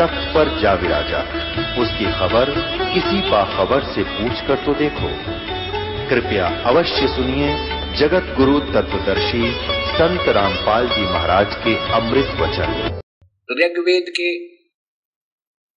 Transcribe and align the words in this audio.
तख्त 0.00 0.28
पर 0.34 0.48
जा 0.60 0.72
विराजा। 0.74 1.20
उसकी 1.82 2.04
खबर 2.12 2.50
किसी 2.94 3.20
बाखबर 3.30 3.82
से 3.94 4.02
पूछ 4.10 4.46
कर 4.48 4.64
तो 4.66 4.74
देखो। 4.74 5.10
कृपया 6.10 6.46
अवश्य 6.68 7.08
सुनिए 7.08 7.50
जगत 7.96 8.30
गुरु 8.36 8.60
तत्वदर्शी 8.60 9.50
संत 9.90 10.28
रामपाल 10.28 10.88
जी 10.88 11.02
महाराज 11.02 11.54
के 11.54 11.74
अमृत 11.92 12.32
वचन। 12.40 12.72
ऋग्वेद 13.60 14.12
के 14.16 14.30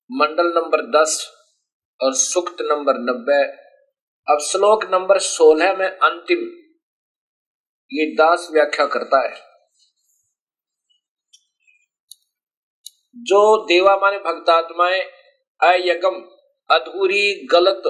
मंडल 0.09 0.53
नंबर 0.55 0.81
दस 0.92 1.20
और 2.00 2.14
सुक्त 2.14 2.62
नंबर 2.62 3.00
नब्बे। 3.02 3.44
अब 4.28 4.40
श्लोक 4.42 4.84
नंबर 4.92 5.19
सोलह 5.19 5.73
में 5.73 5.88
अंतिम 5.88 6.45
ये 7.92 8.06
दास 8.16 8.50
व्याख्या 8.53 8.86
करता 8.86 9.19
है। 9.28 9.53
जो 13.16 13.66
देवा 13.66 13.95
माने 13.95 14.17
भक्तात्माएँ 14.17 15.02
अधूरी 16.69 17.47
गलत 17.52 17.83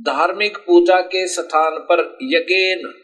धार्मिक 0.00 0.58
पूजा 0.58 1.00
के 1.00 1.28
स्थान 1.28 1.78
पर 1.78 2.18
यगेन 2.22 2.94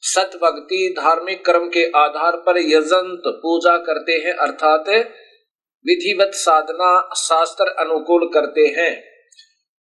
सत 0.00 0.30
भक्ति 0.42 0.94
धार्मिक 0.98 1.44
कर्म 1.44 1.68
के 1.68 1.90
आधार 1.96 2.36
पर 2.36 2.58
यजंत 2.58 3.22
पूजा 3.26 3.78
करते 3.78 4.12
हैं, 4.12 4.32
अर्थात 4.32 4.88
विधिवत 5.86 6.30
साधना 6.34 7.10
शास्त्र 7.16 7.64
अनुकूल 7.64 8.30
करते 8.34 8.60
हैं। 8.60 9.00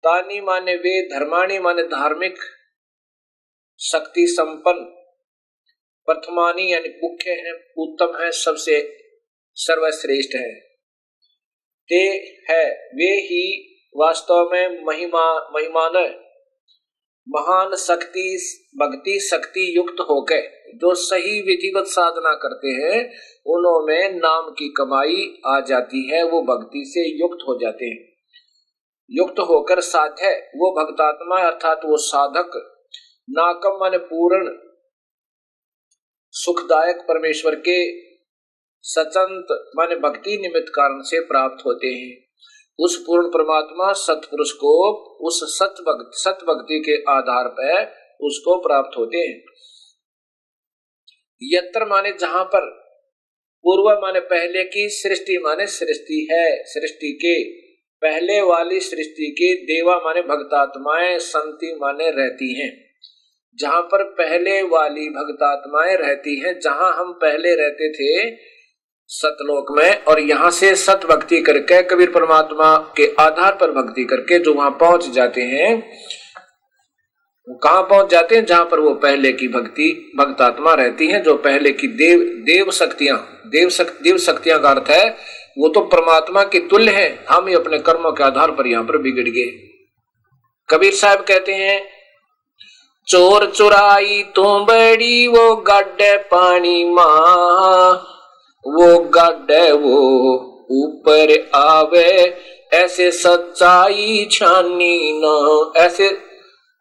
तानी 0.04 0.40
माने 0.40 0.74
वे 0.74 1.02
धर्माणी 1.08 1.58
माने 1.58 1.82
धार्मिक 1.82 2.34
शक्ति 3.80 4.26
संपन्न, 4.26 4.84
प्रथमानी 6.08 6.72
यानी 6.72 6.88
मुख्य 6.88 7.30
है, 7.30 7.52
उत्तम 7.78 8.24
है, 8.24 8.30
सबसे 8.30 9.01
सर्वश्रेष्ठ 9.54 10.36
है। 10.36 10.54
ते 11.88 12.00
है, 12.50 12.90
वे 12.94 13.10
ही 13.20 13.68
वास्तव 13.96 14.50
में 14.52 14.84
महिमा 14.84 15.50
महिमान 15.54 16.18
महान 17.28 17.76
शक्ति, 17.76 18.54
भक्ति 18.76 19.20
शक्ति 19.20 19.76
युक्त 19.76 20.00
होकर 20.00 20.62
जो 20.74 20.94
सही 20.94 21.40
विधिवत 21.40 21.86
साधना 21.86 22.34
करते 22.34 22.68
हैं 22.68 23.10
उनमें 23.46 24.10
नाम 24.14 24.50
की 24.50 24.68
कमाई 24.68 25.40
आ 25.46 25.60
जाती 25.60 26.08
है, 26.08 26.22
वो 26.22 26.42
भक्ति 26.42 26.82
से 26.86 27.18
युक्त 27.18 27.44
हो 27.48 27.58
जाते 27.62 27.84
हैं। 27.84 28.12
युक्त 29.10 29.38
होकर 29.38 29.80
साध्य 29.80 30.50
वो 30.56 30.70
भक्तात्मा 30.80 31.36
अर्थात 31.42 31.80
वो 31.84 31.96
साधक, 31.96 32.50
नाकम 33.30 33.78
मन 33.82 33.98
पूर्ण 33.98 34.58
सुखदायक 36.30 36.96
परमेश्वर 36.96 37.54
के 37.54 38.11
सचंत 38.84 39.46
मान 39.76 39.88
भक्ति 39.88 40.38
निमित्त 40.38 40.68
कारण 40.68 41.02
से 41.02 41.20
प्राप्त 41.20 41.66
होते 41.66 41.86
हैं। 41.86 42.24
उस 42.78 43.04
पूर्ण 43.06 43.28
परमात्मा 43.28 43.92
सतपुरुष 43.92 44.52
को 44.52 44.92
उस 45.20 45.58
सत 45.58 45.74
भक्ति 45.80 46.10
सत 46.14 46.38
भक्ति 46.42 46.80
के 46.80 46.94
आधार 46.94 47.48
पर 47.48 47.84
उसको 48.20 48.58
प्राप्त 48.58 48.98
होते 48.98 49.18
हैं। 49.18 49.44
यत्र 51.42 51.84
माने 51.84 52.12
जहाँ 52.12 52.44
पर, 52.44 52.70
पूर्व 53.62 54.00
माने 54.00 54.20
पहले 54.20 54.64
की 54.64 54.88
सृष्टि 54.88 55.38
माने 55.38 55.66
सृष्टि 55.66 56.28
है, 56.32 56.62
सृष्टि 56.64 57.12
के। 57.12 57.62
पहले 58.02 58.42
वाली 58.42 58.80
सृष्टि 58.80 59.30
के 59.30 59.54
देवा 59.54 59.96
माने 59.96 60.22
भक्तात्माएँ 60.22 61.18
संति 61.18 61.78
माने 61.82 62.10
रहती 62.10 62.60
हैं। 62.60 62.84
जहाँ 63.58 63.82
पर 63.82 64.04
पहले 64.04 64.62
वाली 64.62 65.08
भक्तात्माएँ 65.08 65.96
रहती 65.96 66.40
हैं, 66.40 66.60
जहाँ 66.60 66.96
हम 66.96 67.12
पहले 67.12 67.54
रहते 67.54 67.92
थे 67.92 68.36
सतलोक 69.12 69.70
में 69.70 70.04
और 70.04 70.20
यहाँ 70.20 70.50
से 70.50 70.74
सत 70.74 71.00
भक्ति 71.06 71.40
करके 71.40 71.82
कबीर 71.82 72.10
परमात्मा 72.10 72.76
के 72.96 73.06
आधार 73.20 73.54
पर 73.54 73.70
भक्ति 73.72 74.04
करके 74.04 74.38
जो 74.38 74.54
वहाँ 74.54 74.70
पहुँच 74.70 75.08
जाते 75.08 75.40
हैं, 75.42 75.74
वो 77.48 77.54
कहाँ 77.54 77.82
पहुँच 77.82 78.10
जाते 78.10 78.36
हैं? 78.36 78.44
जहाँ 78.44 78.64
पर 78.64 78.80
वो 78.80 78.94
पहले 78.94 79.32
की 79.32 79.48
भक्ति, 79.48 80.12
भक्तात्मा 80.18 80.74
रहती 80.74 81.06
है, 81.06 81.22
जो 81.22 81.34
पहले 81.36 81.72
की 81.72 81.86
देव 81.88 82.20
देव 82.46 82.70
शक्तियाँ, 82.70 83.18
देव 83.46 83.68
शक्ति 83.68 84.04
देव 84.04 84.18
शक्तियाँ 84.18 84.60
का 84.60 84.70
अर्थ 84.70 84.90
है, 84.90 85.08
वो 85.58 85.68
तो 85.68 85.80
परमात्मा 85.86 86.42
के 86.44 86.58
तुल्य 86.68 86.92
है। 86.92 87.24
हम 87.28 87.48
ही 87.48 87.54
अपने 87.54 87.78
कर्मों 87.80 88.12
के 88.12 88.24
आधार 88.24 88.50
पर 88.50 88.66
यहाँ 88.66 88.84
पर 88.84 88.98
बिगड़ 88.98 89.28
गए। 89.28 89.50
कबीर 90.68 90.92
साहब 90.92 91.24
कहते 91.24 91.54
हैं, 91.54 91.80
चोर 93.08 93.46
चुराई 93.46 94.22
तो 94.36 94.64
बड़ी 94.64 95.26
वो 95.28 95.54
गड्ढे 95.56 96.16
पानी 96.30 96.84
माँ 96.84 98.11
वो 98.66 98.98
गड्ढे 98.98 99.72
वो 99.72 99.98
ऊपर 100.70 101.50
आवे। 101.54 102.12
ऐसे 102.72 103.10
सच्चाई 103.10 104.28
छानी 104.32 105.20
न, 105.24 105.72
ऐसे 105.76 106.08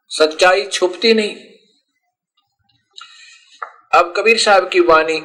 सच्चाई 0.10 0.64
छुपती 0.64 1.14
नहीं। 1.14 1.36
अब 4.00 4.14
कबीर 4.18 4.38
साहब 4.38 4.70
की 4.70 4.80
वाणी, 4.80 5.18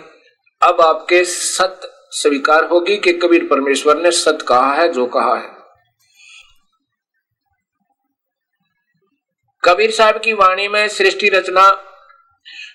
अब 0.63 0.81
आपके 0.81 1.25
सत 1.25 1.81
स्वीकार 2.11 2.65
होगी 2.65 2.97
कि 2.97 3.13
कबीर 3.13 3.45
परमेश्वर 3.45 3.97
ने 3.97 4.11
सत 4.11 4.39
कहा 4.49 4.75
है, 4.75 4.89
जो 4.89 5.07
कहा 5.07 5.35
है। 5.37 5.55
कबीर 9.65 9.91
साहब 9.91 10.21
की 10.21 10.33
वाणी 10.33 10.69
में 10.69 10.89
सृष्टि 10.89 11.29
रचना 11.29 11.69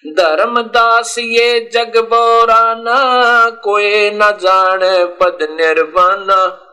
धर्मदास 0.08 1.16
ये 1.20 1.70
जग 1.74 1.98
बोराना, 1.98 3.50
कोई 3.50 4.10
न 4.10 4.20
जाने 4.42 5.06
पद 5.06 5.38
निर्वाणा। 5.42 6.68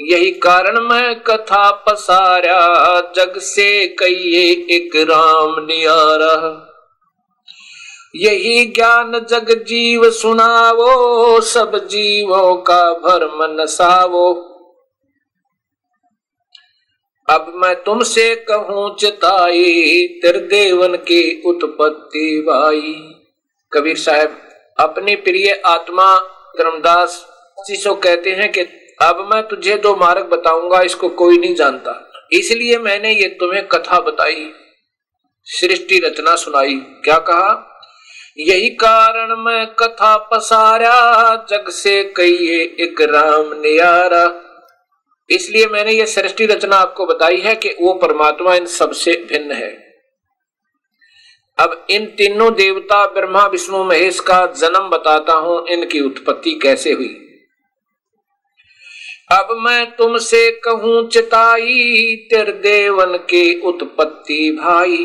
यही 0.00 0.30
कारण 0.30 0.80
मैं 0.80 1.20
कथा 1.20 1.70
पसारा, 1.70 3.00
जग 3.16 3.38
से 3.38 3.86
कहिए 3.86 4.52
एक 4.52 4.96
राम 4.96 5.54
नियारा। 5.58 6.68
यही 8.16 8.64
ज्ञान 8.64 9.26
जग 9.30 9.64
जीव 9.68 10.10
सुनावो, 10.10 11.40
सब 11.40 11.86
जीवों 11.86 12.56
का 12.56 12.92
भरम 12.92 13.60
नसावो 13.60 14.51
अब 17.32 17.52
मैं 17.56 17.74
तुमसे 17.84 18.34
कहूँ 18.48 18.84
चिताई 19.00 20.20
देवन 20.24 20.96
की 21.08 21.20
उत्पत्ति 21.46 22.24
भाई 22.48 22.92
कबीर 23.72 23.96
साहब, 23.96 24.36
अपनी 24.78 25.14
प्रिय 25.18 25.52
आत्मा 25.66 26.08
धर्मदास 26.58 27.24
जी 27.58 27.76
सो 27.76 27.94
कहते 27.94 28.30
हैं 28.30 28.50
कि 28.52 28.60
अब 29.02 29.26
मैं 29.32 29.42
तुझे 29.48 29.76
जो 29.78 29.94
मार्ग 29.96 30.26
बताऊँगा, 30.26 30.80
इसको 30.80 31.08
कोई 31.08 31.38
नहीं 31.38 31.54
जानता। 31.54 31.98
इसलिए 32.32 32.78
मैंने 32.78 33.12
ये 33.12 33.28
तुम्हें 33.40 33.66
कथा 33.68 34.00
बताई, 34.00 34.46
सृष्टि 35.46 35.98
रचना 35.98 36.36
सुनाई। 36.36 36.74
क्या 37.04 37.18
कहा? 37.20 37.50
यही 38.38 38.68
कारण 38.76 39.34
मैं 39.38 39.66
कथा 39.78 40.16
पसारा, 40.30 41.34
जग 41.50 41.68
से 41.72 42.02
कहिए 42.16 42.62
एक 42.80 43.00
राम 43.10 43.52
नियारा। 43.60 44.24
इसलिए 45.32 45.66
मैंने 45.66 45.92
ये 45.92 46.06
सृष्टि 46.06 46.46
रचना 46.46 46.76
आपको 46.76 47.06
बताई 47.06 47.36
है 47.36 47.54
कि 47.54 47.68
वो 47.80 47.94
परमात्मा 47.94 48.54
इन 48.54 48.66
सबसे 48.66 49.12
भिन्न 49.12 49.52
है। 49.52 49.92
अब 51.58 51.86
इन 51.90 52.06
तीनों 52.06 52.54
देवता, 52.54 53.06
ब्रह्मा, 53.06 53.46
विष्णु, 53.46 53.84
महेश 53.84 54.20
का 54.20 54.46
जन्म 54.46 54.88
बताता 54.88 55.32
हूँ, 55.32 55.68
इनकी 55.68 56.00
उत्पत्ति 56.00 56.60
कैसे 56.62 56.92
हुई। 56.92 57.18
अब 59.32 59.48
मैं 59.50 59.96
तुमसे 59.96 60.50
कहूँ, 60.50 61.08
चिताई 61.08 62.16
तिर 62.30 62.50
देवन 62.52 63.16
के 63.16 63.60
उत्पत्ति 63.60 64.50
भाई। 64.50 64.96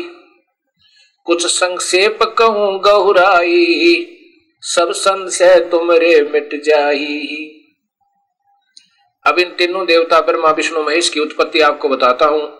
कुछ 1.24 1.46
संक्षेप 1.46 2.18
कहूँ, 2.22 2.80
गहुराई, 2.80 4.14
सब 4.62 4.92
संशय 4.92 5.68
तुमरे 5.70 6.22
मिट 6.22 6.62
जाई। 6.64 7.54
अब 9.28 9.38
इन 9.38 9.50
तीनों 9.50 9.86
देवता 9.86 10.20
ब्रह्मा, 10.20 10.50
विष्णु, 10.50 10.82
महेश 10.82 11.08
की 11.08 11.20
उत्पत्ति 11.20 11.60
आपको 11.60 11.88
बताता 11.88 12.26
हूँ, 12.26 12.58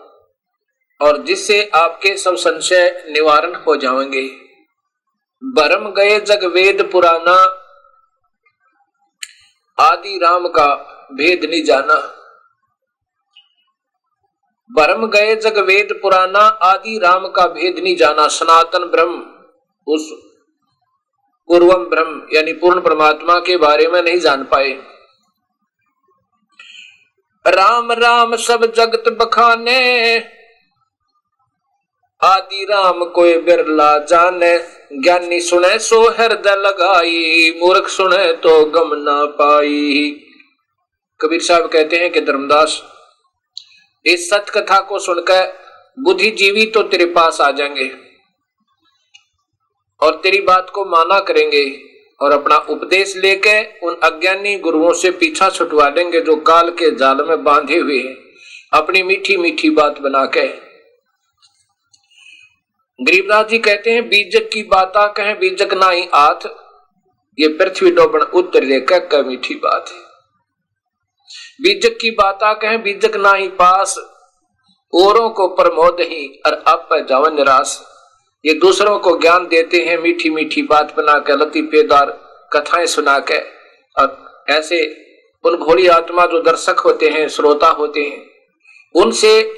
और 1.01 1.17
जिससे 1.17 1.71
आपके 1.75 2.17
सब 2.17 2.35
संशय 2.35 3.03
निवारण 3.09 3.55
हो 3.55 3.75
जाएँगे। 3.75 4.29
बरम 5.43 5.89
गए 5.89 6.19
जग 6.19 6.43
वेद 6.43 6.89
पुराना, 6.91 7.65
आदि 9.79 10.19
राम 10.23 10.47
का 10.47 10.67
भेद 11.13 11.45
नहीं 11.45 11.63
जाना। 11.63 12.15
भरम 14.71 15.07
गए 15.07 15.35
जग 15.35 15.57
वेद 15.57 15.99
पुराना, 16.01 16.39
आदि 16.39 16.99
राम 16.99 17.27
का 17.27 17.45
भेद 17.45 17.79
नहीं 17.83 17.95
जाना। 17.95 18.27
सनातन 18.27 18.83
ब्रह्म, 18.83 19.43
उस 19.87 20.11
पूर्वम 21.47 21.85
ब्रह्म, 21.85 22.27
यानी 22.33 22.53
पूर्ण 22.53 22.81
परमात्मा 22.81 23.39
के 23.39 23.57
बारे 23.57 23.87
में 23.87 24.01
नहीं 24.01 24.19
जान 24.19 24.43
पाए। 24.43 24.98
राम 27.45 27.91
राम 27.91 28.35
सब 28.35 28.73
जगत 28.73 29.03
बखाने। 29.11 30.17
आदि 32.21 32.65
राम 32.69 33.05
कोई 33.05 33.37
बिरला 33.37 33.97
जाने। 33.97 34.57
ज्ञानी 34.93 35.39
सुने 35.41 35.79
सो 35.79 36.01
हृदय 36.09 36.55
लगाई, 36.55 37.59
मूर्ख 37.63 37.87
सुने 37.87 38.31
तो 38.33 38.65
गम 38.65 38.89
ना 38.93 39.25
पाई। 39.25 40.11
कबीर 41.19 41.41
साहब 41.41 41.67
कहते 41.67 41.97
हैं 41.97 42.11
कि 42.11 42.21
धर्मदास, 42.21 42.81
इस 44.05 44.29
सत 44.29 44.45
कथा 44.49 44.79
को 44.79 44.99
सुनकर 44.99 45.53
बुद्धिजीवी 45.99 46.65
तो 46.65 46.83
तेरे 46.83 47.05
पास 47.05 47.41
आ 47.41 47.51
जाएँगे 47.51 47.91
और 50.01 50.19
तेरी 50.23 50.41
बात 50.41 50.69
को 50.69 50.85
माना 50.85 51.19
करेंगे। 51.19 51.88
और 52.21 52.31
अपना 52.31 52.57
उपदेश 52.57 53.17
लेके 53.17 53.79
उन 53.87 53.95
अज्ञानी 54.03 54.55
गुरुओं 54.55 54.93
से 54.93 55.11
पीछा 55.11 55.49
छुटवा 55.49 55.89
देंगे 55.89 56.21
जो 56.21 56.35
काल 56.35 56.69
के 56.69 56.95
जाल 56.95 57.17
में 57.27 57.43
बांधे 57.43 57.77
हुए 57.77 57.99
हैं। 57.99 58.15
अपनी 58.73 59.03
मीठी 59.03 59.37
मीठी 59.37 59.69
बात 59.69 59.99
बना 59.99 60.25
के 60.25 60.69
गरीबनाथ 63.03 63.43
जी 63.43 63.57
कहते 63.57 63.91
हैं, 63.91 64.09
बीजक 64.09 64.49
की 64.53 64.63
बाता 64.63 65.07
कहें, 65.07 65.39
बीजक 65.39 65.73
ना 65.73 65.89
ही 65.89 66.09
आथ। 66.13 66.47
ये 67.39 67.47
पृथ्वी 67.47 67.91
डोबन 67.91 68.19
उत्तर 68.19 68.63
लेकर 68.63 68.99
कह 68.99 69.21
मीठी 69.21 69.55
बात 69.55 69.85
है। 69.89 69.99
बीजक 71.61 71.97
की 72.01 72.11
बाता 72.11 72.53
कहें, 72.53 72.83
बीजक 72.83 73.15
ना 73.15 73.33
ही 73.33 73.47
पास। 73.47 73.99
औरों 74.93 75.29
को 75.29 75.47
प्रमोद 75.47 75.97
ही 75.99 76.41
और 76.45 76.63
पर 76.69 77.05
जावन 77.05 77.35
निराश। 77.35 77.83
ये 78.45 78.53
दूसरों 78.53 78.99
को 78.99 79.17
ज्ञान 79.19 79.47
देते 79.47 79.77
हैं, 79.77 79.97
मीठी 79.97 80.29
मीठी 80.29 80.61
बात 80.61 80.95
बना 80.97 81.19
के 81.19 81.35
लतीफेदार 81.35 82.11
कथाएँ 82.53 82.85
सुना 82.85 83.19
के 83.19 83.39
और 83.97 84.43
ऐसे 84.49 85.05
उन 85.43 85.55
भोली 85.55 85.87
आत्मा 85.87 86.25
जो 86.25 86.39
दर्शक 86.39 86.79
होते 86.79 87.09
हैं, 87.09 87.27
श्रोता 87.29 87.67
होते 87.67 87.99
हैं, 87.99 88.25
उनसे 88.95 89.53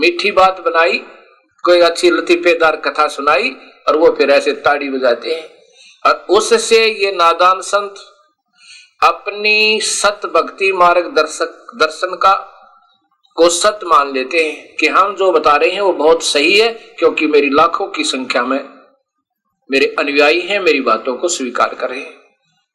मीठी 0.00 0.30
बात 0.30 0.60
बनाई, 0.60 0.98
कोई 1.64 1.80
अच्छी 1.80 2.10
लतीफेदार 2.10 2.76
कथा 2.76 3.08
सुनाई 3.08 3.56
और 3.88 3.96
वो 3.96 4.14
फिर 4.18 4.30
ऐसे 4.30 4.52
ताड़ी 4.52 4.88
बजाते 4.88 5.34
हैं। 5.34 5.50
और 6.06 6.26
उससे 6.30 6.86
ये 6.86 7.12
नादान 7.12 7.60
संत 7.60 7.94
अपनी 9.02 9.80
सत 9.80 10.20
भक्ति 10.26 10.72
मार्ग 10.72 11.06
दर्शक 11.16 11.72
दर्शन 11.80 12.14
का 12.14 12.54
को 13.38 13.48
सत्य 13.50 13.86
मान 13.86 14.12
लेते 14.12 14.38
हैं 14.38 14.76
कि 14.76 14.86
हम 14.88 15.14
जो 15.16 15.30
बता 15.32 15.56
रहे 15.56 15.70
हैं 15.70 15.80
वो 15.80 15.92
बहुत 15.94 16.22
सही 16.24 16.58
है, 16.58 16.68
क्योंकि 16.98 17.26
मेरी 17.26 17.50
लाखों 17.50 17.86
की 17.88 18.04
संख्या 18.04 18.42
में 18.44 18.58
मेरे 19.70 19.94
अनुयायी 19.98 20.40
हैं, 20.40 20.60
मेरी 20.60 20.80
बातों 20.82 21.16
को 21.16 21.28
स्वीकार 21.28 21.74
कर 21.74 21.90
रहे 21.90 22.00
हैं। 22.00 22.16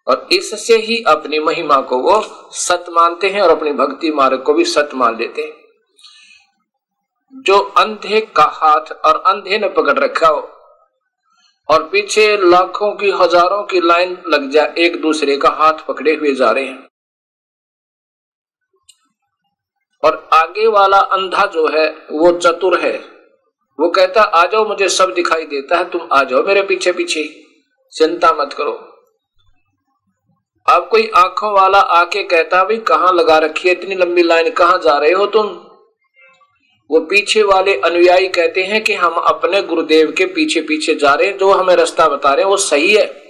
और 0.08 0.28
इससे 0.32 0.78
ही 0.78 1.02
अपनी 1.08 1.40
महिमा 1.40 1.80
को 1.82 1.98
वो 2.00 2.22
सत्य 2.54 2.92
मानते 2.92 3.30
हैं 3.30 3.42
और 3.42 3.50
अपनी 3.50 3.72
भक्ति 3.74 4.12
मार्ग 4.12 4.42
को 4.42 4.54
भी 4.54 4.66
सत्य 4.66 4.98
मान 4.98 5.18
लेते 5.18 5.42
हैं। 5.42 5.54
जो 7.46 7.58
अंधे 7.78 8.20
का 8.36 8.44
हाथ 8.54 8.92
और 9.06 9.22
अंधे 9.28 9.58
ने 9.58 9.70
पकड़ 9.72 9.98
रखा 10.00 10.28
हो 10.28 10.50
और 11.70 11.84
पीछे 11.84 12.26
लाखों 12.42 12.92
की 12.96 13.10
हज़ारों 13.12 13.64
की 13.64 13.80
लाइन 13.82 14.18
लग 14.28 14.50
जाए 14.50 14.74
एक 14.78 15.02
दूसरे 15.02 15.38
का 15.38 15.50
हाथ 15.50 15.86
पकड़े 15.88 16.16
हुए 16.16 16.34
जा 16.36 16.52
रहे 16.52 16.66
हैं। 16.66 16.88
और 20.04 20.30
आगे 20.34 20.68
वाला 20.68 20.98
अंधा 20.98 21.46
जो 21.46 21.68
है, 21.68 21.88
वो 22.12 22.32
चतुर 22.32 22.80
है। 22.80 22.98
वो 23.80 23.90
कहता, 23.90 24.22
आ 24.22 24.46
जाओ, 24.46 24.68
मुझे 24.68 24.90
सब 24.90 25.14
दिखाई 25.14 25.46
देता 25.46 25.78
है, 25.78 25.90
तुम 25.90 26.08
आ 26.12 26.24
जाओ 26.24 26.44
मेरे 26.44 26.62
पीछे 26.62 26.92
पीछे 26.92 27.24
चिंता 27.94 28.34
मत 28.34 28.54
करो। 28.54 28.72
अब 30.68 30.88
कोई 30.92 31.12
आँखों 31.16 31.54
वाला 31.54 31.80
आके 31.80 32.24
कहता 32.24 32.64
भाई 32.64 32.78
कहाँ 32.78 33.14
लगा 33.14 33.38
रखी 33.38 33.70
है 33.70 33.76
इतनी 33.76 33.96
लंबी 33.96 34.24
लाइन, 34.24 34.50
कहाँ 34.50 34.78
जा 34.78 34.98
रहे 34.98 35.12
हो 35.12 35.26
तुम? 35.26 35.48
वो 36.92 37.00
पीछे 37.00 37.44
वाले 37.44 37.82
अनुयायी 37.82 38.28
कहते 38.28 38.64
हैं 38.64 38.84
कि 38.84 38.94
हम 38.94 39.14
अपने 39.14 39.62
गुरुदेव 39.62 40.12
के 40.12 40.26
पीछे 40.26 40.62
पीछे 40.62 40.96
जा 40.96 41.14
रहे 41.14 41.28
हैं, 41.28 41.38
जो 41.38 41.52
हमें 41.52 41.76
रास्ता 41.76 42.08
बता 42.08 42.34
रहे 42.34 42.44
हैं, 42.44 42.52
वो 42.52 42.58
सही 42.58 42.94
है। 42.94 43.24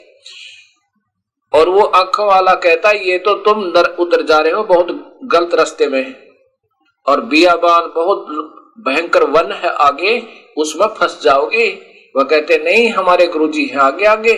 और 1.53 1.69
वो 1.69 1.81
आँखों 1.81 2.27
वाला 2.27 2.55
कहता 2.55 2.89
है 2.89 3.07
ये 3.07 3.17
तो 3.17 3.33
तुम 3.33 3.63
उधर 3.99 4.21
जा 4.21 4.39
रहे 4.39 4.51
हो, 4.51 4.63
बहुत 4.63 5.19
गलत 5.23 5.53
रास्ते 5.53 5.87
में 5.87 6.22
और 7.05 7.21
बियाबान 7.21 7.91
बहुत 7.95 8.25
भयंकर 8.79 9.23
वन 9.23 9.51
है 9.51 9.69
आगे, 9.69 10.21
उसमें 10.57 10.87
फंस 10.87 11.19
जाओगे। 11.23 11.67
वह 12.15 12.23
कहते, 12.23 12.57
नहीं, 12.57 12.89
हमारे 12.89 13.27
गुरु 13.27 13.47
जी 13.47 13.65
हैं 13.65 13.77
आगे 13.77 14.05
आगे। 14.05 14.33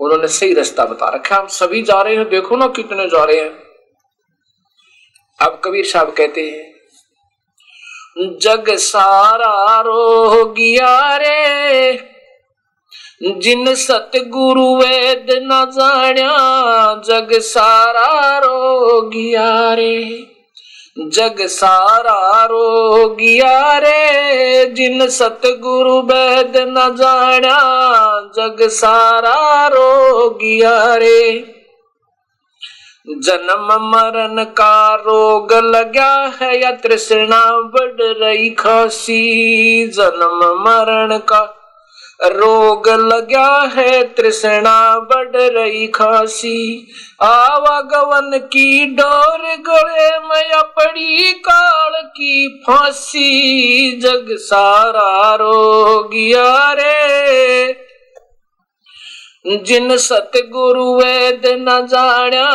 उन्होंने 0.00 0.28
सही 0.28 0.52
रास्ता 0.54 0.84
बता 0.84 1.08
रखा। 1.08 1.36
हम 1.36 1.46
सभी 1.46 1.82
जा 1.82 2.00
रहे 2.02 2.16
हैं, 2.16 2.28
देखो 2.28 2.56
ना 2.56 2.66
कितने 2.66 3.06
जा 3.06 3.24
रहे 3.24 3.40
हैं। 3.40 3.50
अब 5.38 5.60
कबीर 5.64 5.84
साहब 5.84 6.10
कहते 6.10 6.42
हैं, 6.50 6.70
जग 8.38 8.70
सारा 8.76 9.80
रो 9.80 10.44
गया 10.44 11.16
रे, 11.16 11.92
जिन 13.22 13.74
सतगुरु 13.74 14.76
वेद 14.76 15.26
न 15.30 15.64
जाण्या, 15.70 16.34
जग 17.06 17.38
सारा 17.40 18.38
रो 18.38 19.00
गया 19.10 19.74
रे। 19.74 20.26
जग 20.98 21.36
सारा 21.40 22.44
रोगिया 22.44 23.78
रे, 23.78 24.66
जिन 24.66 25.08
सतगुरु 25.08 26.00
वैद 26.00 26.52
न 26.56 26.96
जाना 26.98 27.56
जग 28.36 28.68
सारा 28.68 29.66
रोगिया 29.66 30.94
रे। 30.94 31.54
जन्म 33.18 33.68
मरण 33.90 34.44
का 34.44 34.94
रोग 34.94 35.52
लगा 35.52 36.32
है, 36.40 36.62
या 36.62 36.70
तृष्णा 36.72 37.60
बढ़ 37.60 38.02
रही 38.02 38.50
खासी, 38.50 39.86
जन्म 39.88 40.64
मरण 40.68 41.18
का 41.18 41.59
रोग 42.22 42.88
लगा 42.88 43.72
है 43.74 44.02
तृष्णा 44.02 44.98
बढ़ 45.00 45.36
रही 45.36 45.86
खासी। 45.86 46.88
आवागवन 47.22 48.38
की 48.38 48.86
डोर 48.86 49.42
गले 49.60 50.10
में 50.18 50.62
पड़ी 50.62 51.32
काल 51.32 52.02
की 52.02 52.62
फांसी। 52.66 54.00
जग 54.00 54.26
सारा 54.30 55.34
रोगिया 55.34 56.72
रे 56.72 57.76
जिन 59.56 59.96
सतगुरु 59.96 60.94
वेद 60.94 61.42
न 61.46 61.86
जाना 61.86 62.48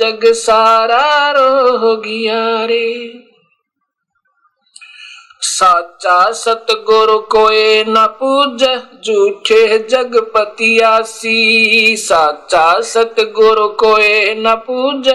जग 0.00 0.20
सारा 0.24 1.30
रोगिया 1.30 2.64
रे 2.64 3.25
साचा 5.58 6.32
सतगुरु 6.32 7.18
कोई 7.18 7.84
न 7.88 7.94
पूज, 7.98 8.64
झूठे 9.06 9.78
जगपतियासी 9.78 11.36
साचा 11.96 12.80
सतगुरु 12.80 13.68
कोई 13.68 14.34
न 14.34 14.54
पूज, 14.54 15.14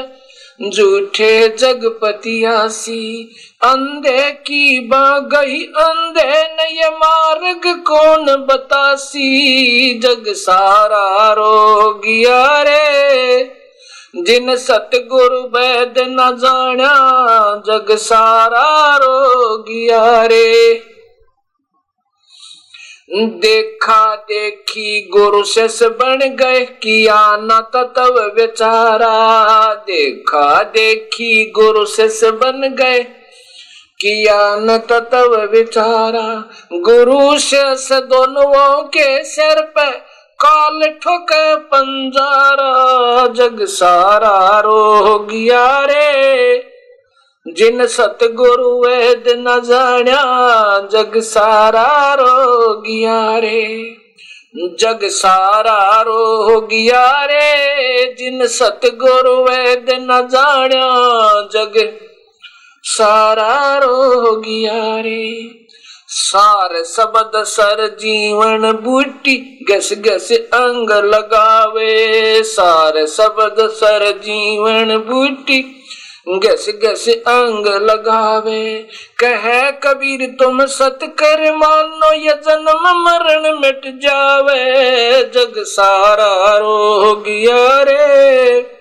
झूठे 0.69 1.55
जगपतियासी 1.59 3.35
अंधे 3.61 4.31
की 4.31 4.79
बा 4.79 5.19
गई 5.19 5.63
अंधे 5.63 6.43
न 6.43 6.67
ये 6.71 6.89
मार्ग 6.89 7.61
कौन 7.67 8.25
बतासी? 8.35 9.99
जग 9.99 10.23
सारा 10.27 11.33
रोगिया 11.33 12.61
रे। 12.61 13.60
जिन 14.13 14.55
सतगुरु 14.57 15.41
वैद 15.49 15.99
न 15.99 16.29
जाना 16.37 16.93
जग 17.67 17.95
सारा 17.97 18.97
रोगिया 18.97 20.25
रे 20.25 20.73
देखा 23.41 24.15
देखी 24.15 25.09
गुरु 25.13 25.43
से 25.45 25.87
बन 25.89 26.19
गए, 26.35 26.59
किया 26.83 27.37
न 27.37 27.59
तत्व 27.73 28.19
विचारा। 28.35 29.73
देखा 29.87 30.61
देखी 30.63 31.51
गुरु 31.51 31.85
से 31.85 32.31
बन 32.33 32.69
गए, 32.73 33.01
किया 33.99 34.55
न 34.57 34.77
तत्व 34.89 35.35
विचारा। 35.51 36.27
गुरु 36.81 37.37
से 37.39 37.99
दोनों 38.03 38.83
के 38.87 39.23
सिर 39.25 39.61
पे 39.77 39.89
काल 40.45 40.81
ठोक 40.83 41.27
पंजारा, 41.57 43.27
जग 43.27 43.63
सारा 43.63 44.59
रोगिया 44.59 45.85
रे। 45.85 46.63
जिन 47.47 47.87
सतगुरु 47.87 48.81
वेद 48.81 49.23
न 49.27 49.61
जाण्या, 49.65 50.23
जग 50.91 51.11
सारा 51.17 52.13
रोगिया 52.13 53.37
रे। 53.37 53.95
जग 54.79 54.99
सारा 55.03 56.01
रो 56.01 56.61
गया 56.61 57.25
रे, 57.25 58.15
जिन 58.19 58.47
सतगुरु 58.47 59.43
वेद 59.43 59.85
न 59.89 60.27
जाना 60.31 60.85
जग 61.41 61.99
सारा 62.83 63.77
रो 63.77 64.35
गया 64.35 64.99
रे। 64.99 65.60
सार 66.13 66.83
सबद 66.83 67.31
सर 67.35 67.97
जीवन 67.99 68.71
बूटी, 68.71 69.65
गस 69.69 69.89
गस 69.93 70.31
अंग 70.31 70.91
लगावे। 70.91 72.43
सार 72.43 73.05
सबद 73.05 73.55
सर 73.59 74.11
जीवन 74.11 74.97
बूटी, 74.97 75.83
गस 76.29 76.65
गस 76.83 77.09
अंग 77.09 77.67
लगावे। 77.67 78.87
कह 79.19 79.69
कबीर, 79.71 80.27
तुम 80.39 80.65
सत 80.65 80.99
कर 81.03 81.51
मानो, 81.55 82.13
ये 82.13 82.33
जन्म 82.33 82.89
मरण 82.99 83.59
मिट 83.59 83.81
जावे। 84.01 85.23
जग 85.23 85.53
सारा 85.57 86.57
रो 86.57 87.15
गया 87.27 87.81
रे 87.81 88.80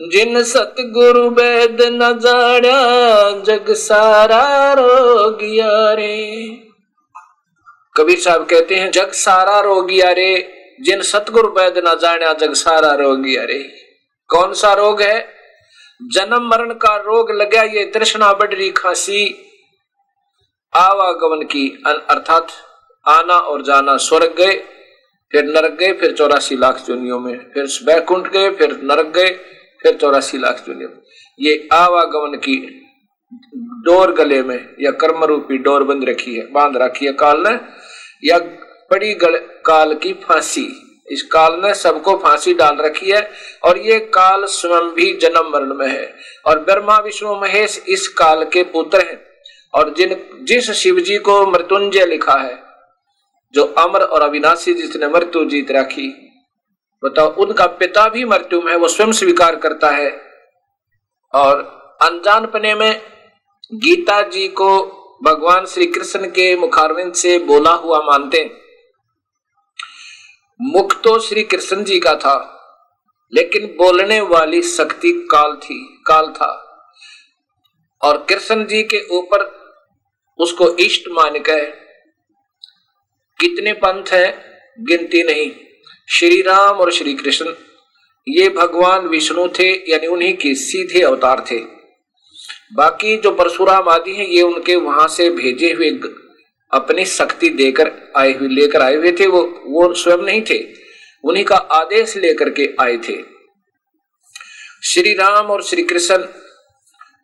जिन 0.00 0.42
सतगुरु 0.42 1.30
वेद 1.30 1.76
न 1.82 2.18
जाड़ा 2.18 3.30
जग 3.42 3.72
सारा 3.72 4.72
रो 4.72 5.30
गया 5.30 5.92
रे। 5.92 6.16
कबीर 7.96 8.18
साहब 8.18 8.46
कहते 8.46 8.76
हैं, 8.76 8.90
जग 8.90 9.12
सारा 9.12 9.60
रो 9.60 9.82
गया 9.82 10.10
रे, 10.10 10.32
जिन 10.80 11.02
सतगुरु 11.02 11.48
वैद 11.48 11.78
न 11.78 11.94
जाना 12.02 12.32
जग 12.32 12.54
सारा 12.54 12.92
रो 12.94 13.16
गया 13.16 13.44
रे। 13.44 13.58
कौन 14.28 14.52
सा 14.52 14.72
रोग 14.72 15.02
है? 15.02 15.28
जन्म 16.12 16.48
मरण 16.48 16.74
का 16.74 16.96
रोग 16.96 17.30
लगा 17.30 17.62
ये 17.62 17.84
तृष्णा 17.84 18.32
बढ़ी 18.32 18.70
खांसी। 18.70 19.22
आवागमन 20.72 21.46
की 21.46 21.82
अर्थात 21.86 22.46
आना 23.06 23.38
और 23.38 23.62
जाना 23.62 23.96
स्वर्ग 23.96 24.34
गए, 24.38 24.54
फिर 25.32 25.44
नरक 25.44 25.72
गए, 25.72 25.92
फिर 25.92 26.12
चौरासी 26.12 26.56
लाख 26.56 26.84
चुनियों 26.86 27.20
में, 27.20 27.38
फिर 27.54 27.64
बैकुंठ 27.82 28.28
गए, 28.28 28.50
फिर 28.50 28.80
नरक 28.82 29.06
गए 29.06 29.30
फिर 29.82 29.94
चौरासी 29.94 30.38
लाख 30.38 30.62
चुनियों 30.66 30.90
ये 31.40 31.68
आवागमन 31.72 32.38
की 32.38 32.78
डोर 33.84 34.12
गले 34.12 34.42
में 34.42 34.68
या 34.80 34.90
कर्म 34.90 35.24
रूपी 35.24 35.58
डोर 35.58 35.84
बंद 35.84 36.04
रखी 36.04 36.34
है, 36.34 36.52
बाँध 36.52 36.76
रखी 36.76 37.06
है 37.06 37.12
काल 37.12 37.44
ने, 37.48 37.58
या 38.28 38.38
बड़ी 38.90 39.14
गल, 39.14 39.36
काल 39.38 39.94
की 39.94 40.12
फांसी। 40.12 40.88
इस 41.10 41.22
काल 41.22 41.60
ने 41.62 41.74
सबको 41.74 42.16
फांसी 42.16 42.54
डाल 42.54 42.76
रखी 42.76 43.10
है 43.10 43.30
और 43.64 43.78
ये 43.78 43.98
काल 43.98 44.44
स्वयं 44.44 44.82
भी 44.82 45.16
जन्म 45.16 45.50
मरण 45.54 45.74
में 45.74 45.88
है। 45.88 46.14
और 46.46 46.58
ब्रह्मा, 46.58 46.98
विष्णु, 46.98 47.40
महेश 47.40 47.84
इस 47.88 48.08
काल 48.08 48.44
के 48.44 48.62
पुत्र 48.62 48.98
हैं। 48.98 49.24
और 49.74 49.94
जिन, 49.94 50.40
जिस 50.42 50.70
शिव 50.70 51.00
जी 51.00 51.16
को 51.16 51.46
मृत्युंजय 51.46 52.06
लिखा 52.06 52.34
है, 52.34 52.62
जो 53.54 53.64
अमर 53.64 54.00
और 54.00 54.22
अविनाशी 54.22 54.74
जिसने 54.74 55.08
मृत्यु 55.08 55.44
जीत 55.44 55.70
रखी 55.70 56.28
बताओ, 57.02 57.28
उनका 57.34 57.66
पिता 57.66 58.08
भी 58.08 58.24
मृत्यु 58.24 58.60
में 58.62 58.72
है, 58.72 58.78
वो 58.78 58.88
स्वयं 58.88 59.12
स्वीकार 59.12 59.56
करता 59.56 59.90
है। 59.90 60.10
और 61.34 61.62
अनजान 62.02 62.46
पने 62.46 62.74
में 62.74 63.02
गीता 63.74 64.20
जी 64.22 64.48
को 64.48 64.70
भगवान 65.24 65.66
श्री 65.66 65.86
कृष्ण 65.86 66.26
के 66.26 66.54
मुखारविंद 66.56 67.12
से 67.14 67.38
बोला 67.38 67.72
हुआ 67.72 67.98
मानते 68.02 68.44
मुख 70.60 71.00
तो 71.02 71.18
श्री 71.18 71.42
कृष्ण 71.42 71.84
जी 71.84 71.98
का 72.00 72.14
था, 72.14 72.34
लेकिन 73.32 73.66
बोलने 73.78 74.20
वाली 74.20 74.62
शक्ति 74.62 75.12
काल 75.30 75.54
थी, 75.56 76.02
काल 76.06 76.28
था। 76.32 76.50
और 78.02 78.24
कृष्ण 78.28 78.64
जी 78.66 78.82
के 78.82 79.06
ऊपर 79.08 79.44
उसको 80.38 80.68
इष्ट 80.76 81.08
मान 81.10 81.38
कर 81.38 81.64
कितने 83.38 83.72
पंथ 83.72 84.12
है, 84.12 84.26
गिनती 84.80 85.22
नहीं। 85.22 85.50
श्री 86.14 86.42
राम 86.42 86.76
और 86.76 86.92
श्री 86.92 87.14
कृष्ण, 87.14 87.54
ये 88.28 88.48
भगवान 88.48 89.06
विष्णु 89.06 89.48
थे, 89.48 89.92
यानी 89.92 90.06
उन्हीं 90.06 90.34
के 90.34 90.54
सीधे 90.54 91.00
अवतार 91.00 91.46
थे। 91.50 91.58
बाकी 92.72 93.16
जो 93.16 93.30
परशुराम 93.30 93.88
आदि 93.88 94.12
हैं, 94.12 94.26
ये 94.26 94.42
उनके 94.42 94.76
वहाँ 94.76 95.08
से 95.08 95.30
भेजे 95.30 95.72
हुए 95.72 95.90
अपनी 96.72 97.04
शक्ति 97.04 97.48
देकर 97.48 98.12
आए 98.16 98.32
हुए, 98.32 98.48
लेकर 98.48 98.82
आए 98.82 98.94
हुए 98.94 99.12
थे, 99.12 99.26
वो 99.26 99.62
वो 99.66 99.94
स्वयं 99.94 100.18
नहीं 100.18 100.42
थे। 100.42 100.66
उन्हीं 101.24 101.44
का 101.44 101.56
आदेश 101.56 102.16
लेकर 102.16 102.50
के 102.50 102.68
आए 102.80 102.96
थे। 102.96 103.14
श्री 104.84 105.14
राम 105.14 105.46
और 105.46 105.62
श्री 105.62 105.82
कृष्ण, 105.82 106.26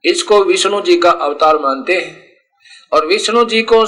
इसको 0.04 0.44
विष्णु 0.44 0.80
जी 0.80 0.98
का 0.98 1.10
अवतार 1.10 1.58
मानते 1.58 1.92
हैं। 1.92 2.28
और 2.92 3.06
विष्णु 3.06 3.44
जी 3.44 3.62
को 3.62 3.86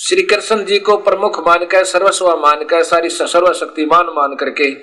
श्री 0.00 0.22
कृष्ण 0.22 0.64
जी 0.64 0.78
को 0.78 0.96
प्रमुख 0.96 1.48
मानकर, 1.48 1.84
सर्वस्व 1.84 2.36
मानकर, 2.36 2.82
सारी 2.82 3.08
सर्वशक्तिमान 3.08 4.06
मान 4.06 4.36
करके 4.36 4.74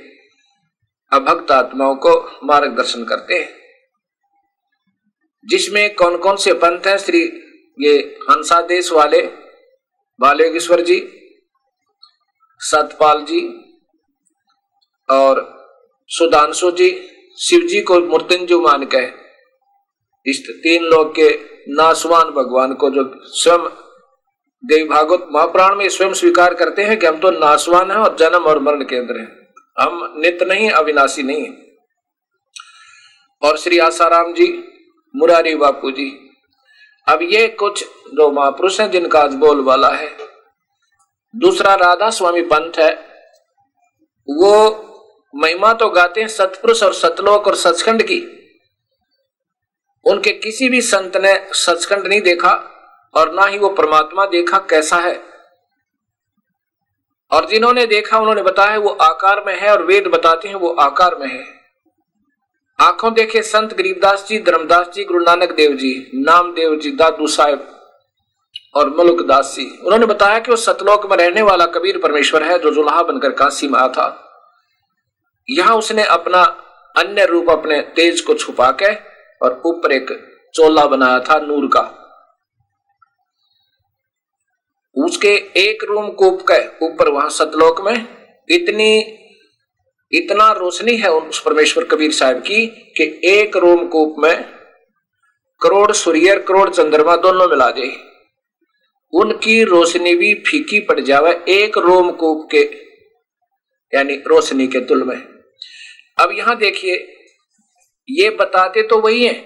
अभक्त 1.17 1.51
आत्माओं 1.51 1.95
को 1.95 2.39
मार्गदर्शन 2.43 3.05
करते 3.05 3.33
हैं। 3.33 3.49
जिसमें 5.45 5.95
कौन 5.95 6.17
कौन 6.17 6.35
से 6.35 6.53
पंथ 6.53 6.87
हैं 6.87 6.97
श्री 6.97 7.21
ये 7.79 8.17
हंसादेश 8.31 8.91
वाले, 8.91 9.21
बालेश्वर 10.19 10.81
जी, 10.81 11.21
सतपाल 12.59 13.21
जी 13.21 13.41
और 15.09 15.65
सुधांशु 16.07 16.71
जी, 16.71 17.09
शिव 17.39 17.59
जी 17.59 17.81
को 17.81 17.99
मूर्तिंजु 17.99 18.61
मान 18.61 18.83
इस 20.25 20.59
तीन 20.63 20.83
लोग 20.83 21.15
के 21.15 21.39
नासवान 21.69 22.29
भगवान 22.29 22.73
को 22.73 22.89
जो 22.89 23.11
स्वयं 23.23 23.84
देव 24.65 24.87
भागवत 24.87 25.27
महाप्राण 25.31 25.75
में 25.75 25.89
स्वयं 25.89 26.13
स्वीकार 26.13 26.53
करते 26.53 26.83
हैं 26.83 26.99
कि 26.99 27.05
हम 27.05 27.19
तो 27.19 27.31
नासवान 27.31 27.91
हैं 27.91 27.97
और 27.97 28.15
जन्म 28.15 28.43
और 28.43 28.59
मरण 28.59 28.83
केंद्र 28.83 29.19
हैं। 29.19 29.53
हम 29.79 30.13
नित्य 30.17 30.45
नहीं, 30.45 30.71
अविनाशी 30.71 31.23
नहीं। 31.23 31.41
है 31.41 31.57
और 33.41 33.57
श्री 33.57 33.79
आसाराम 33.79 34.33
जी, 34.33 34.63
मुरारी 35.15 35.55
बापू 35.55 35.91
जी, 35.91 36.29
अब 37.07 37.19
ये 37.21 37.47
कुछ 37.47 37.83
जो 37.83 38.31
महापुरुष 38.31 38.79
हैं 38.79 38.91
जिनका 38.91 39.19
आज 39.19 39.33
बोल 39.33 39.61
वाला 39.61 39.89
है। 39.89 40.17
दूसरा 41.35 41.75
राधा 41.75 42.09
स्वामी 42.09 42.41
पंथ 42.41 42.79
है। 42.79 42.93
वो 44.29 44.81
महिमा 45.35 45.73
तो 45.73 45.89
गाते 45.89 46.21
हैं 46.21 46.27
सतपुरुष 46.27 46.83
और 46.83 46.93
सतलोक 46.93 47.47
और 47.47 47.55
सचखंड 47.55 48.03
की। 48.03 48.23
उनके 50.05 50.31
किसी 50.31 50.69
भी 50.69 50.81
संत 50.81 51.17
ने 51.17 51.47
सचखंड 51.51 52.07
नहीं 52.07 52.21
देखा। 52.21 52.71
और 53.15 53.33
ना 53.33 53.45
ही 53.45 53.57
वो 53.57 53.69
परमात्मा 53.69 54.25
देखा 54.25 54.57
कैसा 54.57 54.97
है। 54.97 55.23
और 57.31 57.45
जिन्होंने 57.45 57.85
देखा, 57.85 58.19
उन्होंने 58.19 58.41
बताया 58.41 58.77
वो 58.77 58.89
आकार 58.89 59.43
में 59.47 59.59
है 59.59 59.71
और 59.71 59.83
वेद 59.83 60.07
बताते 60.07 60.47
हैं 60.47 60.55
वो 60.55 60.69
आकार 60.69 61.15
में 61.15 61.27
है। 61.27 61.55
आँखों 62.79 63.13
देखे 63.13 63.41
संत 63.41 63.73
गरीबदास 63.73 64.25
जी, 64.27 64.39
धर्मदास 64.39 64.89
जी, 64.89 65.03
गुरु 65.03 65.19
नानक 65.19 65.51
देव 65.51 65.71
जी 65.71 66.11
नामदेव 66.15 66.75
जी, 66.75 66.91
दादू 66.91 67.27
साहेब 67.27 67.79
और 68.75 68.89
मलुक 68.89 69.21
दास 69.21 69.55
जी। 69.55 69.79
उन्होंने 69.83 70.05
बताया 70.05 70.39
कि 70.39 70.51
वो 70.51 70.57
सतलोक 70.57 71.11
में 71.11 71.17
रहने 71.17 71.41
वाला 71.41 71.65
कबीर 71.65 71.97
परमेश्वर 71.97 72.43
है 72.43 72.59
जो 72.59 72.71
जुल्हा 72.71 73.03
बनकर 73.03 73.31
काशी 73.31 73.67
में 73.67 73.91
था। 73.91 74.21
यहाँ 75.49 75.75
उसने 75.77 76.03
अपना 76.03 76.43
अन्य 76.97 77.25
रूप, 77.25 77.49
अपने 77.49 77.81
तेज 77.81 78.21
को 78.21 78.33
छुपा 78.33 78.71
के 78.71 78.95
और 79.41 79.61
ऊपर 79.65 79.91
एक 79.91 80.31
चोला 80.53 80.85
बनाया 80.85 81.19
था 81.19 81.39
नूर 81.39 81.67
का। 81.67 82.04
उसके 84.95 85.33
एक 85.59 85.83
रूम 85.83 86.09
के 86.21 86.59
ऊपर 86.85 87.09
वहाँ 87.09 87.29
सतलोक 87.29 87.81
में 87.81 87.95
इतनी, 88.49 88.99
इतना 90.11 90.51
रोशनी 90.51 90.95
है 90.97 91.11
उस 91.11 91.41
परमेश्वर 91.43 91.83
कबीर 91.83 92.11
साहब 92.11 92.39
की 92.41 92.65
कि 92.97 93.03
एक 93.29 93.57
रोम 93.57 93.87
कूप 93.87 94.15
में 94.19 94.43
करोड़ 95.61 95.91
सूर्य, 95.91 96.35
करोड़ 96.37 96.69
चंद्रमा 96.69 97.15
दोनों 97.15 97.47
मिला 97.47 97.69
दे। 97.71 97.87
उनकी 99.13 99.63
रोशनी 99.63 100.15
भी 100.15 100.33
फीकी 100.47 100.79
पड़ 100.79 100.99
जावे 100.99 101.31
एक 101.49 101.77
रोम 101.77 102.11
कूप 102.11 102.47
के, 102.51 102.61
यानी 103.93 104.15
रोशनी 104.27 104.67
के 104.67 104.79
तुल 104.79 105.03
में। 105.03 105.15
अब 105.15 106.31
यहाँ 106.31 106.57
देखिए, 106.57 106.95
ये 108.09 108.29
बताते 108.29 108.83
तो 108.83 108.99
वही 108.99 109.25
हैं, 109.25 109.37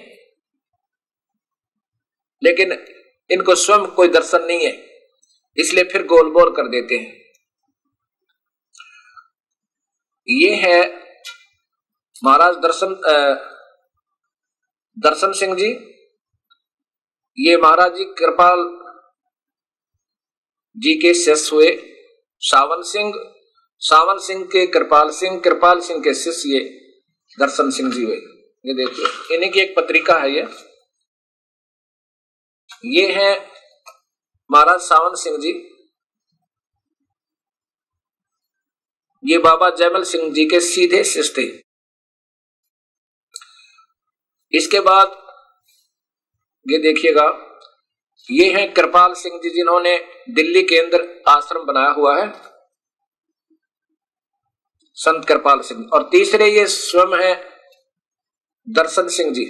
लेकिन 2.42 2.78
इनको 3.30 3.56
स्वयं 3.56 3.86
कोई 3.88 4.08
दर्शन 4.08 4.44
नहीं 4.44 4.66
है। 4.66 4.89
इसलिए 5.60 5.84
फिर 5.84 6.04
गोल 6.06 6.30
बोल 6.32 6.50
कर 6.56 6.68
देते 6.70 6.98
हैं। 6.98 7.18
ये 10.28 10.56
है 10.58 10.80
महाराज 12.24 12.56
दर्शन 12.58 12.94
दर्शन 14.98 15.32
सिंह 15.34 15.56
जी। 15.56 15.70
ये 17.38 17.58
महाराज 17.58 17.96
जी 17.96 18.06
कृपाल 18.20 18.64
जी 20.76 20.94
के 20.96 21.14
शिष्य 21.16 21.56
हुए। 21.56 21.70
सावन 22.42 22.82
सिंह 22.84 23.14
सावन 23.82 24.18
सिंह 24.20 24.44
के 24.46 24.66
कृपाल 24.68 25.10
सिंह 25.12 25.40
कृपाल 25.40 25.80
सिंह 25.82 26.00
के 26.04 26.14
शिष्य 26.16 26.50
ये 26.50 26.60
दर्शन 27.38 27.70
सिंह 27.72 27.92
जी 27.92 28.04
हुए। 28.04 28.16
ये 28.66 28.74
देखिए, 28.76 29.36
इन्हीं 29.36 29.52
की 29.52 29.60
एक 29.60 29.76
पत्रिका 29.78 30.18
है 30.20 30.32
ये। 30.32 30.48
ये 32.88 33.12
है 33.14 33.32
महाराज 34.50 34.80
सावन 34.82 35.16
सिंह 35.16 35.38
जी। 35.38 35.52
ये 39.24 39.38
बाबा 39.40 39.70
जयमल 39.72 40.04
सिंह 40.06 40.32
जी 40.34 40.46
के 40.46 40.60
सीधे 40.62 41.04
शिष्य 41.06 41.34
थे 41.34 41.48
इसके 44.54 44.80
बाद 44.82 45.18
ये 46.66 46.78
देखिएगा, 46.82 47.26
ये 48.30 48.52
हैं 48.54 48.74
कृपाल 48.74 49.14
सिंह 49.16 49.40
जी 49.40 49.50
जिन्होंने 49.50 49.98
दिल्ली 50.32 50.64
के 50.64 50.80
अंदर 50.80 51.08
आश्रम 51.28 51.66
बनाया 51.66 51.90
हुआ 51.92 52.18
है। 52.18 52.28
संत 54.98 55.26
कृपाल 55.26 55.62
सिंह 55.62 55.90
और 55.94 56.10
तीसरे 56.12 56.50
ये 56.50 56.66
स्वयं 56.68 57.18
है 57.20 57.34
दर्शन 58.68 59.08
सिंह 59.10 59.34
जी। 59.34 59.46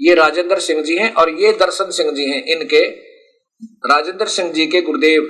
ये 0.00 0.14
राजेंद्र 0.14 0.60
सिंह 0.60 0.82
जी 0.82 0.96
हैं 0.96 1.14
और 1.14 1.30
ये 1.30 1.52
दर्शन 1.52 1.90
सिंह 1.90 2.12
जी 2.12 2.30
हैं, 2.30 2.44
इनके 2.44 2.88
राजेंद्र 3.64 4.26
सिंह 4.26 4.52
जी 4.52 4.66
के 4.66 4.82
गुरुदेव। 4.82 5.22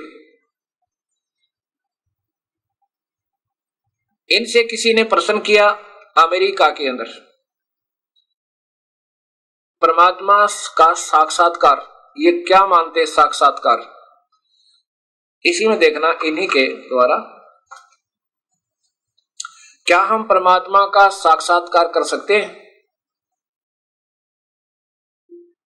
इनसे 4.29 4.63
किसी 4.63 4.93
ने 4.93 5.03
प्रश्न 5.03 5.39
किया, 5.39 5.69
अमेरिका 6.17 6.69
के 6.69 6.89
अंदर। 6.89 7.05
परमात्मा 9.81 10.45
का 10.77 10.93
साक्षात्कार, 10.93 12.11
ये 12.17 12.31
क्या 12.31 12.65
मानते 12.65 13.05
साक्षात्कार? 13.05 14.01
इसी 15.45 15.67
में 15.67 15.79
देखना 15.79 16.19
इन्हीं 16.25 16.47
के 16.47 16.67
द्वारा। 16.67 17.15
क्या 19.85 20.01
हम 20.01 20.23
परमात्मा 20.23 20.85
का 20.85 21.09
साक्षात्कार 21.09 21.87
कर 21.87 22.03
सकते 22.03 22.37
हैं? 22.37 22.60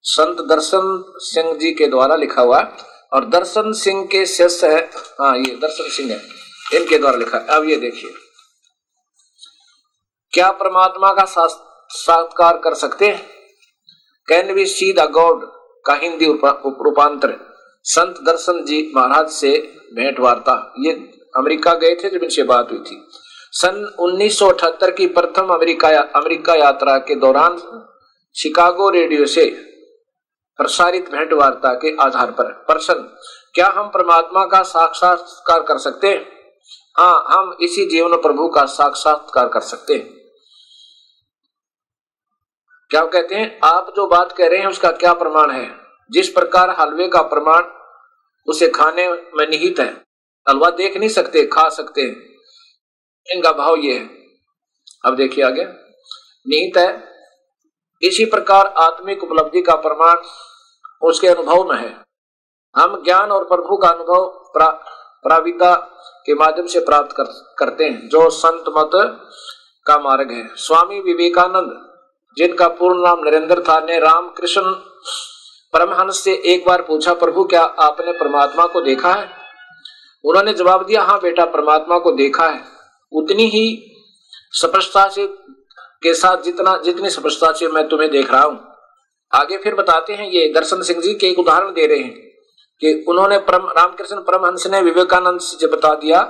संत 0.08 0.42
दर्शन 0.42 1.04
सिंह 1.18 1.56
जी 1.56 1.72
के 1.72 1.88
द्वारा 1.88 2.16
लिखा 2.16 2.42
हुआ 2.42 2.78
और 3.14 3.26
दर्शन 3.26 3.72
सिंह 3.72 4.06
के 4.06 4.26
शिष्य 4.26 4.68
है। 4.68 4.90
हाँ 4.96 5.38
ये 5.38 5.56
दर्शन 5.56 5.90
सिंह 5.90 6.12
है। 6.12 6.22
इनके 6.74 6.98
द्वारा 6.98 7.18
लिखा 7.18 7.38
है। 7.38 7.48
अब 7.48 7.70
ये 7.70 7.76
देखिए। 7.76 8.14
क्या 10.34 10.52
परमात्मा 10.52 11.14
का 11.14 11.26
साक्षात्कार 11.26 12.58
कर 12.58 12.74
सकते 12.74 13.08
हैं? 13.08 13.30
Can 14.28 14.52
we 14.52 14.66
see 14.66 14.94
the 14.94 15.00
God 15.00 15.46
का 15.86 15.94
हिंदी 15.94 16.26
रूपांतर? 16.26 17.56
संत 17.84 18.20
दर्शन 18.26 18.66
जी 18.66 18.92
महाराज 18.96 19.30
से 19.30 19.78
भेंट 19.94 20.20
वार्ता। 20.20 20.74
ये 20.80 20.92
अमेरिका 21.38 21.74
गए 21.74 21.96
थे 21.96 22.10
जब 22.10 22.24
इनसे 22.24 22.44
बात 22.44 22.68
हुई 22.72 22.80
थी। 22.80 23.08
सन 23.52 23.96
1978 24.00 24.92
की 24.92 25.08
प्रथम 25.08 25.48
अमेरिका 25.48 25.90
या, 25.90 26.02
अमेरिका 26.02 26.56
यात्रा 26.56 26.98
के 26.98 27.16
दौरान 27.16 27.82
शिकागो 28.36 28.90
रेडियो 28.90 29.26
से 29.26 29.65
प्रसारित 30.58 31.12
भेंट 31.12 31.34
वार्ता 31.34 31.74
के 31.74 31.96
आधार 32.02 32.32
पर। 32.32 32.44
प्रश्न, 32.44 32.94
क्या 33.54 33.68
हम 33.68 33.88
परमात्मा 33.88 34.46
का 34.46 34.64
साक्षात्कार 34.64 35.64
कर 35.64 35.78
सकते 35.78 36.08
हैं? 36.08 36.32
हाँ 36.98 37.26
हम 37.30 37.58
इसी 37.62 37.90
जीवन 37.90 38.18
प्रभु 38.18 38.48
का 38.48 38.66
साक्षात्कार 38.66 39.48
कर 39.48 39.62
सकते 39.62 39.94
हैं। 39.94 40.16
क्या 42.90 43.06
कहते 43.06 43.36
हैं, 43.36 43.60
आप 43.64 43.94
जो 43.96 44.08
बात 44.08 44.32
कह 44.32 44.48
रहे 44.48 44.60
हैं, 44.60 44.68
उसका 44.68 44.92
क्या 44.92 45.14
प्रमाण 45.14 45.52
है? 45.52 45.80
जिस 46.12 46.30
प्रकार 46.30 46.70
हलवे 46.70 47.08
का 47.08 47.22
प्रमाण, 47.22 47.64
उसे 48.48 48.70
खाने 48.70 49.08
में 49.08 49.48
निहित 49.50 49.80
है। 49.80 50.04
हलवा 50.50 50.70
देख 50.70 50.98
नहीं 50.98 51.10
सकते, 51.10 51.46
खा 51.46 51.70
सकते 51.70 52.02
हैं। 52.02 52.16
इनका 53.36 53.52
भाव 53.52 53.76
ये 53.76 53.94
है। 53.94 54.06
अब 55.06 55.16
देखिए 55.16 55.44
आगे। 55.44 55.66
निहित 56.48 56.78
है 56.78 57.15
इसी 58.02 58.26
प्रकार 58.26 58.74
आत्मिक 58.78 59.24
उपलब्धि 59.24 59.62
का 59.62 59.76
प्रमाण 59.76 60.16
उसके 61.08 61.28
अनुभव 61.28 61.64
में 61.64 61.78
है। 61.78 61.94
हम 62.76 63.04
ज्ञान 63.04 63.32
और 63.32 63.44
प्रभु 63.44 63.78
का 63.78 63.88
अनुभव 63.88 64.26
प्रा, 64.54 64.68
प्राविता 65.24 65.74
के 66.26 66.34
माध्यम 66.34 66.66
से 66.66 66.80
प्राप्त 66.80 67.16
कर, 67.16 67.24
करते 67.58 67.84
हैं 67.84 68.08
जो 68.10 68.30
संत 68.30 68.64
मत 68.78 68.92
का 69.86 69.98
मार्ग 70.00 70.32
है। 70.32 70.48
स्वामी 70.56 71.00
विवेकानंद 71.00 71.82
जिनका 72.38 72.68
पूर्ण 72.68 73.04
नाम 73.04 73.20
नरेंद्र 73.20 73.62
था 73.62 73.80
ने 73.80 74.00
राम 74.00 74.30
कृष्ण 74.30 74.62
परमहंस 75.74 76.20
से 76.20 76.34
एक 76.46 76.66
बार 76.68 76.82
पूछा 76.82 77.14
प्रभु 77.14 77.44
क्या 77.44 77.64
आपने 77.64 78.12
परमात्मा 78.12 78.66
को 78.66 78.82
देखा 78.82 79.14
है? 79.14 79.30
उन्होंने 80.24 80.54
जवाब 80.54 80.86
दिया 80.86 81.04
हाँ 81.04 81.20
बेटा 81.22 81.46
परमात्मा 81.46 82.00
को 82.00 82.12
देखा 82.12 82.48
है। 82.48 82.62
उतनी 83.12 83.46
ही 83.46 83.66
स्पष्टता 84.52 85.08
से 85.10 85.26
के 86.04 86.14
साथ 86.14 86.38
जितना, 86.38 86.78
जितनी 86.78 87.10
स्पष्टता 87.10 87.52
से 87.52 87.68
मैं 87.68 87.88
तुम्हें 87.88 88.10
देख 88.12 88.32
रहा 88.32 88.44
हूँ। 88.44 88.60
आगे 89.34 89.58
फिर 89.58 89.76
बताते 89.76 90.14
हैं, 90.14 90.30
ये 90.30 90.54
दर्शन 90.54 90.82
सिंह 90.82 91.02
जी 91.02 91.14
के 91.14 91.28
एक 91.28 91.40
उदाहरण 91.40 91.74
दे 91.74 91.88
रहे 91.88 92.00
हैं 92.00 92.14
कि 92.82 93.06
उन्होंने 93.08 93.38
परम, 93.38 93.68
रामकृष्ण 93.78 94.18
परमहंस 94.18 94.68
ने 94.68 94.82
विवेकानंद 94.82 95.40
से 95.40 95.68
बता 95.68 95.94
दिया 95.96 96.22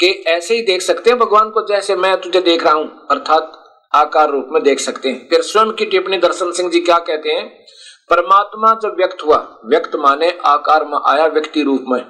कि 0.00 0.10
ऐसे 0.26 0.54
ही 0.54 0.62
देख 0.62 0.82
सकते 0.82 1.10
हैं 1.10 1.18
भगवान 1.18 1.50
को 1.50 1.66
जैसे 1.66 1.96
मैं 1.96 2.20
तुझे 2.20 2.40
देख 2.40 2.64
रहा 2.64 2.74
हूँ, 2.74 3.06
अर्थात 3.10 3.52
आकार 3.94 4.30
रूप 4.30 4.48
में 4.50 4.62
देख 4.62 4.80
सकते 4.80 5.08
हैं। 5.08 5.28
फिर 5.28 5.42
स्वयं 5.42 5.72
की 5.72 5.84
टिप्पणी 5.84 6.18
दर्शन 6.18 6.52
सिंह 6.52 6.70
जी 6.70 6.80
क्या 6.80 6.98
कहते 6.98 7.28
हैं? 7.28 7.64
परमात्मा 8.10 8.74
जब 8.82 8.96
व्यक्त 8.96 9.24
हुआ, 9.26 9.36
व्यक्त 9.66 9.96
माने 9.96 10.38
आकार 10.44 10.84
में 10.84 10.98
आया 11.06 11.26
व्यक्ति 11.26 11.62
रूप 11.62 11.84
में। 11.88 12.04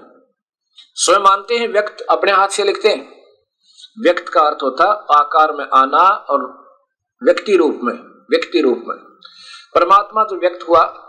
स्वयं 0.95 1.19
मानते 1.19 1.59
हैं, 1.59 1.69
व्यक्त 1.69 2.07
अपने 2.11 2.33
हाथ 2.33 2.49
से 2.49 2.65
लिखते 2.65 2.89
हैं। 2.89 3.13
व्यक्त 4.03 4.29
का 4.29 4.41
अर्थ 4.41 4.59
होता, 4.63 4.85
आकार 5.11 5.53
में 5.53 5.65
आना 5.75 6.09
और 6.31 6.62
व्यक्ति 7.25 7.57
रूप 7.57 7.81
में, 7.83 7.95
व्यक्ति 8.31 8.61
रूप 8.61 8.85
में। 8.87 8.99
परमात्मा 9.75 10.25
जो 10.25 10.37
व्यक्त 10.37 10.69
हुआ, 10.69 11.09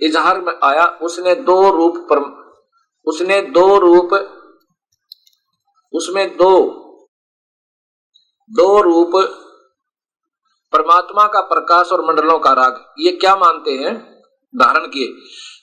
इजहार 0.00 0.40
में 0.40 0.54
आया, 0.64 0.98
उसने 1.02 1.34
दो 1.34 1.70
रूप 1.70 2.06
पर, 2.12 2.18
उसने 3.06 3.42
दो 3.42 3.78
रूप, 3.78 4.12
उसमें 5.92 6.36
दो 6.36 6.80
दो 8.50 8.80
रूप 8.80 9.12
परमात्मा 10.72 11.26
का 11.26 11.40
प्रकाश 11.40 11.88
और 11.92 12.04
मंडलों 12.04 12.38
का 12.38 12.52
राग। 12.52 12.94
ये 12.98 13.12
क्या 13.12 13.36
मानते 13.36 13.70
हैं? 13.70 14.22
धारण 14.56 14.86
किए। 14.86 15.08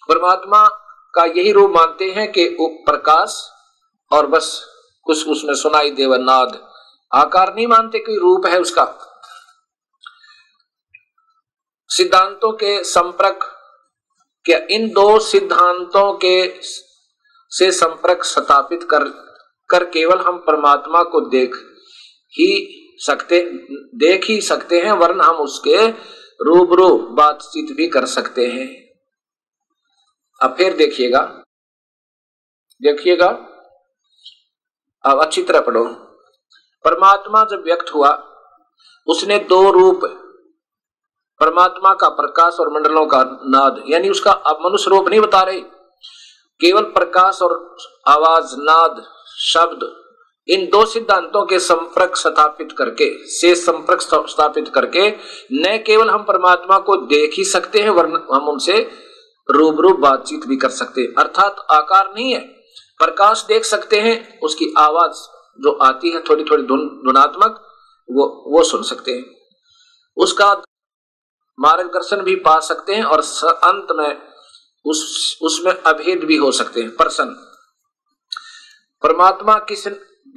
परमात्मा 0.10 0.68
का 1.16 1.24
यही 1.24 1.52
रूप 1.52 1.72
मानते 1.72 2.12
हैं 2.12 2.32
कि 2.32 2.58
प्रकाश 2.62 3.50
और 4.12 4.28
बस, 4.28 4.68
कुछ 5.04 5.28
उसमें 5.28 5.54
सुनाई 5.54 5.92
देव 5.92 6.16
नाद 6.16 6.72
आकार 7.14 7.56
नहीं 7.56 7.68
मानते 7.68 8.00
कोई 8.00 8.18
रूप 8.18 8.46
है 8.46 8.60
उसका। 8.60 9.11
सिद्धांतों 11.92 12.52
के 12.52 12.84
संपर्क, 12.84 13.40
क्या 14.46 14.60
इन 14.70 14.88
दो 14.90 15.20
सिद्धांतों 15.20 16.14
के 16.14 16.62
से 17.52 17.72
संपर्क 17.72 18.24
स्थापित 18.24 18.84
कर 18.84 19.04
कर 19.70 19.84
केवल 19.86 20.18
हम 20.18 20.38
परमात्मा 20.38 21.04
को 21.04 21.20
देख 21.30 21.56
ही 22.34 22.78
सकते, 22.98 23.42
देख 23.96 24.26
ही 24.26 24.42
सकते 24.42 24.82
हैं, 24.82 24.92
वरन 24.92 25.22
हम 25.22 25.36
उसके 25.36 25.88
रूबरू 26.44 26.98
बातचीत 26.98 27.76
भी 27.78 27.88
कर 27.88 28.06
सकते 28.06 28.48
हैं। 28.48 28.68
अब 30.42 30.56
फिर 30.58 30.76
देखिएगा 30.78 31.22
देखिएगा, 32.82 33.28
अब 35.04 35.22
अच्छी 35.22 35.44
तरह 35.44 35.60
पढ़ो। 35.60 35.84
परमात्मा 36.86 37.44
जब 37.44 37.64
व्यक्त 37.66 37.94
हुआ, 37.94 38.12
उसने 39.08 39.40
दो 39.40 39.72
रूप 39.72 40.21
परमात्मा 41.42 41.94
का 41.94 42.10
प्रकाश 42.10 42.54
और 42.60 42.74
मंडलों 42.74 43.06
का 43.06 43.24
नाद, 43.24 43.84
यानी 43.90 44.10
उसका 44.10 44.32
अब 44.32 44.58
मनुष्य 44.66 44.90
रूप 44.90 45.10
नहीं 45.10 45.20
बता 45.20 45.42
रहे। 45.42 45.62
केवल 46.62 46.82
प्रकाश 46.82 47.42
और 47.42 47.76
आवाज़, 48.08 48.56
नाद, 48.60 49.04
शब्द, 49.40 50.02
इन 50.48 50.66
दो 50.66 50.86
सिद्धांतों 50.86 51.46
के 51.46 51.60
संपर्क 51.60 52.16
स्थापित 52.16 52.72
करके 52.78 53.28
से 53.28 53.56
संपर्क 53.56 54.02
स्थापित 54.30 54.68
करके, 54.68 55.10
न 55.54 55.84
केवल 55.88 56.10
हम 56.10 56.24
परमात्मा 56.24 56.80
को 56.80 56.96
देख 56.96 57.34
ही 57.38 57.44
सकते 57.44 57.80
हैं, 57.80 57.90
वरन 57.90 58.28
हम 58.32 58.50
उनसे 58.50 58.92
रूबरू 59.50 59.94
बातचीत 59.94 60.46
भी 60.48 60.58
कर 60.58 60.70
सकते 60.70 61.02
हैं। 61.02 61.14
अर्थात 61.18 61.56
आकार 61.72 62.14
नहीं 62.16 62.34
है। 62.34 62.40
प्रकाश 62.98 63.46
देख 63.48 63.66
सकते 63.66 64.00
हैं, 64.00 64.40
उसकी 64.40 64.74
आवाज़ 64.78 65.14
जो 65.64 65.78
आती 65.82 66.12
है 66.12 66.20
थोड़ी 66.20 66.44
थोड़ी 66.44 66.64
धुन, 66.64 67.02
धुनात्मक, 67.06 67.62
वो 68.12 68.44
वो 68.48 68.64
सुन 68.64 68.84
सकते 68.84 69.12
हैं। 69.12 69.26
उसका 70.18 70.62
मार्गदर्शन 71.62 72.22
भी 72.22 72.36
पा 72.36 72.60
सकते 72.60 72.96
हैं 72.96 73.04
और 73.04 73.20
अंत 73.64 73.88
में 73.92 74.22
उस, 74.86 75.40
उसमें 75.42 75.74
अभेद 75.74 76.24
भी 76.24 76.38
हो 76.38 76.52
सकते 76.52 76.82
हैं, 76.82 76.96
प्रसन्न। 76.96 77.36
परमात्मा 79.04 79.58
किस 79.58 79.88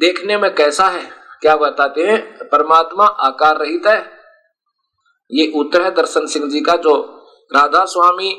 देखने 0.01 0.37
में 0.37 0.55
कैसा 0.55 0.89
है, 0.89 1.11
क्या 1.41 1.57
बताते 1.57 2.07
हैं? 2.07 2.49
परमात्मा 2.49 3.05
आकार 3.05 3.57
रहित 3.57 3.87
है। 3.87 4.13
ये 5.31 5.53
उत्तर 5.57 5.83
है 5.83 5.91
दर्शन 5.91 6.27
सिंह 6.27 6.51
जी 6.51 6.61
का, 6.61 6.77
जो 6.77 7.27
राधा 7.55 7.85
स्वामी 7.85 8.33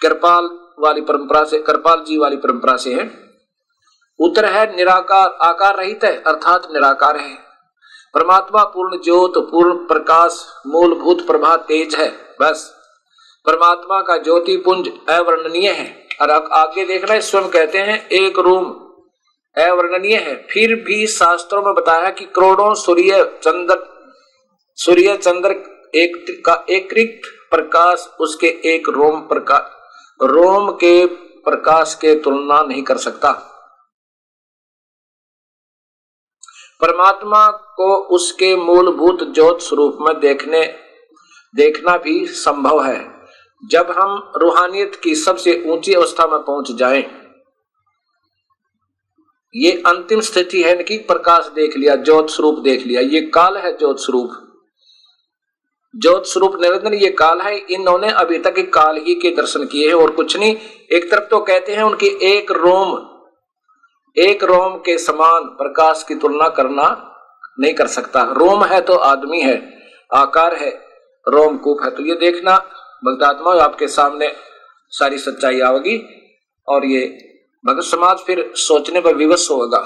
कृपाल 0.00 0.44
वाली 0.78 1.00
परंपरा 1.00 1.44
से, 1.44 1.58
कृपाल 1.58 2.04
जी 2.04 2.18
वाली 2.18 2.36
परंपरा 2.36 2.76
से 2.76 2.94
है। 2.94 3.28
उत्तर 4.20 4.44
है 4.44 4.76
निराकार, 4.76 5.38
आकार 5.42 5.76
रहित 5.76 6.04
है, 6.04 6.22
अर्थात 6.22 6.68
निराकार 6.72 7.16
है। 7.16 7.47
परमात्मा 8.14 8.64
पूर्ण 8.64 8.96
ज्योत, 8.96 9.32
पूर्ण 9.38 9.72
प्रकाश, 9.74 10.46
मूलभूत 10.66 11.26
प्रभा 11.26 11.56
तेज 11.56 11.94
है, 11.94 12.36
बस। 12.40 12.74
परमात्मा 13.46 14.00
का 14.00 14.16
ज्योति 14.16 14.56
पुंज 14.56 14.90
अवर्णनीय 15.08 15.70
है। 15.70 16.08
और 16.20 16.30
आगे 16.52 16.84
देखना 16.84 17.20
स्वयं 17.20 17.48
कहते 17.48 17.78
हैं, 17.78 18.08
एक 18.08 18.38
रूम 18.38 18.64
अवर्णनीय 19.62 20.16
है। 20.16 20.46
फिर 20.50 20.74
भी 20.74 21.06
शास्त्रों 21.06 21.62
में 21.62 21.74
बताया 21.74 22.10
कि 22.10 22.24
करोड़ों 22.24 22.74
सूर्य 22.74 23.38
चंद्र 23.42 23.78
सूर्य 24.76 25.16
चंद्र 25.16 25.50
एक 25.94 26.42
का 26.46 26.64
एक 26.70 27.20
प्रकाश 27.50 28.10
उसके 28.20 28.46
एक 28.46 28.88
रोम 28.88 29.20
प्रकाश 29.20 29.72
रोम 30.22 30.70
के 30.70 31.06
प्रकाश 31.44 31.94
के 31.94 32.14
तुलना 32.14 32.62
नहीं 32.62 32.82
कर 32.82 32.96
सकता। 32.96 33.47
परमात्मा 36.80 37.46
को 37.76 37.94
उसके 38.16 38.54
मूलभूत 38.56 39.22
ज्योत 39.34 39.62
स्वरूप 39.62 39.98
में 40.00 40.18
देखने 40.20 40.64
देखना 41.54 41.96
भी 41.96 42.24
संभव 42.26 42.82
है। 42.84 42.98
जब 43.62 43.90
हम 43.90 44.32
रूहानियत 44.36 44.94
की 44.94 45.14
सबसे 45.14 45.62
ऊँची 45.66 45.94
अवस्था 45.94 46.26
में 46.26 46.38
पहुँच 46.40 46.70
जाएँ, 46.72 47.02
ये 49.54 49.72
अंतिम 49.86 50.20
स्थिति 50.20 50.62
है 50.62 50.76
कि 50.82 50.98
प्रकाश 51.08 51.50
देख 51.54 51.76
लिया 51.76 51.94
ज्योत 51.96 52.30
स्वरूप 52.30 52.58
देख 52.58 52.86
लिया। 52.86 53.00
ये 53.02 53.20
काल 53.34 53.56
है 53.56 53.72
ज्योत 53.72 54.00
स्वरूप। 54.00 54.30
ज्योत 55.94 56.26
स्वरूप 56.26 56.60
निरंजन 56.60 56.94
ये 56.94 57.10
काल 57.10 57.40
है। 57.40 57.56
इन्होंने 57.58 58.10
अभी 58.12 58.38
तक 58.38 58.58
काल 58.74 58.96
ही 58.96 59.14
के 59.14 59.30
दर्शन 59.30 59.64
किए 59.66 59.86
हैं 59.86 59.94
और 59.94 60.10
कुछ 60.10 60.36
नहीं। 60.36 60.56
एक 60.92 61.10
तरफ़ 61.10 61.24
तो 61.24 61.38
कहते 61.40 61.74
हैं 61.74 61.82
उनकी 61.82 62.08
एक 62.26 62.52
रोम 62.52 62.96
एक 64.16 64.44
रोम 64.44 64.76
के 64.78 64.96
समान 64.98 65.44
प्रकाश 65.56 66.04
की 66.08 66.14
तुलना 66.14 66.48
करना 66.48 66.86
नहीं 67.60 67.74
कर 67.74 67.86
सकता। 67.86 68.22
रोम 68.32 68.64
है 68.64 68.80
तो 68.80 68.94
आदमी 68.94 69.40
है, 69.40 69.56
आकार 70.14 70.54
है, 70.54 70.70
रोम 71.26 71.56
कूप 71.58 71.82
है। 71.84 71.90
तो 71.90 72.02
ये 72.02 72.14
देखना 72.14 72.56
भक्तात्मा 73.04 73.54
आपके 73.62 73.88
सामने 73.88 74.32
सारी 74.92 75.18
सच्चाई 75.18 75.60
आवेगी 75.60 75.96
और 76.68 76.84
ये 76.84 77.06
भगत 77.64 77.82
समाज 77.82 78.18
फिर 78.18 78.52
सोचने 78.56 79.00
पर 79.00 79.14
विवश 79.14 79.50
होगा। 79.50 79.80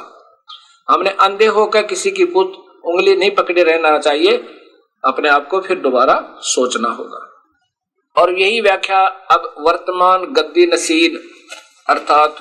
हमने 0.88 1.10
अंधे 1.10 1.46
होकर 1.46 1.82
किसी 1.82 2.10
की 2.10 2.24
पुत, 2.24 2.52
उंगली 2.84 3.16
नहीं 3.16 3.30
पकड़े 3.30 3.62
रहना 3.62 3.98
चाहिए, 3.98 4.36
अपने 5.04 5.28
आप 5.28 5.48
को 5.48 5.60
फिर 5.60 5.78
दोबारा 5.78 6.14
सोचना 6.44 6.88
होगा। 6.88 7.28
और 8.16 8.32
यही 8.32 8.60
व्याख्या 8.60 8.98
अब 9.30 9.54
वर्तमान 9.58 10.24
गद्दी 10.32 10.66
नसीर 10.66 11.20
अर्थात 11.88 12.36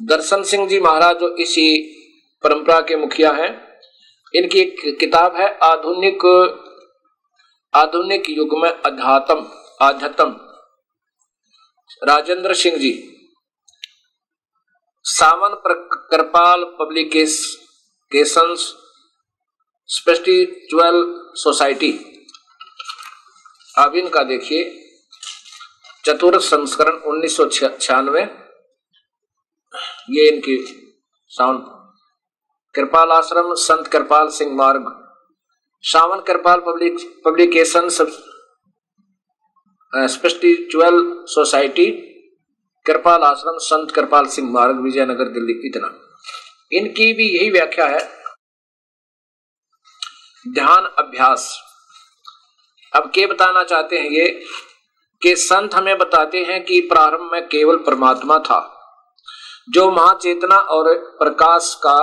दर्शन 0.00 0.42
सिंह 0.42 0.68
जी 0.68 0.78
महाराज 0.80 1.16
जो 1.16 1.28
इसी 1.36 1.64
परंपरा 2.44 2.80
के 2.80 2.96
मुखिया 2.96 3.30
हैं, 3.32 3.50
इनकी 4.34 4.60
एक 4.60 4.96
किताब 5.00 5.36
है, 5.36 5.48
आधुनिक 5.58 6.24
आधुनिक 7.74 8.30
युग 8.30 8.56
में 8.58 8.70
अध्यात्म, 8.70 9.46
आध्यात्म। 9.80 10.36
Rajendra 12.02 12.54
Singh 12.54 12.76
ji, 12.76 12.92
Sawan 15.04 15.54
Kirpal 16.10 16.64
publications 16.80 18.60
spiritual 19.88 21.02
society. 21.34 21.92
अब 23.78 23.94
इनका 23.94 24.22
देखिए, 24.24 24.62
चतुर्थ 26.04 26.40
संस्करण 26.40 26.96
उन्नीस 27.04 27.36
सौ 27.36 27.46
छियानवे। 27.48 28.22
ये 30.10 30.28
इनकी 30.28 30.86
साउंड। 31.28 31.62
कृपाल 32.74 33.10
आश्रम, 33.10 33.54
Sant 33.54 33.88
Kirpal 33.88 34.28
Singh 34.28 34.56
Marg. 34.56 35.14
Sawan 35.82 36.20
Kirpal 36.20 36.60
public, 36.60 37.22
publication 37.24 37.88
spiritual 40.08 41.24
society. 41.26 41.90
Kirpal 42.86 43.22
Ashram, 43.22 43.58
Sant 43.58 43.90
Kirpal 43.90 44.26
Singh 44.26 44.52
मार्ग, 44.52 44.80
विजयनगर, 44.80 45.24
दिल्ली, 45.24 45.68
इतना। 45.68 45.98
इनकी 46.72 47.12
भी 47.12 47.38
यही 47.38 47.50
व्याख्या 47.50 47.86
है। 47.86 48.20
ध्यान 50.48 50.84
अभ्यास। 50.84 51.60
अब 52.96 53.10
के 53.14 53.26
बताना 53.26 53.64
चाहते 53.64 53.98
हैं 53.98 54.10
ये? 54.10 54.44
कि 55.22 55.36
संत 55.36 55.74
हमें 55.74 55.98
बताते 55.98 56.44
हैं 56.44 56.64
कि 56.64 56.80
प्रारंभ 56.80 57.30
में 57.32 57.46
केवल 57.48 57.76
परमात्मा 57.76 58.38
था। 58.38 58.76
जो 59.70 59.90
महाचेतना 59.90 60.56
और 60.56 60.94
प्रकाश 61.18 61.74
का 61.74 61.96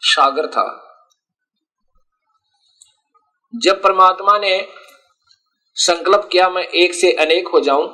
सागर 0.00 0.46
था। 0.46 0.78
जब 3.54 3.82
परमात्मा 3.82 4.38
ने 4.38 4.68
संकल्प 5.74 6.28
किया, 6.32 6.48
मैं 6.48 6.62
एक 6.62 6.94
से 6.94 7.12
अनेक 7.12 7.48
हो 7.48 7.60
जाऊँ, 7.60 7.86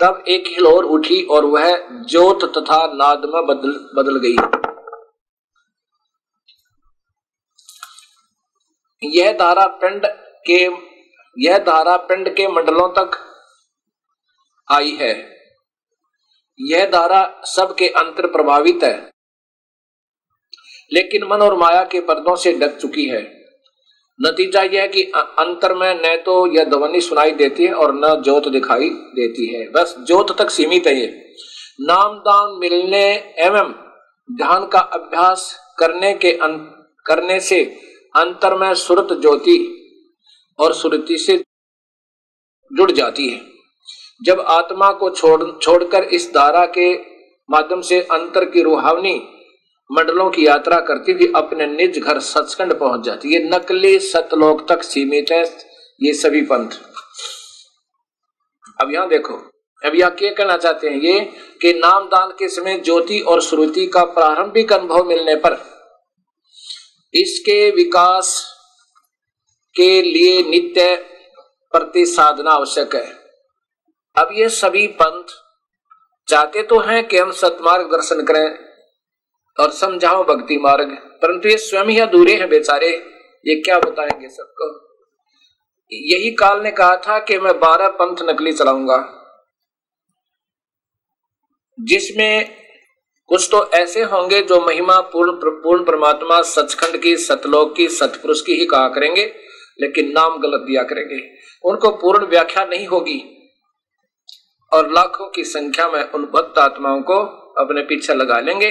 तब 0.00 0.24
एक 0.28 0.46
हिलोर 0.46 0.84
उठी 0.84 1.22
और 1.22 1.44
वह 1.44 1.88
ज्योत 1.90 2.44
तथा 2.44 2.86
नाद 2.86 3.24
में 3.24 3.46
बदल 3.46 3.78
बदल 3.96 4.18
गई। 4.18 4.36
यह 9.02 9.32
धारा 9.32 9.66
पिंड 9.66 10.06
के, 10.46 10.64
यह 11.38 11.58
धारा 11.58 11.96
पिंड 11.96 12.36
के 12.36 12.48
मंडलों 12.48 12.88
तक 12.88 13.18
आई 14.72 14.96
है। 14.96 15.35
यह 16.60 16.90
धारा 16.90 17.40
सबके 17.44 17.88
अंतर 17.88 18.26
प्रभावित 18.26 18.84
है। 18.84 19.10
लेकिन 20.92 21.24
मन 21.24 21.40
और 21.42 21.54
माया 21.54 21.84
के 21.84 22.00
पर्दों 22.00 22.36
से 22.36 22.52
ढक 22.58 22.76
चुकी 22.76 23.04
है। 23.04 23.46
नतीजा 24.20 24.62
यह 24.62 24.82
है 24.82 24.88
कि 24.88 25.02
अंतर 25.14 25.74
में 25.74 25.94
न 25.94 26.16
तो 26.16 26.54
यह 26.54 26.64
ध्वनि 26.64 27.00
सुनाई 27.00 27.30
देती 27.30 27.64
है 27.64 27.72
और 27.72 27.94
न 27.94 28.22
ज्योत 28.22 28.48
दिखाई 28.48 28.90
देती 28.90 29.46
है। 29.54 29.70
बस 29.70 29.96
ज्योत 29.98 30.38
तक 30.38 30.50
सीमित 30.50 30.86
है 30.86 31.26
नाम 31.80 32.18
दान 32.18 32.58
मिलने 32.58 33.04
एवं 33.38 33.72
ध्यान 34.36 34.66
का 34.66 34.78
अभ्यास 34.78 35.56
करने 35.78 36.14
के 36.14 36.32
अं, 36.32 36.58
करने 37.06 37.40
से 37.40 37.64
अंतर 38.16 38.54
में 38.54 38.74
सुरत 38.74 39.20
ज्योति 39.20 39.72
और 40.58 40.74
सुरति 40.74 41.18
से 41.18 41.36
जुड़ 42.72 42.90
जाती 42.90 43.28
है। 43.28 43.55
जब 44.20 44.40
आत्मा 44.40 44.90
को 44.92 45.10
छोड़, 45.10 45.42
छोड़कर 45.52 46.04
इस 46.04 46.28
धारा 46.30 46.64
के 46.68 46.92
माध्यम 47.48 47.80
से 47.80 48.00
अंतर 48.02 48.44
की 48.44 48.62
रूहावनी 48.62 49.14
मंडलों 49.90 50.30
की 50.30 50.46
यात्रा 50.46 50.78
करती 50.80 51.12
हुई 51.12 51.32
अपने 51.36 51.66
निज 51.66 51.98
घर 51.98 52.18
सचखंड 52.20 52.74
पहुँच 52.74 53.04
जाती। 53.04 53.32
ये 53.32 53.38
नकली 53.44 53.98
सतलोक 53.98 54.66
तक 54.68 54.82
सीमित 54.82 55.30
है, 55.32 55.42
ये 56.00 56.12
सभी 56.14 56.40
पंथ। 56.42 56.70
अब 58.80 58.92
यहाँ 58.92 59.08
देखो, 59.08 59.34
अब 59.82 59.94
यह 59.94 60.08
क्या 60.10 60.30
कहना 60.32 60.56
चाहते 60.56 60.88
हैं 60.88 61.00
ये, 61.00 61.20
कि 61.62 61.72
नाम 61.74 62.06
दान 62.06 62.30
के 62.38 62.48
समय 62.48 62.78
ज्योति 62.78 63.20
और 63.20 63.42
श्रुति 63.42 63.86
का 63.86 64.04
प्रारंभिक 64.04 64.72
अनुभव 64.72 65.04
मिलने 65.04 65.34
पर 65.36 65.58
इसके 67.14 67.70
विकास 67.70 68.34
के 69.76 70.02
लिए 70.02 70.42
नित्य 70.42 70.94
प्रति 71.74 72.04
साधना 72.06 72.50
आवश्यक 72.50 72.94
है। 72.94 73.25
अब 74.18 74.28
ये 74.32 74.48
सभी 74.48 74.86
पंथ 74.86 75.24
चाहते 76.28 76.62
तो 76.62 76.78
हैं 76.78 77.08
कि 77.08 77.18
हम 77.18 77.30
सतमार्ग 77.30 77.86
दर्शन 77.86 78.24
करें 78.24 78.58
और 79.60 79.70
समझाओ 79.70 80.24
भक्ति 80.24 80.58
मार्ग। 80.58 80.88
परंतु 81.22 81.48
ये 81.48 81.56
स्वयं 81.56 81.84
ही 81.84 81.98
अधूरे 81.98 82.34
हैं 82.34 82.48
बेचारे। 82.48 82.88
ये 83.46 83.60
क्या 83.60 83.78
बताएँगे 83.78 84.28
सबको? 84.28 84.86
यही 85.92 86.30
काल 86.30 86.60
ने 86.60 86.70
कहा 86.70 86.96
था 86.96 87.18
कि 87.18 87.38
मैं 87.38 87.60
बारह 87.60 87.88
पंथ 87.88 88.16
नकली 88.22 88.52
चलाऊँगा। 88.52 89.12
जिसमें 91.80 92.56
कुछ 93.26 93.48
तो 93.50 93.70
ऐसे 93.70 94.02
होंगे 94.02 94.42
जो 94.42 94.60
महिमा 94.60 95.00
पूर्ण 95.00 95.32
पूर्ण 95.32 95.84
परमात्मा 95.84 96.42
सचखंड 96.42 97.02
की, 97.02 97.16
सतलोक 97.16 97.76
की, 97.76 97.88
सतपुरुष 97.88 98.40
की 98.40 98.52
ही 98.52 98.66
कहा 98.66 98.88
करेंगे, 98.88 99.36
लेकिन 99.80 100.12
नाम 100.12 100.38
गलत 100.38 100.60
दिया 100.60 100.82
करेंगे। 100.82 101.34
उनको 101.64 101.90
पूर्ण 101.90 102.26
व्याख्या 102.26 102.64
नहीं 102.64 102.86
होगी। 102.86 103.32
और 104.76 104.92
लाखों 104.92 105.28
की 105.28 105.44
संख्या 105.44 105.88
में 105.88 106.02
उन 106.04 106.24
भक्त 106.24 106.58
आत्माओं 106.58 107.00
को 107.02 107.18
अपने 107.58 107.82
पीछे 107.82 108.14
लगा 108.14 108.38
लेंगे। 108.40 108.70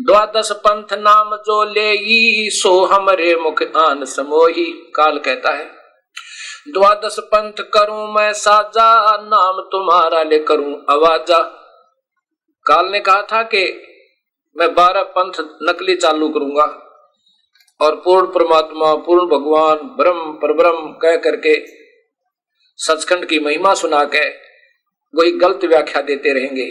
द्वादश 0.00 0.50
पंथ 0.58 0.92
नाम 0.98 1.34
जो 1.36 1.62
ले 1.64 2.50
सो 2.50 2.84
हमरे 2.84 3.34
मुख 3.36 3.62
आन 3.76 4.04
समोही, 4.04 4.64
काल 4.96 5.18
कहता 5.18 5.52
है। 5.52 5.64
द्वादश 6.68 7.16
पंथ 7.18 7.62
करूँ 7.74 8.06
मैं 8.14 8.32
साजा, 8.32 9.16
नाम 9.16 9.60
तुम्हारा 9.72 10.22
ले 10.22 10.38
करूँ 10.38 10.74
आवाजा। 10.90 11.38
काल 12.66 12.86
ने 12.86 13.00
कहा 13.00 13.22
था 13.22 13.42
कि 13.44 13.64
मैं 14.56 14.74
बारह 14.74 15.02
पंथ 15.16 15.40
नकली 15.62 15.94
चालू 15.96 16.28
करूँगा 16.28 16.64
और 17.80 17.96
पूर्ण 17.96 18.26
परमात्मा, 18.26 18.94
पूर्ण 18.96 19.26
भगवान, 19.28 19.76
ब्रह्म 19.96 20.32
परब्रह्म 20.32 20.92
कह 21.02 21.16
करके 21.16 21.54
सचखंड 22.78 23.24
की 23.24 23.38
महिमा 23.38 23.74
सुना 23.74 24.04
के 24.04 24.24
वही 25.14 25.30
गलत 25.30 25.64
व्याख्या 25.64 26.02
देते 26.02 26.32
रहेंगे। 26.32 26.66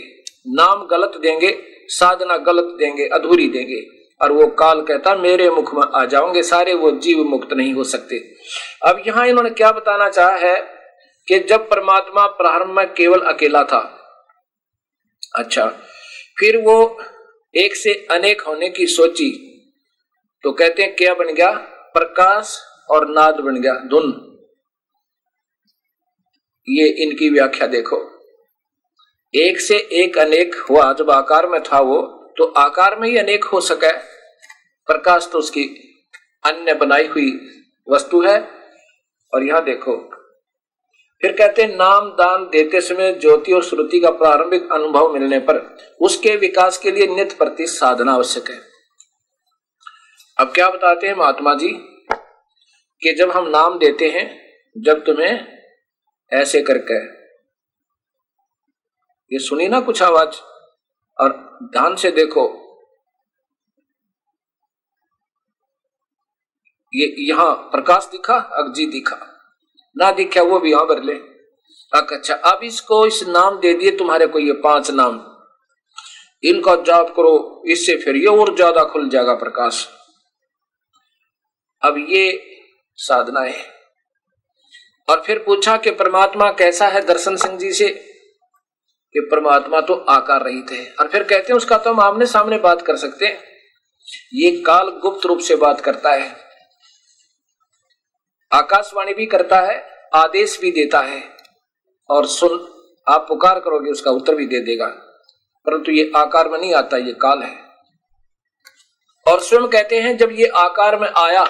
नाम 0.47 0.85
गलत 0.87 1.17
देंगे, 1.17 1.57
साधना 1.87 2.37
गलत 2.37 2.75
देंगे, 2.79 3.07
अधूरी 3.07 3.47
देंगे। 3.49 3.81
और 4.21 4.31
वो 4.31 4.47
काल 4.47 4.81
कहता, 4.81 5.15
मेरे 5.15 5.49
मुख 5.49 5.73
में 5.75 5.83
आ 5.95 6.05
जाओगे, 6.05 6.43
सारे 6.43 6.73
वो 6.73 6.91
जीव 6.91 7.23
मुक्त 7.23 7.53
नहीं 7.53 7.73
हो 7.73 7.83
सकते। 7.83 8.17
अब 8.85 9.03
यहाँ 9.07 9.27
इन्होंने 9.27 9.49
क्या 9.49 9.71
बताना 9.71 10.09
चाहा 10.09 10.35
है 10.35 10.59
कि 11.27 11.39
जब 11.39 11.69
परमात्मा 11.69 12.25
प्रारंभ 12.25 12.77
में 12.77 12.93
केवल 12.93 13.19
अकेला 13.19 13.63
था 13.63 13.79
अच्छा 15.35 15.65
फिर 16.39 16.57
वो 16.57 17.01
एक 17.55 17.75
से 17.75 17.93
अनेक 18.11 18.41
होने 18.41 18.69
की 18.69 18.87
सोची 18.87 19.49
तो 20.43 20.51
कहते 20.51 20.83
हैं, 20.83 20.95
क्या 20.95 21.13
बन 21.13 21.33
गया? 21.33 21.51
प्रकाश 21.93 22.57
और 22.89 23.07
नाद 23.09 23.35
बन 23.35 23.61
गया, 23.61 23.73
धुन। 23.73 24.09
ये 26.67 26.87
इनकी 27.03 27.29
व्याख्या 27.29 27.67
देखो। 27.67 28.12
एक 29.33 29.59
से 29.59 29.77
एक 29.93 30.17
अनेक 30.17 30.55
हुआ, 30.69 30.91
जब 30.93 31.09
आकार 31.11 31.45
में 31.47 31.61
था 31.63 31.79
वो 31.79 32.01
तो 32.37 32.43
आकार 32.57 32.95
में 32.99 33.07
ही 33.09 33.17
अनेक 33.17 33.43
हो 33.43 33.61
सके। 33.61 33.91
प्रकाश 34.87 35.29
तो 35.31 35.39
उसकी 35.39 35.63
अन्य 36.43 36.73
बनाई 36.73 37.07
हुई 37.07 37.31
वस्तु 37.87 38.21
है। 38.21 38.37
और 39.33 39.43
यहाँ 39.43 39.63
देखो, 39.63 39.95
फिर 41.21 41.31
कहते 41.31 41.61
हैं, 41.61 41.69
नाम 41.69 42.09
दान 42.09 42.43
देते 42.43 42.81
समय 42.81 43.11
ज्योति 43.13 43.53
और 43.53 43.63
श्रुति 43.63 43.99
का 43.99 44.09
प्रारंभिक 44.11 44.71
अनुभव 44.71 45.13
मिलने 45.13 45.39
पर 45.39 45.59
उसके 46.01 46.35
विकास 46.35 46.77
के 46.77 46.91
लिए 46.91 47.07
नित्य 47.07 47.35
प्रति 47.35 47.67
साधना 47.67 48.13
आवश्यक 48.13 48.49
है। 48.49 48.59
अब 50.37 50.51
क्या 50.51 50.69
बताते 50.69 51.07
हैं 51.07 51.15
महात्मा 51.15 51.53
जी, 51.53 51.69
कि 53.01 53.13
जब 53.13 53.31
हम 53.31 53.49
नाम 53.49 53.77
देते 53.79 54.09
हैं, 54.09 54.25
जब 54.77 55.03
तुम्हें 55.05 55.47
ऐसे 56.31 56.61
करके 56.61 57.22
ये 59.31 59.39
सुनी 59.39 59.67
ना 59.67 59.79
कुछ 59.79 60.01
आवाज़, 60.03 60.35
और 61.17 61.31
ध्यान 61.63 61.95
से 61.95 62.11
देखो। 62.11 62.45
ये 66.93 67.05
यहाँ 67.19 67.53
प्रकाश 67.71 68.07
दिखा 68.11 68.35
अगजी 68.57 68.85
दिखा। 68.85 69.15
ना 69.95 70.11
दिखा, 70.11 70.41
वो 70.41 70.59
भी 70.59 70.71
यहाँ 70.71 70.85
भर 70.87 71.01
ले। 71.03 71.13
अच्छा 71.91 72.35
अब 72.45 72.63
इसको 72.63 73.05
इस 73.07 73.23
नाम 73.27 73.59
दे 73.59 73.73
दिए 73.73 73.91
तुम्हारे 73.97 74.27
को 74.27 74.39
ये 74.39 74.53
पाँच 74.63 74.91
नाम। 74.91 75.19
इनका 76.43 76.75
जाप 76.77 77.09
करो, 77.09 77.63
इससे 77.67 77.95
फिर 77.97 78.15
ये 78.15 78.27
और 78.27 78.55
ज़्यादा 78.55 78.83
खुल 78.83 79.09
जाएगा 79.09 79.33
प्रकाश। 79.35 79.87
अब 81.81 81.97
ये 82.09 82.31
साधना 82.99 83.41
है। 83.41 83.65
और 85.07 85.21
फिर 85.21 85.43
पूछा 85.45 85.77
कि 85.77 85.91
परमात्मा 85.91 86.49
कैसा 86.51 86.87
है, 86.87 87.01
दर्शन 87.01 87.35
सिंह 87.35 87.57
जी 87.57 87.71
से? 87.73 87.87
कि 89.13 89.19
परमात्मा 89.19 89.81
तो 89.81 89.93
आकार 89.93 90.41
रहित 90.41 90.71
है। 90.71 90.95
और 90.99 91.07
फिर 91.07 91.23
कहते 91.23 91.45
हैं 91.49 91.55
उसका 91.55 91.77
तो 91.77 91.89
हम 91.89 91.99
आमने 91.99 92.25
सामने 92.25 92.57
बात 92.57 92.81
कर 92.81 92.97
सकते 92.97 93.25
हैं। 93.25 93.43
ये 94.33 94.51
काल 94.51 94.89
गुप्त 94.89 95.25
रूप 95.25 95.39
से 95.39 95.55
बात 95.55 95.81
करता 95.81 96.11
है। 96.11 96.37
आकाशवाणी 98.53 99.13
भी 99.13 99.25
करता 99.25 99.59
है, 99.59 99.89
आदेश 100.13 100.59
भी 100.59 100.71
देता 100.71 100.99
है। 100.99 101.23
और 102.09 102.27
सुन, 102.27 102.83
आप 103.07 103.25
पुकार 103.27 103.59
करोगे, 103.59 103.91
उसका 103.91 104.11
उत्तर 104.11 104.35
भी 104.35 104.45
दे 104.45 104.59
देगा। 104.59 104.87
परंतु 105.65 105.91
ये 105.91 106.11
आकार 106.15 106.49
में 106.49 106.59
नहीं 106.59 106.73
आता, 106.73 106.97
ये 106.97 107.13
काल 107.13 107.39
है। 107.39 107.55
और 109.27 109.39
स्वयं 109.39 109.67
कहते 109.67 110.01
हैं, 110.01 110.17
जब 110.17 110.29
ये 110.31 110.47
आकार 110.47 110.99
में 110.99 111.09
आया, 111.09 111.43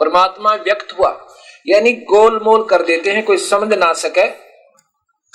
परमात्मा 0.00 0.54
व्यक्त 0.54 0.98
हुआ, 0.98 1.26
यानी 1.66 1.92
गोलमोल 1.92 2.64
कर 2.64 2.82
देते 2.82 3.10
हैं, 3.10 3.24
कोई 3.24 3.36
समझ 3.36 3.74
ना 3.74 3.92
सके 3.92 4.45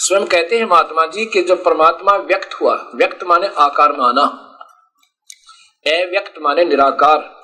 स्वयं 0.03 0.25
कहते 0.25 0.57
हैं 0.57 0.65
महात्मा 0.65 1.05
जी 1.05 1.25
कि 1.25 1.41
जब 1.41 1.63
परमात्मा 1.63 2.15
व्यक्त 2.15 2.53
हुआ, 2.53 2.91
व्यक्त 2.95 3.23
माने 3.23 3.47
आकार 3.47 3.91
में 3.91 4.05
आना 4.05 4.23
अव्यक्त 5.87 6.33
माने 6.41 6.63
निराकार। 6.65 7.41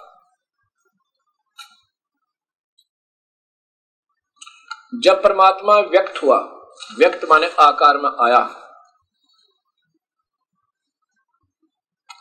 जब 5.04 5.24
परमात्मा 5.24 5.80
व्यक्त 5.80 6.24
हुआ, 6.24 6.38
व्यक्त 6.98 7.26
माने 7.30 7.56
आकार 7.60 7.98
में 7.98 8.10
आया। 8.10 8.40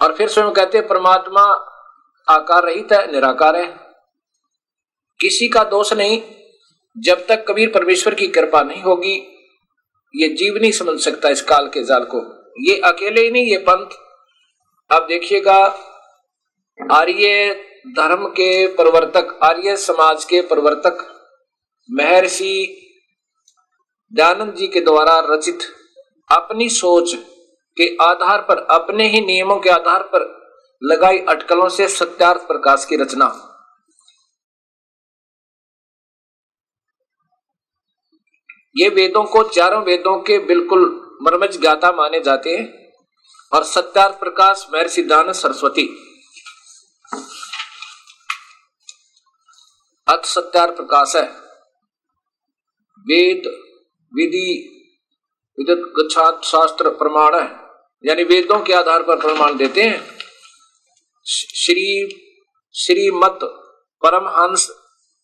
और 0.03 0.14
फिर 0.14 0.29
स्वयं 0.29 0.53
कहते 0.53 0.79
हैं, 0.79 0.88
परमात्मा 0.88 1.42
आकार 2.29 2.62
रहित 2.62 2.92
है, 2.92 3.12
निराकार 3.12 3.57
है। 3.57 3.66
किसी 5.20 5.49
का 5.49 5.64
दोष 5.64 5.92
नहीं, 5.92 6.22
जब 6.99 7.27
तक 7.27 7.44
कबीर 7.49 7.72
परमेश्वर 7.75 8.14
की 8.14 8.29
कृपा 8.29 8.62
नहीं 8.62 8.83
होगी 8.83 9.33
ये 10.16 10.29
जीव 10.29 10.55
नहीं 10.57 10.72
समझ 10.72 11.00
सकता 11.00 11.29
इस 11.29 11.42
काल 11.42 11.68
के 11.68 11.83
जाल 11.85 12.05
को। 12.05 12.18
ये 12.59 12.81
अकेले 12.81 13.20
ही 13.20 13.31
नहीं, 13.31 13.46
ये 13.46 13.59
पंथ। 13.59 13.90
अब 14.90 15.07
देखिएगा, 15.07 15.59
आर्य 16.92 17.55
धर्म 17.96 18.26
के 18.26 18.66
प्रवर्तक, 18.66 19.38
आर्य 19.42 19.76
समाज 19.76 20.24
के 20.24 20.40
प्रवर्तक, 20.40 21.07
महर्षि 21.90 22.83
दयानंद 24.12 24.55
जी 24.55 24.68
के 24.68 24.81
द्वारा 24.81 25.26
रचित 25.31 25.59
अपनी 26.33 26.68
सोच 26.68 27.14
के 27.76 27.96
आधार 28.00 28.40
पर, 28.40 28.59
अपने 28.59 29.09
ही 29.09 29.20
नियमों 29.20 29.57
के 29.57 29.70
आधार 29.70 30.02
पर 30.02 30.37
लगाई 30.83 31.18
अटकलों 31.18 31.68
से 31.68 31.88
सत्यार्थ 31.88 32.40
प्रकाश 32.40 32.85
की 32.85 32.96
रचना। 32.96 33.52
ये 38.77 38.89
वेदों 38.89 39.25
को 39.25 39.43
चारों 39.43 39.83
वेदों 39.83 40.23
के 40.23 40.39
बिल्कुल 40.39 41.03
मर्मज 41.23 41.57
गाता 41.57 41.93
माने 41.93 42.21
जाते 42.21 42.51
हैं 42.51 42.93
और 43.53 43.65
सत्यार्थ 43.65 44.19
प्रकाश 44.19 44.67
महर्षि 44.73 45.03
दान 45.03 45.33
सरस्वती। 45.33 45.87
अत 50.09 50.23
सत्यार 50.25 50.71
प्रकाश 50.71 51.17
है। 51.17 51.29
वेद, 52.99 53.43
विधि 54.15 54.73
विद्युत 55.59 56.45
शास्त्र 56.45 56.91
प्रमाण 56.91 57.35
है। 57.35 57.61
यानी 58.07 58.25
वेदों 58.25 58.61
के 58.61 58.73
आधार 58.73 59.03
पर 59.03 59.17
प्रमाण 59.17 59.57
देते 59.57 59.83
हैं। 59.83 60.19
श्री, 61.27 62.09
श्रीमत 62.75 63.39
परमहंस 64.03 64.69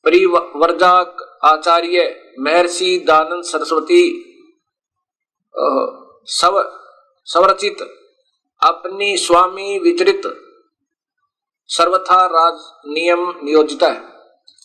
परिवर्जाक 0.05 1.22
आचार्य 1.43 2.03
महर्षि 2.39 2.99
दानंद 3.07 3.45
सरस्वती 3.45 4.03
सव 6.31 6.63
स्वरचित 7.27 7.83
अपनी 8.63 9.17
स्वामी 9.17 9.79
विचरित 9.79 10.27
सर्वथा 11.71 12.25
राज 12.27 12.61
नियम 12.89 13.21
नियोजित 13.45 13.83
है। 13.83 13.93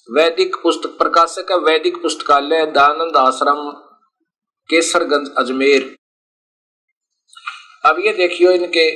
वैदिक 0.10 0.56
पुस्तक 0.56 0.98
प्रकाशक 0.98 1.52
है 1.52 1.58
वैदिक 1.60 2.02
पुस्तकालय 2.02 2.66
दानंद 2.72 3.18
आश्रम 3.18 3.70
केसरगंज 4.70 5.34
अजमेर। 5.38 5.96
अब 7.86 8.00
ये 8.00 8.14
देखियो 8.14 8.52
इनके 8.52 8.88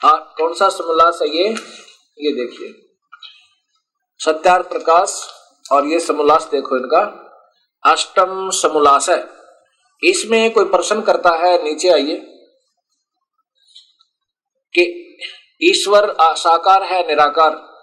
आ, 0.00 0.10
कौन 0.10 0.54
सा 0.54 0.68
समोल्लास 0.70 1.18
है 1.22 1.28
ये? 1.28 1.48
ये 2.18 2.32
देखिए। 2.34 2.68
सत्यार्थ 4.20 4.68
प्रकाश 4.68 5.20
और 5.72 5.86
ये 5.86 6.00
समोल्लास 6.00 6.48
देखो 6.52 6.76
इनका। 6.76 7.22
अष्टम 7.86 8.50
समोल्लास 8.50 9.08
है। 9.08 9.28
इसमें 10.04 10.50
कोई 10.52 10.64
प्रश्न 10.64 11.00
करता 11.00 11.30
है, 11.30 11.64
नीचे 11.64 11.88
आइए। 11.88 12.16
कि 14.74 15.16
ईश्वर 15.62 16.16
साकार 16.20 16.82
है, 16.82 17.06
निराकार? 17.06 17.76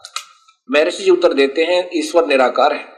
महर्षि 0.72 1.04
जी 1.04 1.12
उत्तर 1.12 1.34
देते 1.34 1.63
हैं, 1.63 1.89
ईश्वर 1.93 2.26
निराकार 2.26 2.74
है। 2.74 2.93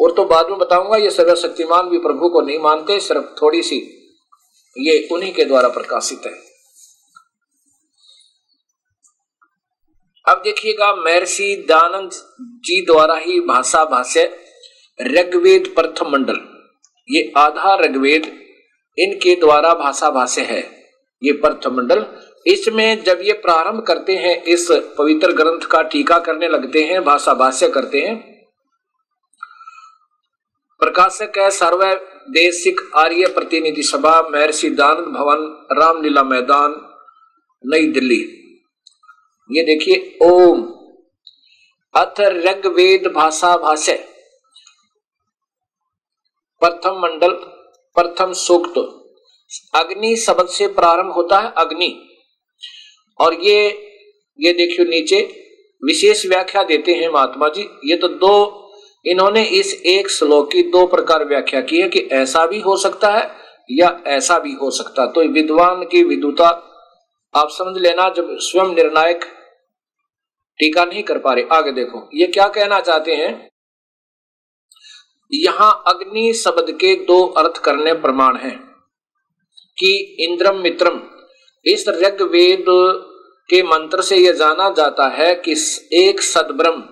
और 0.00 0.12
तो 0.12 0.24
बाद 0.24 0.48
में 0.48 0.58
बताऊँगा, 0.58 0.96
ये 0.96 1.10
सर्वशक्तिमान 1.10 1.88
भी 1.88 1.98
प्रभु 1.98 2.28
को 2.28 2.40
नहीं 2.40 2.58
मानते, 2.58 3.00
सिर्फ़ 3.00 3.42
थोड़ी 3.42 3.62
सी। 3.62 3.98
ये 4.78 5.08
उन्हीं 5.12 5.34
के 5.34 5.44
द्वारा 5.44 5.68
प्रकाशित 5.68 6.22
है। 6.26 6.51
अब 10.26 10.40
देखिएगा 10.44 10.94
महर्षि 10.96 11.54
दानंद 11.68 12.10
जी 12.64 12.80
द्वारा 12.86 13.14
ही 13.16 13.38
भाषा 13.46 13.84
भाष्य 13.84 14.24
ऋग्वेद 14.98 15.72
प्रथम 15.76 16.10
मंडल। 16.10 16.38
ये 17.08 17.32
आधा 17.36 17.74
ऋग्वेद 17.76 18.26
इनके 18.98 19.34
द्वारा 19.36 19.72
भाषा 19.74 20.10
भाष्य 20.10 20.42
है, 20.42 20.60
ये 21.22 21.32
प्रथम 21.34 21.76
मंडल। 21.76 22.04
इसमें 22.46 23.02
जब 23.04 23.20
ये 23.22 23.32
प्रारंभ 23.42 23.82
करते 23.86 24.12
हैं, 24.14 24.42
इस 24.44 24.66
पवित्र 24.98 25.32
ग्रंथ 25.32 25.66
का 25.70 25.80
टीका 25.84 26.18
करने 26.18 26.48
लगते 26.48 26.82
हैं, 26.82 27.02
भाषा 27.04 27.34
भाष्य 27.34 27.68
करते 27.68 28.00
हैं, 28.00 28.16
प्रकाशक 30.80 31.38
है 31.38 31.50
सर्वदेशिक 31.52 32.80
आर्य 32.96 33.26
प्रतिनिधि 33.34 33.82
सभा, 33.84 34.20
महर्षि 34.22 34.70
दानंद 34.72 35.14
भवन, 35.14 35.44
रामलीला 35.72 36.22
मैदान, 36.24 36.74
नई 37.64 37.86
दिल्ली। 37.88 38.20
ये 39.52 39.62
देखिए, 39.62 40.18
ओम। 40.22 40.60
अथ 41.94 42.20
ऋग्वेद 42.20 43.06
भाषा 43.06 43.56
भाष्य। 43.56 43.94
प्रथम 46.62 46.98
मंडल, 46.98 47.32
प्रथम 47.96 48.32
सूक्त। 48.32 48.78
अग्नि 49.74 50.14
शब्द 50.16 50.48
से 50.48 50.66
प्रारंभ 50.66 51.12
होता 51.12 51.38
है 51.38 51.52
अग्नि। 51.56 51.90
और 53.20 53.34
ये 53.34 53.56
ये 54.38 54.52
देखियो 54.52 54.84
नीचे, 54.84 55.20
विशेष 55.82 56.24
व्याख्या 56.26 56.62
देते 56.62 56.92
हैं 56.92 57.08
महात्मा 57.08 57.48
जी। 57.48 57.68
ये 57.84 57.96
तो 57.96 58.08
दो, 58.08 58.34
इन्होंने 59.04 59.42
इस 59.50 59.74
एक 59.86 60.10
श्लोक 60.10 60.50
की 60.52 60.62
दो 60.62 60.86
प्रकार 60.86 61.24
व्याख्या 61.24 61.60
की 61.60 61.80
है 61.80 61.88
कि 61.88 62.00
ऐसा 62.12 62.46
भी 62.46 62.60
हो 62.60 62.76
सकता 62.76 63.10
है 63.10 63.30
या 63.70 63.88
ऐसा 64.06 64.38
भी 64.38 64.52
हो 64.52 64.70
सकता 64.70 65.06
तो 65.06 65.22
विद्वान 65.28 65.82
की 65.82 66.02
विदुता, 66.04 66.48
आप 67.34 67.48
समझ 67.50 67.80
लेना, 67.82 68.08
जब 68.08 68.28
स्वयं 68.38 68.74
निर्णायक 68.74 69.24
टीका 70.58 70.84
नहीं 70.84 71.02
कर 71.02 71.18
पा 71.18 71.32
रहे। 71.32 71.44
आगे 71.52 71.72
देखो, 71.72 72.10
ये 72.14 72.26
क्या 72.26 72.48
कहना 72.48 72.80
चाहते 72.80 73.14
हैं? 73.14 73.50
यहाँ 75.34 75.82
अग्नि 75.86 76.32
शब्द 76.32 76.66
के 76.70 76.94
दो 76.94 77.26
अर्थ 77.26 77.58
करने 77.58 77.92
प्रमाण 77.92 78.36
है 78.36 78.50
कि 79.78 80.16
इंद्रम 80.20 80.56
मित्रम। 80.56 81.02
इस 81.64 81.88
ऋग्वेद 81.88 82.64
के 83.50 83.62
मंत्र 83.62 84.02
से 84.02 84.16
यह 84.16 84.32
जाना 84.32 84.70
जाता 84.70 85.08
है 85.08 85.34
कि 85.34 85.52
एक 85.92 86.22
सदब्रह्म, 86.22 86.84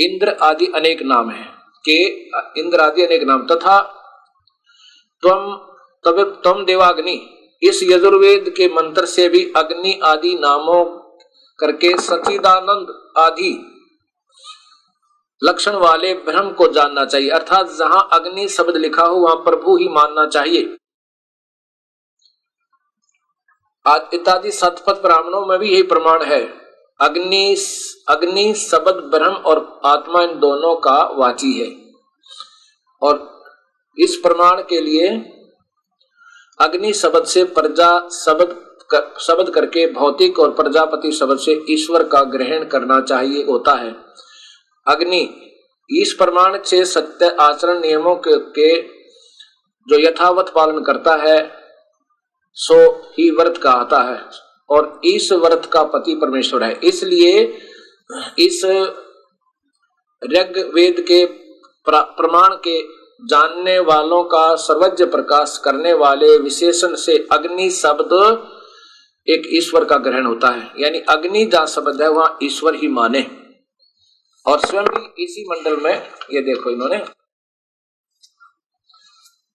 इंद्र 0.00 0.28
आदि 0.28 0.66
अनेक 0.66 1.02
नाम 1.02 1.30
है। 1.30 1.44
के, 1.88 2.02
इंद्र 2.60 2.80
आदि 2.80 3.02
अनेक 3.02 3.22
नाम। 3.22 3.46
तथा 3.46 3.80
तम 5.26 5.68
तब 6.04 6.42
तम 6.44 6.64
देवाग्नि। 6.64 7.38
इस 7.62 7.80
यजुर्वेद 7.82 8.54
के 8.56 8.66
मंत्र 8.68 9.06
से 9.06 9.28
भी 9.28 9.52
अग्नि 9.56 10.00
आदि 10.04 10.34
नामों 10.34 11.01
करके 11.62 11.96
सचिदानंद 11.98 12.94
आदि 13.18 13.52
लक्षण 15.42 15.76
वाले 15.76 16.12
ब्रह्म 16.14 16.52
को 16.52 16.66
जानना 16.68 17.04
चाहिए। 17.04 17.30
अर्थात 17.30 17.70
जहाँ 17.70 18.08
अग्नि 18.12 18.48
शब्द 18.48 18.76
लिखा 18.76 19.02
हो, 19.02 19.16
वहाँ 19.16 19.36
प्रभु 19.36 19.76
ही 19.76 19.88
मानना 19.88 20.26
चाहिए। 20.26 20.76
इत्यादि 24.14 24.50
सतपथ 24.50 25.00
ब्राह्मणों 25.02 25.46
में 25.46 25.58
भी 25.58 25.72
यही 25.72 25.82
प्रमाण 25.82 26.22
है। 26.22 26.40
अग्नि 27.00 27.44
अग्नि 28.08 28.54
शब्द 28.54 28.94
ब्रह्म 29.10 29.34
और 29.34 29.80
आत्मा 29.84 30.22
इन 30.22 30.38
दोनों 30.38 30.74
का 30.76 30.98
वाची 31.12 31.52
है। 31.60 31.70
और 33.02 33.44
इस 33.98 34.16
प्रमाण 34.16 34.62
के 34.62 34.80
लिए 34.80 35.08
अग्नि 36.60 36.92
शब्द 36.92 37.24
से 37.24 37.44
प्रजा 37.44 37.90
शब्द 38.08 38.71
कर, 38.94 39.14
शब्द 39.20 39.50
करके 39.54 39.86
भौतिक 39.92 40.38
और 40.38 40.50
प्रजापति 40.52 41.12
शब्द 41.12 41.38
से 41.38 41.52
ईश्वर 41.70 42.02
का 42.04 42.22
ग्रहण 42.30 42.64
करना 42.68 43.00
चाहिए 43.02 43.44
होता 43.44 43.74
है। 43.74 43.94
अग्नि 44.86 45.22
इस 45.90 46.12
प्रमाण 46.12 46.58
से 46.62 46.84
सत्य 46.84 47.36
आचरण 47.40 47.80
नियमों 47.80 48.14
के, 48.16 48.36
के 48.36 48.82
जो 49.88 49.98
यथावत 49.98 50.52
पालन 50.54 50.82
करता 50.82 51.14
है 51.22 51.36
सो 52.56 52.78
ही 53.12 53.30
व्रत 53.30 53.56
कहता 53.56 54.00
है 54.02 54.18
और 54.70 55.00
इस 55.04 55.32
व्रत 55.34 55.68
का 55.72 55.82
पति 55.84 56.14
परमेश्वर 56.14 56.62
है। 56.62 56.72
इसलिए 56.84 57.42
इस 58.38 58.64
वेद 60.74 61.04
के 61.08 61.24
प्रमाण 61.86 62.54
के 62.66 62.80
जानने 63.22 63.78
वालों 63.80 64.22
का 64.24 64.54
सर्वज्ञ 64.58 65.04
प्रकाश 65.06 65.56
करने 65.64 65.92
वाले 65.94 66.36
विशेषण 66.38 66.94
से 66.96 67.16
अग्नि 67.32 67.70
शब्द 67.72 68.12
एक 69.28 69.42
ईश्वर 69.52 69.84
का 69.84 69.96
ग्रहण 69.96 70.26
होता 70.26 70.48
है, 70.48 70.72
यानी 70.78 71.00
अग्नि 71.00 71.44
जहाँ 71.44 71.66
शब्द 71.66 72.02
है, 72.02 72.08
वहाँ 72.08 72.38
ईश्वर 72.42 72.74
ही 72.74 72.88
माने। 72.88 73.22
और 74.46 74.58
स्वयं 74.58 74.84
भी 74.84 75.24
इसी 75.24 75.44
मंडल 75.48 75.76
में, 75.76 75.94
ये 76.32 76.40
देखो 76.40 76.70
इन्होंने, 76.70 76.96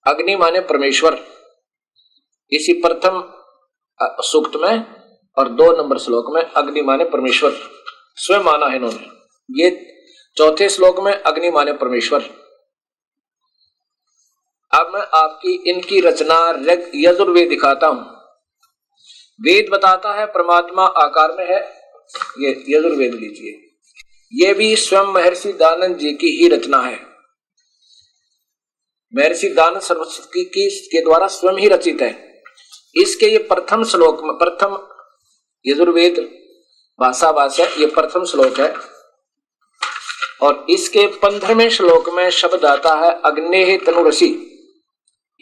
अग्नि 0.06 0.36
माने 0.36 0.60
परमेश्वर। 0.60 1.18
इसी 2.52 2.72
प्रथम 2.72 3.34
सूक्त 4.22 4.56
में 4.56 4.86
और 5.36 5.48
दो 5.48 5.82
नंबर 5.82 5.98
श्लोक 5.98 6.34
में 6.34 6.42
अग्नि 6.42 6.82
माने 6.82 7.04
परमेश्वर। 7.04 7.52
स्वयं 8.16 8.40
माना 8.40 8.66
है 8.66 8.76
इन्होंने। 8.76 9.62
ये 9.62 9.70
चौथे 10.36 10.68
श्लोक 10.68 11.00
में 11.00 11.12
अग्नि 11.12 11.50
माने 11.50 11.72
परमेश्वर। 11.72 12.22
अब 14.72 14.90
मैं 14.94 15.02
आपकी 15.14 15.52
इनकी 15.70 16.00
रचना 16.00 16.38
यजुर्वेद 16.94 17.48
दिखाता 17.48 17.86
हूँ। 17.86 18.17
वेद 19.40 19.66
बताता 19.70 20.12
है, 20.12 20.26
परमात्मा 20.26 20.82
आकार 20.84 21.32
में 21.32 21.46
है। 21.46 21.78
ये 22.38 22.64
यजुर्वेद 22.68 23.14
लीजिए। 23.14 23.64
ये 24.32 24.54
भी 24.54 24.76
स्वयं 24.76 25.04
महर्षि 25.04 25.52
दानंद 25.52 25.96
जी 25.96 26.12
की 26.12 26.26
ही 26.26 26.48
रचना 26.48 26.82
है। 26.82 27.06
महर्षि 29.14 29.48
दानंद 29.48 29.80
सरस्वती 29.80 30.44
की, 30.44 30.70
के 30.86 31.04
द्वारा 31.04 31.26
स्वयं 31.26 31.54
ही 31.54 31.68
रचित 31.68 32.02
है। 32.02 32.42
इसके 32.96 33.26
ये 33.26 33.38
प्रथम 33.38 33.84
श्लोक 33.84 34.24
में 34.24 34.32
प्रथम 34.32 34.88
यजुर्वेद 35.66 36.38
भाषा 37.00 37.32
भाषा 37.32 37.64
ये 37.64 37.86
प्रथम 37.86 38.24
श्लोक 38.24 38.60
है। 38.60 38.74
और 40.42 40.66
इसके 40.70 41.06
पंद्रहवें 41.06 41.70
श्लोक 41.70 42.10
में 42.10 42.30
शब्द 42.30 42.64
आता 42.64 42.94
है, 42.94 43.20
अग्नि 43.24 43.78
तनुरसी। 43.86 44.44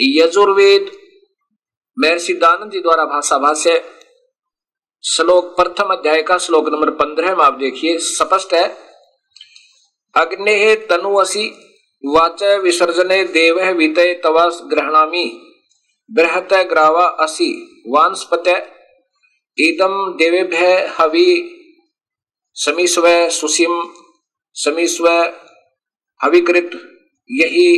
यजुर्वेद 0.00 0.95
महर्षि 1.98 2.32
दानंद 2.32 2.70
जी 2.70 2.80
द्वारा 2.80 3.04
भाषा 3.04 3.38
भाष्य 3.38 3.84
श्लोक 5.04 5.56
प्रथम 5.56 5.84
अध्याय 5.84 6.22
का 6.22 6.38
श्लोक 6.38 6.68
नंबर 6.68 6.90
पंद्रह 6.90 7.36
में 7.36 7.44
आप 7.44 7.52
देखिए, 7.52 7.98
स्पष्ट 7.98 8.54
है। 8.54 8.76
अग्नि 10.14 10.86
तनुअसी 10.90 11.48
वाच 12.06 12.42
विसर्जने 12.42 13.24
देव 13.24 13.70
वितय 13.70 14.14
तवा 14.14 14.48
ग्रहणामी, 14.48 15.54
बृहत 16.10 16.52
ग्रावा 16.52 17.06
असि 17.06 17.82
वांस्पत 17.88 18.44
इदम 19.58 20.14
देवेभ्य 20.18 20.86
हवि, 20.86 21.58
समीस्व 22.54 23.28
सुसीम 23.28 23.92
समीस्व 24.54 25.08
हविकृत 26.22 26.70
यही 27.30 27.68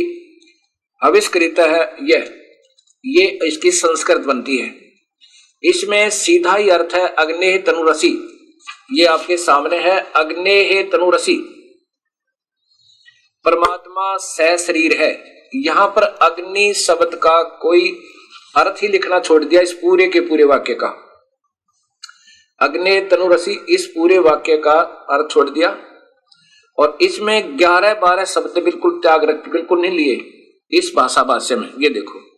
हविष्कृत 1.03 1.59
है 1.59 1.95
यह 2.01 2.35
ये 3.05 3.39
इसकी 3.47 3.71
संस्कृत 3.71 4.17
बनती 4.17 4.57
है। 4.57 4.75
इसमें 5.63 6.09
सीधा 6.09 6.55
ही 6.55 6.69
अर्थ 6.69 6.95
है 6.95 7.07
अग्नि 7.07 7.57
तनुरसी। 7.57 8.35
ये 8.93 9.05
आपके 9.05 9.37
सामने 9.37 9.79
है 9.79 10.11
अग्नि 10.15 10.89
तनुरसी। 10.91 11.35
परमात्मा 13.45 14.17
सह 14.17 14.57
शरीर 14.57 14.93
है। 15.01 15.39
यहाँ 15.55 15.87
पर 15.87 16.03
अग्नि 16.03 16.73
शब्द 16.73 17.15
का 17.15 17.43
कोई 17.43 18.01
अर्थ 18.57 18.83
ही 18.83 18.87
लिखना 18.87 19.19
छोड़ 19.19 19.43
दिया 19.43 19.61
इस 19.61 19.73
पूरे 19.73 20.07
के 20.07 20.19
पूरे 20.19 20.43
वाक्य 20.43 20.73
का। 20.73 21.05
अग्नि 22.61 23.01
तनुरसी 23.01 23.65
इस 23.69 23.85
पूरे 23.85 24.17
वाक्य 24.17 24.57
का 24.57 24.79
अर्थ 25.09 25.31
छोड़ 25.31 25.49
दिया। 25.49 25.77
और 26.77 26.97
इसमें 27.01 27.57
ग्यारह 27.57 27.93
बारह 27.93 28.25
शब्द 28.25 28.63
बिल्कुल 28.63 28.91
त्याग 28.91 29.23
रख 29.23 29.49
बिल्कुल 29.49 29.81
नहीं 29.81 29.91
लिए। 29.91 30.15
इस 30.71 30.91
भाषा 30.95 31.23
भाष्य 31.23 31.55
में, 31.55 31.73
ये 31.79 31.89
देखो। 31.89 32.28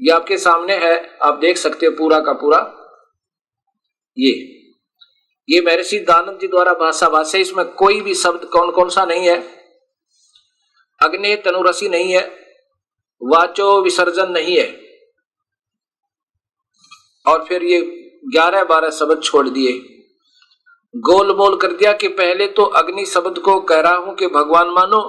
ये 0.00 0.12
आपके 0.12 0.38
सामने 0.38 0.74
है, 0.76 1.18
आप 1.22 1.38
देख 1.38 1.56
सकते 1.56 1.86
हो 1.86 1.92
पूरा 1.92 2.20
का 2.20 2.32
पूरा। 2.32 2.58
ये। 4.16 4.32
ये 5.48 5.60
महर्षि 5.60 5.98
दानंद 5.98 6.38
जी 6.40 6.48
द्वारा 6.48 6.72
भाषा 6.72 7.08
भाष्य 7.08 7.38
इसमें 7.38 7.64
कोई 7.74 8.00
भी 8.00 8.14
शब्द 8.14 8.44
कौन 8.44 8.70
कौन 8.70 8.88
सा 8.88 9.04
नहीं 9.04 9.28
है। 9.28 9.36
अग्नि 11.00 11.34
तनुरसी 11.36 11.88
नहीं 11.88 12.12
है, 12.12 12.22
वाचो 13.22 13.80
विसर्जन 13.82 14.30
नहीं 14.30 14.56
है। 14.58 14.66
और 17.26 17.44
फिर 17.44 17.62
ये 17.62 17.80
ग्यारह 18.32 18.64
बारह 18.64 18.90
शब्द 18.90 19.22
छोड़ 19.22 19.48
दिए। 19.48 19.72
गोल 20.94 21.36
मोल 21.36 21.56
कर 21.56 21.72
दिया 21.72 21.92
कि 21.92 22.08
पहले 22.08 22.46
तो 22.48 22.62
अग्नि 22.62 23.04
शब्द 23.06 23.38
को 23.38 23.60
कह 23.60 23.80
रहा 23.80 23.96
हूँ 23.96 24.14
कि 24.14 24.26
भगवान 24.26 24.68
मानो, 24.68 25.00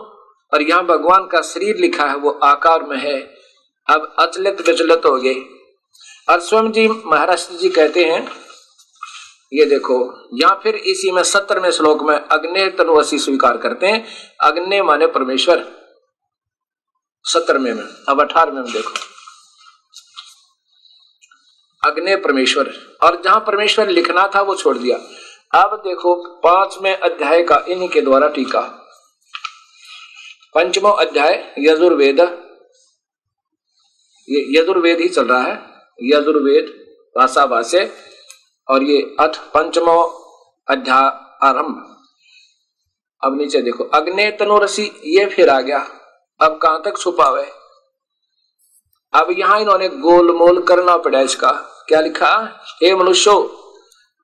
और 0.52 0.62
यहाँ 0.62 0.86
भगवान 0.86 1.28
का 1.28 1.42
शरीर 1.42 1.78
लिखा 1.78 2.06
है, 2.06 2.16
वो 2.16 2.30
आकार 2.32 2.84
में 2.84 2.98
है। 2.98 3.20
अब 3.90 4.16
अचलित 4.20 4.62
विचलित 4.68 5.06
हो 5.06 5.18
गए 5.18 5.36
और 6.30 6.40
स्वयं 6.40 6.72
जी 6.72 6.88
महाराष्ट्र 6.88 7.54
जी 7.54 7.70
कहते 7.70 8.06
हैं, 8.06 8.32
ये 9.54 9.66
देखो 9.66 9.98
या 10.34 10.54
फिर 10.54 10.76
इसी 10.76 11.12
में 11.12 11.24
सत्तरवें 11.24 11.72
श्लोक 11.72 12.04
में 12.04 12.16
अग्नि 12.16 12.70
तनुवसी 12.70 13.20
स्वीकार 13.20 13.58
करते 13.58 13.88
हैं। 13.88 14.08
अग्नि 14.42 14.82
माने 14.82 15.08
परमेश्वर। 15.08 15.68
सत्तरवें 17.24 17.74
में, 17.74 17.84
अब 18.10 18.22
अठारहवें 18.22 18.62
में 18.62 18.72
देखो। 18.74 18.94
अग्नि 21.84 22.16
परमेश्वर, 22.16 22.98
और 23.04 23.22
जहाँ 23.22 23.40
परमेश्वर 23.40 23.90
लिखना 23.90 24.32
था 24.36 24.42
वो 24.42 24.56
छोड़ 24.56 24.78
दिया। 24.78 24.98
अब 25.62 25.76
देखो, 25.78 26.16
पाँचवें 26.40 27.00
अध्याय 27.00 27.44
का 27.44 27.64
इन्हीं 27.68 27.90
के 27.90 28.02
द्वारा 28.02 28.28
टीका। 28.28 28.62
पंचमो 30.56 30.90
अध्याय, 30.90 31.54
यजुर्वेद। 31.60 32.49
यजुर्वेद 34.30 35.00
ही 35.00 35.08
चल 35.10 35.26
रहा 35.26 35.42
है। 35.42 35.54
यजुर्वेद 36.04 36.76
भाषा 37.16 37.86
और 38.68 38.84
ये 38.84 39.02
अथ 39.20 39.38
पंचमो 39.54 40.02
अध्याय 40.68 41.10
आरंभ। 41.48 41.86
अब 43.24 43.38
नीचे 43.38 43.62
देखो, 43.62 43.84
अग्नि 43.84 44.32
तनुरसी 44.32 44.92
ये 45.06 45.26
फिर 45.26 45.50
आ 45.50 45.62
गया। 45.62 45.80
अब 46.40 46.58
कहाँ 46.58 46.82
तक 46.86 46.98
छुपावे 46.98 47.48
अब 49.14 49.28
यहाँ 49.40 49.60
इन्होंने 49.62 49.88
गोलमोल 49.90 50.62
करना 50.62 50.98
पड़ा 50.98 51.22
इसका। 51.22 51.52
क्या 51.88 52.02
लिखा? 52.02 52.62
हे 52.84 52.96
मनुष्यो, 52.96 53.34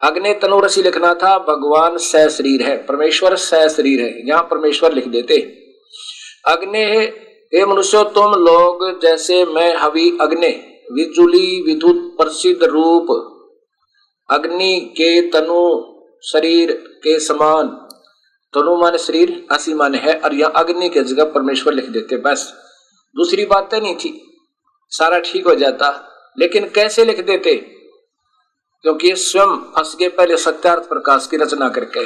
अग्नि 0.02 0.34
तनुरसी 0.34 0.82
लिखना 0.84 1.14
था, 1.14 1.38
भगवान 1.40 1.98
सह 1.98 2.28
शरीर 2.28 2.64
है, 2.64 2.78
परमेश्वर 2.86 3.36
सह 3.36 3.68
शरीर 3.68 4.02
है। 4.02 4.28
यहाँ 4.28 4.44
परमेश्वर 4.44 4.94
लिख 4.94 5.08
देते 5.08 5.38
अग्नि 6.46 6.86
हे 7.54 7.66
मनुष्य, 7.66 8.04
तुम 8.04 8.32
लोग 8.32 9.02
जैसे 9.02 9.46
मैं 9.46 9.76
हवि 9.76 10.18
अग्नि, 10.22 10.48
विचुली 10.92 11.62
विद्युत 11.62 12.18
प्रसिद्ध 12.18 12.64
रूप, 12.64 13.32
अग्नि 14.30 14.80
के 14.80 15.22
तनु 15.22 15.94
शरीर 16.24 16.72
के 16.72 17.20
समान। 17.20 17.68
तनु 18.54 18.76
मान 18.76 18.98
शरीर, 18.98 19.48
असी 19.52 19.74
मान 19.74 19.96
है, 19.96 20.20
और 20.20 20.34
यह 20.34 20.48
अग्नि 20.48 20.90
के 20.90 21.02
जगह 21.02 21.24
परमेश्वर 21.24 21.74
लिख 21.74 21.86
देते, 21.86 22.18
बस। 22.18 22.54
दूसरी 23.16 23.46
बात 23.46 23.72
तो 23.72 23.80
नहीं 23.80 23.96
थी। 23.96 24.38
सारा 24.90 25.20
ठीक 25.20 25.48
हो 25.48 25.56
जाता। 25.56 26.12
लेकिन 26.40 26.70
कैसे 26.76 27.06
लिख 27.06 27.26
देते? 27.26 27.56
क्योंकि 28.82 29.16
स्वयं 29.16 29.56
फंस 29.56 29.96
के 29.96 30.10
पहले 30.10 30.38
सत्यार्थ 30.38 30.90
प्रकाश 30.90 31.28
की 31.32 31.38
रचना 31.38 31.70
करके। 31.70 32.04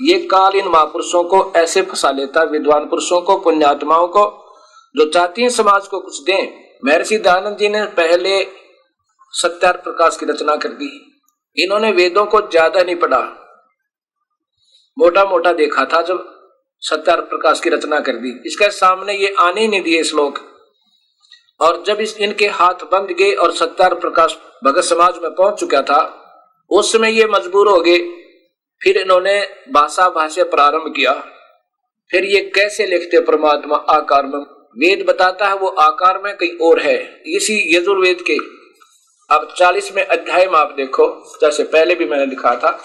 ये 0.00 0.18
काल 0.18 0.52
इन 0.54 0.68
महापुरुषों 0.68 1.24
को 1.24 1.52
ऐसे 1.56 1.82
फंसा 1.82 2.10
लेता, 2.10 2.42
विद्वान 2.42 2.88
पुरुषों 2.88 3.20
को, 3.20 3.38
पुण्यात्माओं 3.38 4.08
को 4.08 4.45
जो 4.94 5.10
चाहती 5.10 5.42
हैं 5.42 5.48
समाज 5.50 5.86
को 5.88 6.00
कुछ 6.00 6.22
दें। 6.22 6.66
महर्षि 6.84 7.18
दयानंद 7.18 7.56
जी 7.58 7.68
ने 7.68 7.84
पहले 7.96 8.42
सत्यार्थ 9.34 9.82
प्रकाश 9.84 10.16
की 10.16 10.26
रचना 10.26 10.56
कर 10.56 10.68
दी। 10.72 10.90
इन्होंने 11.56 11.90
वेदों 11.92 12.24
को 12.26 12.40
ज़्यादा 12.42 12.82
नहीं 12.82 12.96
पढ़ा। 12.96 13.20
मोटा 14.96 15.24
मोटा 15.24 15.52
देखा 15.52 15.84
था 15.84 16.02
जब 16.02 16.24
सत्यार्थ 16.82 17.24
प्रकाश 17.24 17.60
की 17.60 17.70
रचना 17.70 18.00
कर 18.00 18.16
दी। 18.16 18.32
इसके 18.46 18.70
सामने 18.70 19.14
ये 19.14 19.34
आने 19.38 19.60
ही 19.60 19.68
नहीं 19.68 19.82
दिए 19.82 20.02
श्लोक। 20.04 20.38
और 21.60 21.82
जब 21.86 22.00
इस 22.00 22.16
इनके 22.18 22.46
हाथ 22.50 22.84
बंद 22.92 23.10
गए 23.10 23.32
और 23.34 23.52
सत्यार्थ 23.52 24.00
प्रकाश 24.00 24.36
भगत 24.64 24.84
समाज 24.84 25.18
में 25.22 25.30
पहुँच 25.30 25.60
चुका 25.60 25.82
था, 25.82 26.00
उस 26.70 26.92
समय 26.92 27.12
ये 27.12 27.26
मजबूर 27.26 27.68
हो 27.68 27.80
गए। 27.80 27.98
फिर 28.80 28.98
इन्होंने 28.98 29.40
भाषा 29.72 30.08
भाष्य 30.10 30.44
प्रारंभ 30.46 30.92
किया। 30.96 31.12
फिर 32.10 32.24
ये 32.24 32.40
कैसे 32.54 32.86
लिखते 32.86 33.20
परमात्मा 33.20 33.76
आकार 33.90 34.26
में 34.26 34.40
वेद 34.76 35.06
बताता 35.06 35.48
है 35.48 35.56
वो 35.56 35.68
आकार 35.68 36.20
में 36.24 36.36
कहीं 36.36 36.58
और 36.58 36.80
है। 36.80 37.22
इसी 37.26 37.76
यजुर्वेद 37.76 38.24
के। 38.30 38.36
अब 39.34 39.54
चालीसवें 39.58 40.06
अध्याय 40.06 40.46
में 40.46 40.58
आप 40.58 40.74
देखो, 40.76 41.36
जैसे 41.40 41.64
पहले 41.64 41.94
भी 41.94 42.04
मैंने 42.04 42.26
लिखा 42.26 42.56
था। 42.56 42.82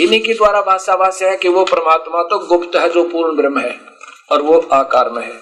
इन्हीं 0.00 0.20
के 0.20 0.34
द्वारा 0.34 0.62
भाषा 0.62 0.96
भाष्य 0.96 1.30
है 1.30 1.36
कि 1.36 1.48
वो 1.48 1.64
परमात्मा 1.64 2.22
तो 2.22 2.38
गुप्त 2.46 2.76
है, 2.76 2.88
जो 2.88 3.04
पूर्ण 3.04 3.36
ब्रह्म 3.36 3.58
है, 3.58 3.80
और 4.32 4.42
वो 4.42 4.68
आकार 4.72 5.10
में 5.10 5.22
है। 5.22 5.40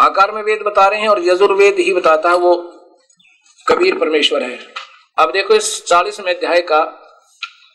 आकार 0.00 0.32
में 0.32 0.42
वेद 0.42 0.62
बता 0.62 0.86
रहे 0.86 1.00
हैं 1.00 1.08
और 1.08 1.24
यजुर्वेद 1.24 1.78
ही 1.78 1.92
बताता 1.92 2.28
है 2.28 2.36
वो 2.36 2.54
कबीर 3.68 3.98
परमेश्वर 3.98 4.42
है। 4.42 4.58
अब 5.18 5.32
देखो 5.32 5.54
इस 5.54 5.86
चालीसवें 5.86 6.34
अध्याय 6.34 6.60
का, 6.60 6.80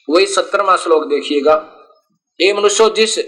वही 0.09 0.25
सत्तरवा 0.25 0.77
श्लोक 0.77 1.03
देखिएगा। 1.03 1.55
ये 2.41 2.53
मनुष्य, 2.53 2.89
जिस 2.89 3.19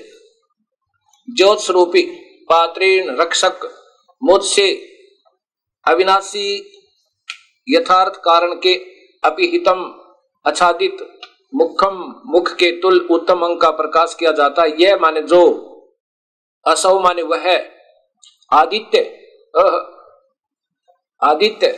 ज्योत 1.36 1.61
स्वरूपी 1.61 2.01
पात्रीण 2.49 3.16
रक्षक 3.16 3.80
मुझसे 4.24 4.72
अविनाशी 5.88 6.46
यथार्थ 7.68 8.16
कारण 8.16 8.54
के 8.54 8.74
अपिहितम 9.24 9.84
आच्छादित 10.46 10.98
मुखम 11.56 12.24
मुख 12.26 12.52
के 12.56 12.72
तुल 12.72 13.08
उत्तम 13.12 13.46
अंग 13.46 13.60
का 13.62 13.70
प्रकाश 13.70 14.16
किया 14.20 14.32
जाता 14.32 14.62
है। 14.62 14.82
यह 14.82 14.98
माने 14.98 15.22
जो 15.22 15.42
असौ 16.66 17.00
माने 17.00 17.22
वह 17.22 17.46
आदित्य। 18.52 19.00
आदित्य। 21.22 21.72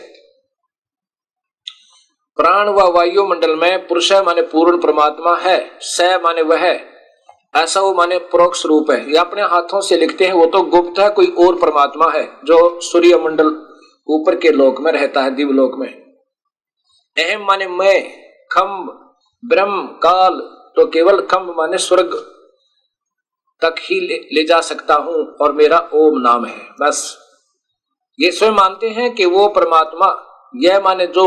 प्राण 2.38 2.70
व 2.70 2.92
वायु 2.92 3.26
मंडल 3.26 3.56
में 3.56 3.88
पुरुष 3.88 4.12
माने 4.12 4.42
पूर्ण 4.42 4.82
परमात्मा 4.82 5.38
है 5.38 5.58
स 5.82 6.20
माने 6.24 6.42
वह 6.42 6.95
ऐसा 7.56 7.82
वो 7.82 7.94
माने 7.94 8.18
प्रोक्ष 8.32 8.66
रूप 8.66 8.92
है। 8.92 9.00
ये 9.12 9.18
अपने 9.18 9.42
हाथों 9.44 9.82
से 9.82 9.98
लिखते 9.98 10.26
हैं 10.26 10.34
वो 10.34 10.46
तो 10.46 10.62
गुप्त 10.72 11.00
है 11.00 11.10
कोई 11.12 11.28
और 11.40 11.56
परमात्मा 11.60 12.12
है 12.12 12.24
जो 12.46 12.58
सूर्य 12.82 13.18
मंडल 13.18 13.56
ऊपर 14.10 14.36
के 14.36 14.52
लोक 14.52 14.80
में 14.82 14.92
रहता 14.92 15.22
है 15.22 15.36
दिवलोक 15.36 15.78
में। 15.80 15.88
अहम 17.18 17.46
माने 17.46 17.68
मैं 17.70 17.98
खम 18.52 18.78
ब्रह्म 19.44 19.86
काल 20.04 20.40
तो 20.78 20.86
केवल 20.88 21.22
खम्भ 21.24 21.54
माने 21.58 21.78
स्वर्ग 21.78 22.14
तक 23.62 23.76
ही 23.82 24.00
ले, 24.00 24.16
ले 24.34 24.44
जा 24.44 24.60
सकता 24.62 24.96
हूँ 24.96 25.26
और 25.42 25.54
मेरा 25.54 25.78
ओम 25.94 26.20
नाम 26.22 26.46
है 26.46 26.58
बस। 26.82 27.18
ये 28.20 28.32
स्वयं 28.32 28.52
मानते 28.52 28.90
हैं 28.90 29.14
कि 29.16 29.26
वो 29.28 29.48
परमात्मा 29.50 30.08
यह 30.56 30.80
माने 30.80 31.08
जो 31.08 31.26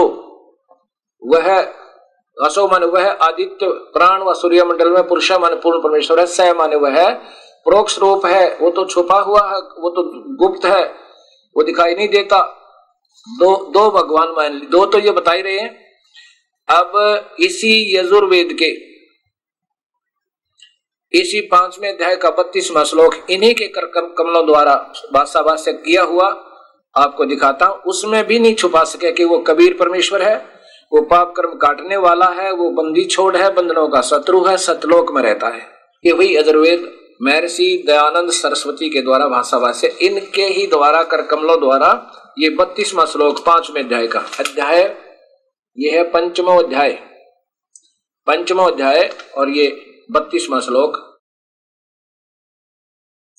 वह 1.22 1.49
असो 2.39 2.66
माने 2.68 2.86
वह 2.86 3.11
आदित्य 3.22 3.66
प्राण 3.95 4.22
व 4.22 4.34
सूर्य 4.34 4.64
मंडल 4.64 4.91
में 4.91 5.07
पुरुष 5.09 5.30
माने 5.34 5.57
पूर्ण 5.57 5.78
परमेश्वर 5.80 6.20
है 6.20 6.26
स 6.28 6.55
माने 6.59 6.76
वह 6.78 7.09
प्रोक्ष 7.66 7.99
रूप 7.99 8.26
है, 8.26 8.57
वो 8.57 8.70
तो 8.70 8.84
छुपा 8.86 9.18
हुआ 9.20 9.41
है, 9.45 9.57
वो 9.57 9.91
तो 9.91 10.03
गुप्त 10.36 10.64
है, 10.66 10.84
वो 11.57 11.62
दिखाई 11.62 11.95
नहीं 11.95 12.09
देता। 12.09 12.41
दो 13.26 13.55
दो 13.72 13.91
भगवान 13.91 14.28
मान 14.36 14.59
दो 14.70 14.84
तो 14.86 14.99
ये 14.99 15.11
बता 15.12 15.32
ही 15.32 15.43
रहे 15.43 15.59
हैं। 15.59 15.70
अब 16.68 16.93
इसी 17.41 17.72
यजुर्वेद 17.97 18.53
के, 18.53 18.70
इसी 21.12 21.41
पाँचवें 21.49 21.89
अध्याय 21.89 22.16
का 22.16 22.30
बत्तीसवा 22.32 22.84
श्लोक, 22.84 23.14
इन्हीं 23.30 23.55
के 23.55 23.66
कमलों 23.76 24.45
द्वारा 24.47 24.74
भाषा 25.14 25.43
भाष्य 25.43 25.72
किया 25.74 26.03
हुआ 26.05 26.26
आपको 26.95 27.24
दिखाता 27.24 27.66
हूँ। 27.66 27.80
उसमें 27.86 28.24
भी 28.26 28.39
नहीं 28.39 28.55
छुपा 28.55 28.84
सके 28.86 29.12
कि 29.12 29.24
वो 29.24 29.39
कबीर 29.49 29.76
परमेश्वर 29.80 30.22
है 30.22 30.36
वो 30.93 31.03
पाप 31.03 31.34
कर्म 31.36 31.51
काटने 31.51 31.97
वाला 31.97 32.26
है, 32.26 32.53
वो 32.53 32.70
बंदी 32.70 33.05
छोड़ 33.05 33.36
है, 33.36 33.55
बंधनों 33.55 33.89
का 33.89 34.03
शत्रु 34.03 34.45
है, 34.45 34.57
सतलोक 34.57 35.12
में 35.12 35.22
रहता 35.22 35.49
है। 35.49 35.61
ये 36.07 36.12
वही 36.12 36.36
अजुर्वेद 36.36 36.99
महर्षि 37.22 37.84
दयानंद 37.86 38.30
सरस्वती 38.30 38.91
के 38.91 39.03
द्वारा 39.03 39.28
भाषा 39.28 39.59
भाष्य 39.59 39.89
इनके 39.89 40.43
ही 40.43 40.66
द्वारा 40.66 41.03
कर 41.03 41.22
कमलों 41.22 41.61
द्वारा, 41.61 42.12
ये 42.39 42.51
बत्तीसवा 42.51 43.05
श्लोक, 43.07 43.45
पाँचवें 43.47 43.84
अध्याय 43.84 44.07
का। 44.07 44.18
अध्याय, 44.18 44.97
ये 45.78 45.91
है 45.91 46.11
पंचमो 46.11 46.62
अध्याय। 46.62 46.93
पंचमो 48.26 48.62
अध्याय, 48.62 49.18
और 49.36 49.51
ये 49.51 49.95
बत्तीसवा 50.11 50.61
श्लोक। 50.61 51.18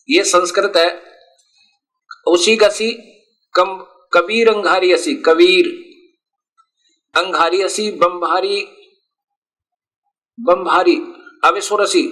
ये 0.10 0.24
संस्कृत 0.24 0.74
है। 0.78 1.02
उसी 2.28 2.58
का 2.58 2.70
सी, 2.70 2.92
कम 3.54 3.86
कबीर 4.14 4.50
अंगारी 4.50 4.94
असी 4.94 5.16
कबीर। 5.16 5.89
अंगारी 7.20 7.62
असी 7.62 7.92
बम्भारी 7.92 8.68
बम्भारी 10.40 10.96
अविस्वरसी। 11.46 12.04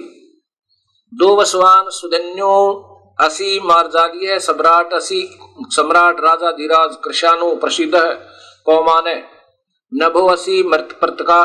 दो 1.14 1.36
वसवान 1.36 1.84
सुधन्यो 1.88 2.84
असी 3.20 3.60
मार्जालीय, 3.60 4.38
सम्राट 4.38 4.92
असी, 4.92 5.38
सम्राट 5.66 6.20
राजा 6.20 6.50
धीराज 6.50 6.96
कृषाणु 7.04 7.56
प्रसिद्ध 7.56 7.94
कौमान 8.64 9.06
है। 9.06 9.30
नभोसी 9.94 10.62
मृत 10.62 10.96
प्रतका 11.00 11.40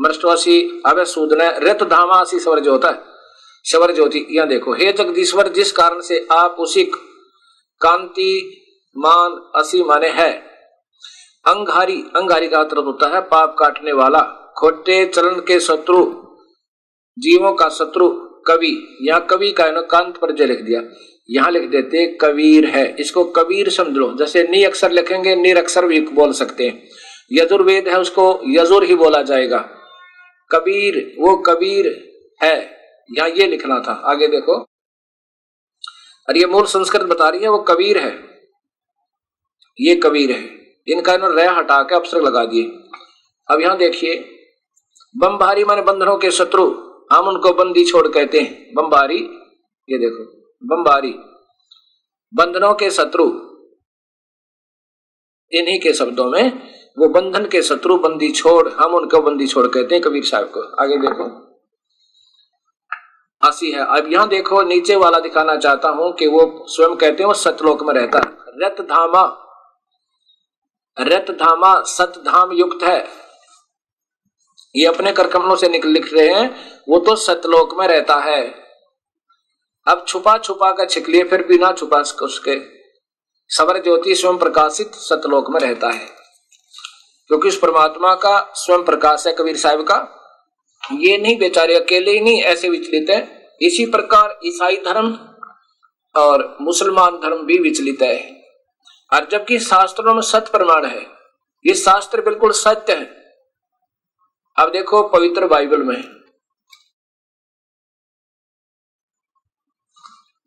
मृष्टवासी 0.00 0.82
अवे 0.86 1.04
सूदन 1.04 1.40
रित 1.58 1.82
धामासी 1.82 2.38
स्वर 2.40 2.60
ज्योत 2.60 2.84
स्वर 3.64 3.92
ज्योति, 3.94 4.26
यह 4.30 4.44
देखो। 4.44 4.74
हे 4.74 4.92
जगदीश्वर, 4.92 5.48
जिस 5.48 5.72
कारण 5.72 6.00
से 6.00 6.26
आप 6.32 6.56
उसी 6.58 6.84
कांति, 7.80 8.62
मान 8.96 9.60
असी 9.60 9.82
माने 9.82 10.08
है 10.08 10.49
अंगारी 11.46 12.02
अंगहारी 12.16 12.48
का 12.48 12.58
अर्थ 12.58 12.72
होता 12.72 13.08
है, 13.08 13.20
पाप 13.20 13.56
काटने 13.58 13.92
वाला, 13.92 14.20
खोटे 14.58 15.06
चलन 15.06 15.40
के 15.40 15.60
शत्रु, 15.60 16.04
जीवों 17.18 17.54
का 17.54 17.68
शत्रु, 17.68 18.08
कवि। 18.46 18.98
यहाँ 19.02 19.26
कवि 19.26 19.52
का 19.52 19.68
कांत 19.80 20.16
पर 20.16 20.32
जो 20.32 20.44
लिख 20.44 20.60
दिया। 20.60 20.82
यहाँ 21.30 21.50
लिख 21.50 21.68
देते, 21.68 22.18
कबीर 22.20 22.66
है। 22.66 22.96
इसको 23.00 23.24
कबीर 23.24 23.70
समझ 23.70 23.96
लो। 23.96 24.14
जैसे 24.14 24.42
नी 24.42 24.64
अक्षर 24.64 24.90
लिखेंगे 24.90 25.36
निर 25.36 25.58
अक्षर 25.58 25.86
भी 25.86 26.00
बोल 26.00 26.32
सकते 26.32 26.66
हैं। 26.68 26.88
यजुर्वेद 27.32 27.88
है, 27.88 28.00
उसको 28.00 28.40
यजुर 28.44 28.84
ही 28.84 28.94
बोला 28.94 29.22
जाएगा। 29.22 29.58
कबीर, 30.50 31.16
वो 31.18 31.36
कबीर 31.36 31.86
है। 32.42 32.70
यहाँ 33.18 33.28
ये 33.28 33.46
लिखना 33.46 33.80
था। 33.80 33.92
आगे 33.92 34.26
देखो। 34.28 34.58
और 36.28 36.36
ये 36.36 36.46
मूल 36.46 36.64
संस्कृत 36.64 37.02
बता 37.02 37.28
रही 37.28 37.40
है, 37.40 37.48
वो 37.48 37.58
कबीर 37.58 37.98
है। 37.98 38.24
ये 39.80 39.96
कबीर 39.96 40.30
है। 40.30 40.60
इनका 40.90 41.14
इन्होंने 41.14 41.42
रह 41.42 41.50
हटा 41.50 41.82
के 41.82 41.94
अवसर 41.94 42.22
लगा 42.22 42.44
दिए। 42.44 42.64
अब 43.48 43.60
यहाँ 43.60 43.76
देखिए, 43.76 44.14
बमबारी 45.14 45.64
माने 45.64 45.82
बंधनों 45.82 46.16
के 46.16 46.30
शत्रु, 46.30 46.64
हम 47.12 47.28
उनको 47.28 47.52
बंदी 47.54 47.84
छोड़ 47.84 48.06
कहते 48.08 48.40
हैं। 48.40 48.74
बमबारी, 48.74 49.18
ये 49.88 49.98
देखो, 49.98 50.24
बमबारी, 50.62 51.12
बंधनों 52.32 52.74
के 52.74 52.90
शत्रु, 52.90 53.24
इन्हीं 55.52 55.78
के 55.80 55.92
शब्दों 55.92 56.30
में, 56.30 56.52
वो 56.98 57.08
बंधन 57.08 57.46
के 57.46 57.62
शत्रु 57.62 57.96
बंदी 57.98 58.30
छोड़, 58.30 58.68
हम 58.68 58.94
उनको 58.94 59.20
बंदी 59.20 59.46
छोड़ 59.46 59.66
कहते 59.66 59.94
हैं 59.94 60.02
कबीर 60.04 60.24
साहब 60.24 60.50
को। 60.50 60.62
आगे 60.82 60.96
देखो, 60.98 61.28
हसी 63.42 63.70
है। 63.70 63.84
अब 63.96 64.12
यहाँ 64.12 64.28
देखो, 64.28 64.62
नीचे 64.62 64.96
वाला 64.96 65.18
दिखाना 65.18 65.56
चाहता 65.56 65.88
हूँ 65.88 66.12
कि 66.12 66.26
वो 66.26 66.42
स्वयं 66.68 66.96
कहते 66.96 67.22
हैं 67.22 67.28
वो 67.28 67.34
सतलोक 67.34 67.82
में 67.82 67.94
रहता 67.94 68.18
रत 68.62 68.80
धामा 68.80 69.22
रत 71.00 71.30
धामा 71.30 71.82
सत 71.82 72.12
धाम 72.18 72.52
युक्त 72.52 72.82
है। 72.82 73.08
ये 74.76 74.86
अपने 74.86 75.12
कर 75.12 75.26
कमलों 75.26 75.56
से 75.56 75.68
निकल 75.68 75.88
लिख 75.88 76.14
रहे 76.14 76.28
हैं, 76.28 76.80
वो 76.88 76.98
तो 76.98 77.16
सतलोक 77.16 77.80
में 77.80 77.88
रहता 77.88 78.14
है। 78.14 78.54
अब 79.88 80.04
छुपा 80.08 80.38
छुपा 80.38 80.70
कर 80.70 80.86
छिक 80.86 81.08
लिए 81.08 81.24
फिर 81.24 81.46
बिना 81.46 81.72
छुपा 81.72 81.98
उसके। 81.98 82.60
सबर 83.48 83.82
ज्योति 83.82 84.14
स्वयं 84.14 84.38
प्रकाशित 84.38 84.94
सतलोक 84.94 85.50
में 85.50 85.60
रहता 85.60 85.88
है। 85.88 86.06
क्योंकि 87.28 87.48
उस 87.48 87.58
परमात्मा 87.58 88.14
का 88.14 88.52
स्वयं 88.54 88.82
प्रकाश 88.82 89.26
है 89.26 89.32
कबीर 89.32 89.56
साहब 89.56 89.82
का। 89.82 90.16
ये 90.92 91.18
नहीं, 91.18 91.38
बेचारे 91.38 91.76
अकेले 91.76 92.10
ही 92.10 92.20
नहीं, 92.20 92.42
ऐसे 92.42 92.68
विचलित 92.68 93.10
है। 93.10 93.48
इसी 93.62 93.86
प्रकार 93.86 94.40
ईसाई 94.44 94.76
धर्म 94.76 95.18
और 96.16 96.56
मुसलमान 96.60 97.16
धर्म 97.16 97.42
भी 97.42 97.58
विचलित 97.58 98.02
है। 98.02 98.39
और 99.12 99.26
जबकि 99.26 99.58
शास्त्रों 99.58 100.14
में 100.14 100.22
सत्य 100.22 100.50
प्रमाण 100.50 100.86
है, 100.86 101.02
ये 101.66 101.74
शास्त्र 101.74 102.20
बिल्कुल 102.20 102.52
सत्य 102.52 102.96
है। 102.96 103.04
अब 104.56 104.70
देखो 104.72 105.08
पवित्र 105.08 105.46
बाइबल 105.46 105.82
में। 105.82 106.02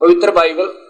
पवित्र 0.02 0.32
बाइबल। 0.32 0.84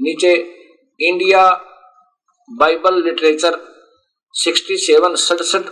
नीचे 0.00 0.34
इंडिया 1.00 1.50
बाइबल 2.50 3.02
लिटरेचर 3.02 3.72
67 4.34 5.16
सड़सठ 5.16 5.62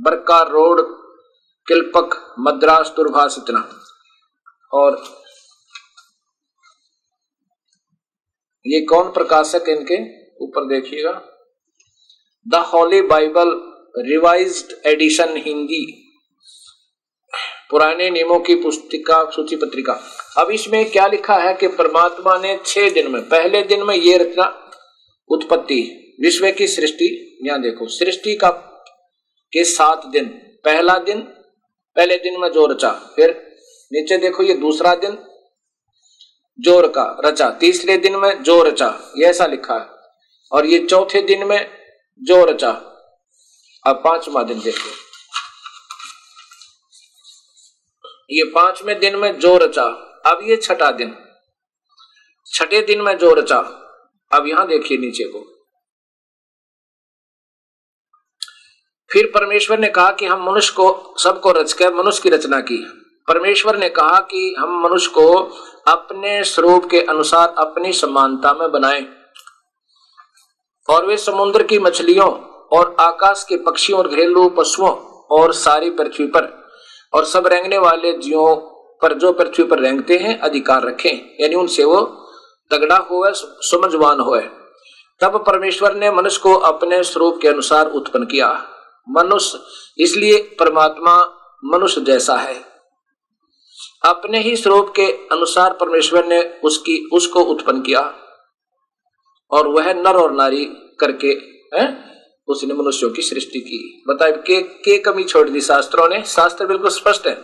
बरका 0.00 0.42
रोड 0.42 0.80
किलपक 1.66 2.34
मद्रास 2.38 2.88
दुर्भाष 2.88 3.38
इतना। 3.38 3.81
और 4.72 5.02
ये 8.66 8.80
कौन 8.80 9.10
प्रकाशक 9.12 9.68
इनके 9.68 9.96
ऊपर 10.44 10.66
देखिएगा? 10.68 11.12
The 12.46 12.64
Holy 12.66 13.00
Bible 13.02 13.50
revised 14.06 14.72
edition 14.86 15.36
Hindi, 15.36 15.84
पुराने 17.70 18.08
नियमों 18.10 18.38
की 18.40 18.54
पुस्तिका, 18.54 19.22
सूची 19.30 19.56
पत्रिका। 19.56 19.92
अब 20.38 20.50
इसमें 20.50 20.90
क्या 20.90 21.06
लिखा 21.06 21.36
है 21.36 21.54
कि 21.54 21.68
परमात्मा 21.68 22.36
ने 22.38 22.58
छह 22.66 22.90
दिन 22.90 23.10
में, 23.10 23.22
पहले 23.28 23.62
दिन 23.62 23.82
में 23.82 23.94
ये 23.94 24.16
रचना 24.16 24.44
उत्पत्ति, 25.30 25.80
विश्व 26.20 26.50
की 26.50 26.66
सृष्टि, 26.66 27.38
यहाँ 27.44 27.60
देखो, 27.62 27.86
सृष्टि 27.88 28.34
का 28.34 28.50
के 29.52 29.64
सात 29.64 30.06
दिन, 30.06 30.28
पहला 30.64 30.98
दिन, 30.98 31.20
पहले 31.96 32.16
दिन 32.18 32.40
में 32.40 32.48
जो 32.48 32.66
रचा, 32.66 32.90
फिर 33.16 33.30
नीचे 33.94 34.16
देखो, 34.18 34.42
ये 34.42 34.54
दूसरा 34.54 34.94
दिन 34.94 35.18
ज़ोर 36.60 36.88
का 36.88 37.16
रचा। 37.24 37.50
तीसरे 37.50 37.96
दिन 37.96 38.16
में 38.16 38.42
जो 38.42 38.62
रचा। 38.62 39.12
ये 39.16 39.26
ऐसा 39.26 39.46
लिखा 39.46 39.74
है। 39.74 39.88
और 40.52 40.66
ये 40.66 40.86
चौथे 40.86 41.22
दिन 41.22 41.46
में 41.46 41.70
जो 42.22 42.44
रचा। 42.44 42.70
अब 43.86 43.96
पांचवा 44.04 44.42
दिन 44.42 44.60
देखो। 44.60 44.90
ये 48.30 48.44
पाँचवें 48.44 48.98
दिन 48.98 49.16
में 49.16 49.38
जो 49.38 49.56
रचा। 49.56 49.84
अब 50.26 50.40
ये 50.42 50.56
छठा 50.56 50.90
दिन। 50.90 51.16
छठे 52.46 52.82
दिन 52.82 53.00
में 53.00 53.18
जो 53.18 53.34
रचा। 53.34 53.58
अब 54.32 54.46
यहाँ 54.46 54.66
देखिए 54.66 54.98
नीचे 54.98 55.24
को। 55.24 55.40
फिर 59.12 59.26
परमेश्वर 59.26 59.78
ने 59.78 59.88
कहा 59.88 60.12
कि 60.12 60.26
हम 60.26 60.50
मनुष्य 60.50 60.72
को, 60.76 61.14
सबको 61.18 61.52
रच 61.52 61.72
कर 61.72 61.94
मनुष्य 61.94 62.22
की 62.22 62.28
रचना 62.28 62.60
की। 62.60 63.01
परमेश्वर 63.28 63.76
ने 63.76 63.88
कहा 63.88 64.18
कि 64.20 64.54
हम 64.58 64.82
मनुष्य 64.84 65.10
को 65.10 65.56
अपने 65.88 66.44
स्वरूप 66.44 66.90
के 66.90 67.00
अनुसार 67.00 67.54
अपनी 67.58 67.92
समानता 67.92 68.52
में 68.52 68.72
बनाए। 68.72 69.06
और 70.90 71.06
वे 71.06 71.16
समुद्र 71.16 71.62
की 71.62 71.78
मछलियों 71.78 72.30
और 72.72 72.96
आकाश 73.00 73.44
के 73.48 73.56
पक्षियों 73.56 73.98
और 73.98 74.08
घरेलू 74.08 74.48
पशुओं 74.48 74.90
और 75.30 75.52
सारी 75.52 75.90
पृथ्वी 75.90 76.26
पर 76.26 76.66
और 77.14 77.24
सब 77.24 77.46
रेंगने 77.46 77.78
वाले 77.78 78.12
जीवों 78.12 78.56
पर 79.02 79.14
जो 79.14 79.32
पृथ्वी 79.32 79.64
पर 79.64 79.78
रेंगते 79.78 80.16
हैं, 80.16 80.40
अधिकार 80.40 80.82
रखें। 80.82 81.36
यानी 81.40 81.54
उनसे 81.54 81.84
वो 81.84 82.00
तगड़ा 82.70 82.96
हो 82.96 83.26
समझवान 83.62 84.20
हो 84.20 84.40
तब 85.20 85.44
परमेश्वर 85.46 85.94
ने 85.94 86.10
मनुष्य 86.10 86.40
को 86.42 86.54
अपने 86.54 87.02
स्वरूप 87.02 87.38
के 87.42 87.48
अनुसार 87.48 87.86
उत्पन्न 87.86 88.24
किया। 88.24 88.68
मनुष्य 89.08 89.58
इसलिए 89.98 90.56
परमात्मा 90.58 91.38
मनुष्य 91.64 92.00
जैसा 92.00 92.36
है। 92.36 92.71
अपने 94.04 94.38
ही 94.38 94.56
स्वरूप 94.56 94.92
के 94.96 95.06
अनुसार 95.06 95.72
परमेश्वर 95.72 96.24
ने 96.24 96.42
उसकी 96.64 97.08
उसको 97.12 97.40
उत्पन्न 97.40 97.80
किया। 97.80 98.14
और 99.50 99.68
वह 99.68 99.94
नर 99.94 100.16
और 100.16 100.32
नारी 100.32 100.64
करके 101.00 101.28
है 101.76 102.12
उसने 102.48 102.74
मनुष्यों 102.74 103.10
की 103.10 103.22
सृष्टि 103.22 103.60
की। 103.60 104.04
बताए 104.08 104.32
के, 104.32 104.62
के 104.62 104.98
कमी 104.98 105.24
छोड़ 105.24 105.48
दी 105.48 105.60
शास्त्रों 105.60 106.08
ने? 106.08 106.22
शास्त्र 106.22 106.66
बिल्कुल 106.66 106.90
स्पष्ट 106.90 107.26
है। 107.26 107.34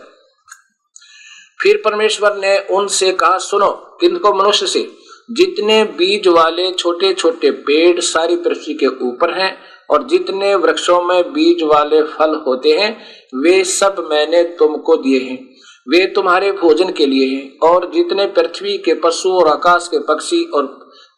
फिर 1.61 1.81
परमेश्वर 1.85 2.37
ने 2.37 2.59
उनसे 2.59 3.11
कहा 3.11 3.37
सुनो 3.37 3.69
किनको 3.71 4.33
मनुष्य 4.33 4.67
से 4.67 4.91
जितने 5.31 5.83
बीज 5.83 6.27
वाले 6.27 6.71
छोटे 6.71 7.13
छोटे 7.13 7.51
पेड़ 7.51 7.99
सारी 7.99 8.35
पृथ्वी 8.35 8.73
के 8.73 8.85
ऊपर 8.85 9.33
हैं 9.33 9.61
और 9.89 10.03
जितने 10.03 10.55
वृक्षों 10.55 11.01
में 11.01 11.33
बीज 11.33 11.63
वाले 11.63 12.03
फल 12.03 12.35
होते 12.35 12.69
हैं 12.69 13.07
वे 13.35 13.63
सब 13.63 14.07
मैंने 14.11 14.43
तुमको 14.43 14.97
दिए 14.97 15.19
हैं। 15.19 15.48
वे 15.87 16.05
तुम्हारे 16.05 16.51
भोजन 16.51 16.91
के 16.91 17.05
लिए 17.05 17.27
हैं, 17.27 17.57
और 17.59 17.89
जितने 17.91 18.25
पृथ्वी 18.27 18.77
के 18.77 18.93
पशु 18.93 19.29
और 19.29 19.47
आकाश 19.47 19.87
के 19.87 19.99
पक्षी 19.99 20.43
और 20.45 20.65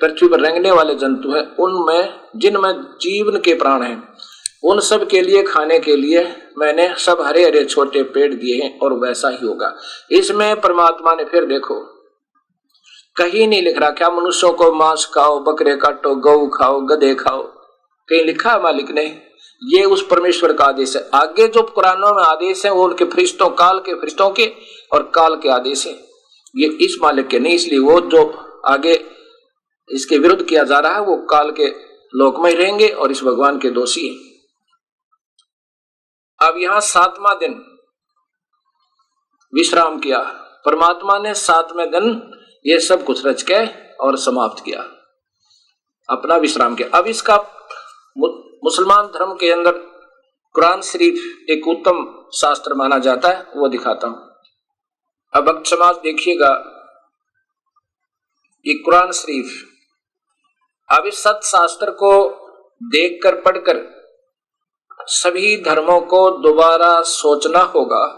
पृथ्वी 0.01 0.27
पर 0.27 0.39
रेंगने 0.39 0.71
वाले 0.71 0.95
जंतु 0.95 1.31
हैं, 1.31 1.45
उनमें, 1.55 2.13
जिनमें 2.35 2.73
जीवन 3.01 3.39
के 3.39 3.53
प्राण 3.53 3.83
हैं, 3.83 4.03
उन 4.63 4.79
सब 4.79 5.07
के 5.07 5.21
लिए 5.21 5.43
खाने 5.43 5.79
के 5.79 5.95
लिए 5.95 6.23
मैंने 6.57 6.87
सब 6.97 7.21
हरे 7.21 7.43
हरे 7.45 7.63
छोटे 7.65 8.03
पेड़ 8.03 8.33
दिए 8.33 8.61
हैं, 8.63 8.79
और 8.79 8.93
वैसा 8.93 9.29
ही 9.29 9.47
होगा। 9.47 9.73
इसमें 10.11 10.61
परमात्मा 10.61 11.13
ने 11.15 11.23
फिर 11.23 11.45
देखो, 11.45 11.79
कहीं 13.15 13.47
नहीं 13.47 13.61
लिख 13.61 13.79
रहा, 13.79 13.89
क्या 13.89 14.09
मनुष्यों 14.09 14.51
को 14.53 14.71
मांस 14.71 15.05
खाओ, 15.13 15.39
बकरे 15.39 15.75
काटो, 15.75 16.15
गऊ 16.15 16.47
खाओ, 16.49 16.79
गधे 16.81 17.13
खाओ, 17.15 17.43
कहीं 18.09 18.23
लिखा 18.25 18.57
मालिक 18.59 18.91
ने? 18.91 19.07
ये 19.63 19.83
उस 19.85 20.07
परमेश्वर 20.07 20.53
का 20.53 20.65
आदेश 20.65 20.95
है। 20.95 21.09
आगे 21.13 21.47
जो 21.47 21.61
कुरानों 21.63 22.13
में 22.13 22.23
आदेश 22.23 22.65
है, 22.65 22.71
वो 22.71 22.85
उनके 22.85 23.05
फरिश्तों, 23.05 23.49
काल 23.49 23.79
के 23.79 23.93
फरिश्तों 23.93 24.29
के 24.29 24.53
और 24.93 25.11
काल 25.15 25.35
के 25.35 25.49
आदेश 25.49 25.87
है। 25.87 25.93
ये 26.55 26.67
इस 26.67 26.97
मालिक 27.01 27.27
के 27.27 27.39
नहीं, 27.39 27.53
इसलिए 27.53 27.79
वो 27.79 27.99
जो 28.01 28.23
आगे 28.65 28.93
इसके 29.89 30.17
विरुद्ध 30.17 30.45
किया 30.45 30.63
जा 30.63 30.79
रहा 30.79 30.93
है, 30.93 31.01
वो 31.01 31.17
काल 31.17 31.51
के 31.51 31.67
लोक 32.15 32.39
में 32.39 32.55
रहेंगे 32.55 32.89
और 32.89 33.11
इस 33.11 33.23
भगवान 33.23 33.59
के 33.59 33.69
दोषी 33.69 34.07
है। 34.07 34.31
अब 36.47 36.57
यहाँ 36.57 36.79
सातवां 36.79 37.35
दिन 37.39 37.53
विश्राम 39.53 39.99
किया। 39.99 40.19
परमात्मा 40.65 41.17
ने 41.19 41.33
सातवें 41.33 41.91
दिन 41.91 42.31
ये 42.65 42.79
सब 42.79 43.05
कुछ 43.05 43.25
रच 43.25 43.41
के 43.41 43.65
और 43.95 44.17
समाप्त 44.17 44.63
किया। 44.65 44.79
अपना 46.09 46.35
विश्राम 46.35 46.75
किया। 46.75 46.97
अब 46.97 47.07
इसका 47.07 47.37
मुसलमान 48.63 49.07
धर्म 49.07 49.33
के 49.33 49.51
अंदर 49.51 49.71
कुरान 50.55 50.81
शरीफ 50.81 51.49
एक 51.49 51.67
उत्तम 51.67 52.27
शास्त्र 52.35 52.73
माना 52.73 52.97
जाता 52.97 53.29
है, 53.29 53.47
वो 53.55 53.67
दिखाता 53.67 54.07
हूँ। 54.07 54.29
अब 55.33 55.43
भक्त 55.43 55.67
समाज 55.67 55.95
देखिएगा 55.95 56.51
ये 58.65 58.73
कुरान 58.73 59.11
शरीफ 59.11 59.67
अब 60.89 61.05
इस 61.05 61.23
सत 61.23 61.39
शास्त्र 61.43 61.91
को 61.91 62.11
देखकर, 62.83 63.35
पढ़कर 63.35 64.01
सभी 65.07 65.57
धर्मों 65.57 66.01
को 66.01 66.29
दोबारा 66.31 67.01
सोचना 67.01 67.59
होगा। 67.59 68.17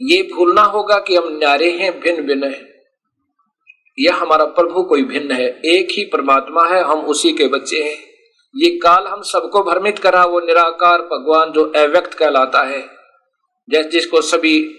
ये 0.00 0.22
भूलना 0.34 0.62
होगा 0.62 0.98
कि 0.98 1.16
हम 1.16 1.28
न्यारे 1.28 1.70
हैं 1.70 2.00
भिन्न 2.00 2.26
भिन्न 2.26 2.44
है। 2.44 2.62
यह 3.98 4.16
हमारा 4.16 4.44
प्रभु 4.44 4.82
कोई 4.82 5.02
भिन्न 5.02 5.32
है, 5.32 5.48
एक 5.60 5.88
ही 5.90 6.04
परमात्मा 6.04 6.66
है, 6.66 6.82
हम 6.82 7.00
उसी 7.00 7.32
के 7.32 7.48
बच्चे 7.48 7.82
हैं। 7.82 8.13
ये 8.56 8.70
काल 8.70 9.06
हम 9.06 9.22
सबको 9.22 9.62
भ्रमित 9.62 9.98
करा, 9.98 10.24
वो 10.24 10.40
निराकार 10.40 11.02
भगवान 11.02 11.52
जो 11.52 11.72
अव्यक्त 11.76 12.14
कहलाता 12.14 12.62
है। 12.62 12.88
जैसे 13.70 13.88
जिसको 13.88 14.22
सभी 14.22 14.78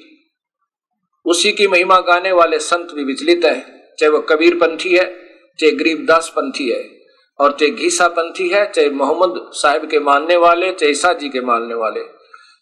उसी 1.26 1.51
की 1.51 1.67
महिमा 1.67 1.99
गाने 1.99 2.32
वाले 2.32 2.59
संत 2.59 2.91
भी 2.91 3.03
विचलित 3.03 3.45
है। 3.45 3.59
चाहे 3.99 4.09
वो 4.09 4.19
कबीर 4.19 4.55
पंथी 4.55 4.89
है, 4.89 5.05
चाहे 5.59 5.71
गरीबदास 5.71 6.30
पंथी 6.30 6.69
है, 6.69 6.89
और 7.39 7.51
चाहे 7.51 7.71
घीसा 7.71 8.07
पंथी 8.07 8.49
है, 8.49 8.71
चाहे 8.71 8.89
मोहम्मद 8.89 9.51
साहिब 9.53 9.89
के 9.89 9.99
मानने 9.99 10.36
वाले, 10.36 10.71
चाहे 10.71 10.91
ईसा 10.91 11.13
जी 11.13 11.30
के 11.30 11.41
मानने 11.41 11.76
वाले, 11.76 12.01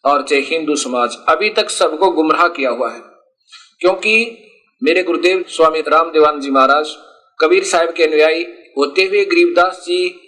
और 0.05 0.23
चाहे 0.23 0.41
हिंदू 0.41 0.75
समाज। 0.75 1.17
अभी 1.29 1.49
तक 1.49 1.69
सबको 1.69 2.11
गुमराह 2.11 2.47
किया 2.47 2.69
हुआ 2.69 2.91
है। 2.91 3.01
क्योंकि 3.79 4.43
मेरे 4.83 5.03
गुरुदेव 5.03 5.45
स्वामी 5.47 5.79
राम 5.79 6.11
देवान 6.11 6.39
जी 6.39 6.51
महाराज, 6.51 6.95
कबीर 7.39 7.63
साहब 7.63 7.93
के 7.93 8.03
अनुयायी 8.03 8.43
होते 8.77 9.03
हुए 9.03 9.25
गरीबदास 9.25 9.83
जी 9.85 10.22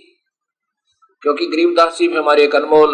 क्योंकि 1.25 1.45
गरीबदास 1.45 1.97
जी 1.97 2.07
भी 2.07 2.15
हमारे 2.15 2.43
एक 2.43 2.55
अनमोल 2.55 2.91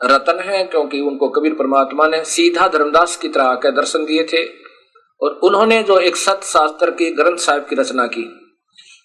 रतन 0.00 0.38
है, 0.40 0.62
क्योंकि 0.64 1.00
उनको 1.00 1.28
कबीर 1.28 1.54
परमात्मा 1.54 2.06
ने 2.08 2.24
सीधा 2.24 2.68
धर्मदास 2.68 3.16
की 3.16 3.28
तरह 3.28 3.44
आकर 3.44 3.70
दर्शन 3.70 4.04
दिए 4.04 4.24
थे 4.24 4.44
और 5.20 5.40
उन्होंने 5.44 5.82
जो 5.82 5.98
एक 5.98 6.16
सत 6.16 6.40
शास्त्र 6.44 6.90
की 6.90 7.10
ग्रंथ 7.10 7.36
साहिब 7.36 7.64
की 7.64 7.76
रचना 7.76 8.06
की, 8.06 8.22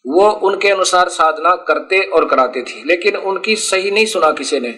वो 0.06 0.30
उनके 0.30 0.70
अनुसार 0.70 1.10
साधना 1.10 1.56
करते 1.68 2.02
और 2.04 2.26
कराते 2.26 2.62
थे, 2.62 2.84
लेकिन 2.86 3.16
उनकी 3.16 3.56
सही 3.56 3.92
नहीं 3.92 4.06
सुना 4.06 4.32
किसी 4.32 4.60
ने। 4.60 4.70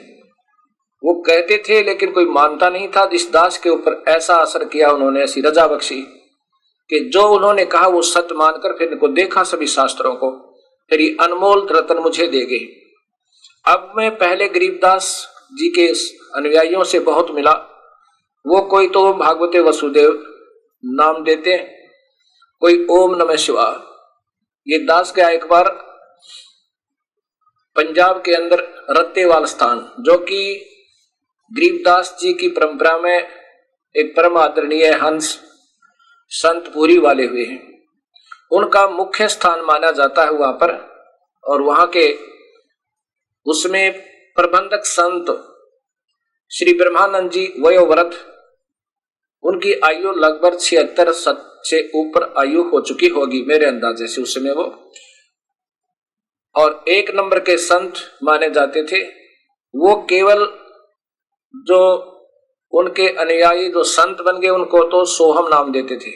वो 1.04 1.14
कहते 1.22 1.64
थे, 1.70 1.84
लेकिन 1.84 2.12
कोई 2.12 2.26
मानता 2.26 2.70
नहीं 2.70 2.88
था, 2.88 3.10
इस 3.14 3.30
दास 3.34 3.58
के 3.58 3.70
ऊपर 3.70 4.04
ऐसा 4.08 4.36
असर 4.36 4.66
किया 4.66 4.92
उन्होंने, 4.92 5.24
ऐसी 5.24 5.42
रजा 5.42 5.68
बख्शी, 5.68 6.02
कि 6.90 7.00
जो 7.14 7.28
उन्होंने 7.30 7.66
कहा 7.66 7.88
वो 7.88 8.02
सत्य 8.02 8.36
मानकर 8.36 8.78
फिर 8.78 8.92
इनको 8.92 9.08
देखा 9.08 9.44
सभी 9.44 9.68
शास्त्रों 9.68 10.16
को, 10.16 10.32
फिर 10.92 11.02
ये 11.02 11.18
अनमोल 11.22 11.68
रतन 11.72 11.98
मुझे 11.98 12.28
दे 12.28 12.46
गए। 12.46 12.78
अब 13.66 13.92
मैं 13.98 14.10
पहले 14.18 14.48
गरीबदास 14.50 15.08
जी 15.54 15.68
के 15.70 15.88
अनुयायियों 16.36 16.84
से 16.84 17.00
बहुत 17.02 17.32
मिला। 17.32 17.52
वो 18.46 18.62
कोई 18.68 18.88
तो 18.90 19.02
भागवते 19.14 19.60
वसुदेव 19.60 20.12
नाम 20.84 21.24
देते 21.24 21.52
हैं, 21.52 21.66
कोई 22.62 22.86
ओम 22.92 23.16
नमः 23.16 23.36
शिवा 23.36 23.68
ये 24.68 24.78
दास 24.86 25.14
गया 25.16 25.30
एक 25.30 25.46
बार 25.48 25.70
पंजाब 27.76 28.22
के 28.22 28.34
अंदर 28.36 28.60
रत्तेवाल 28.90 29.46
स्थान, 29.46 29.80
जो 30.00 30.18
कि 30.20 30.42
गरीबदास 31.52 32.16
जी 32.22 32.34
की 32.34 32.48
परंपरा 32.50 32.98
में 32.98 33.28
एक 33.96 34.14
परम 34.18 34.38
आदरणीय 34.38 34.92
हंस, 34.94 35.40
संत 36.32 36.72
पूरी 36.74 36.98
वाले 36.98 37.26
हुए 37.26 37.46
हैं। 37.46 37.62
उनका 38.52 38.88
मुख्य 38.90 39.28
स्थान 39.28 39.62
माना 39.62 39.92
जाता 39.92 40.24
है 40.24 40.32
वहाँ 40.32 40.54
पर, 40.54 40.76
और 41.44 41.62
वहाँ 41.62 41.88
के 41.88 42.08
उसमें 43.46 44.02
प्रबंधक 44.36 44.82
संत 44.86 45.26
श्री 46.52 46.74
ब्रह्मानंद 46.74 47.32
जी 47.32 47.54
वयोव्रत 47.60 48.12
उनकी 49.44 49.74
आयु 49.74 50.12
लगभग 50.12 50.60
छिहत्तर 50.60 51.12
से 51.12 51.92
ऊपर 51.96 52.34
आयु 52.38 52.64
हो 52.64 52.82
चुकी 52.82 53.08
होगी 53.08 53.42
मेरे 53.42 53.66
अंदाजे 53.66 54.08
से 54.08 54.22
उस 54.22 54.36
समय 54.36 54.52
वो। 54.52 54.92
और 56.56 56.84
एक 56.88 57.12
नंबर 57.12 57.40
के 57.40 57.58
संत 57.58 57.94
माने 58.24 58.50
जाते 58.50 58.84
थे। 58.84 59.04
वो 59.76 60.08
केवल 60.10 60.46
जो 61.56 62.08
उनके 62.72 63.10
अनुयायी 63.10 63.70
जो 63.70 63.84
संत 63.84 64.22
बन 64.22 64.40
गए, 64.40 64.50
उनको 64.50 64.84
तो 64.84 65.06
सोहम 65.06 65.48
नाम 65.48 65.72
देते 65.72 65.98
थे। 65.98 66.12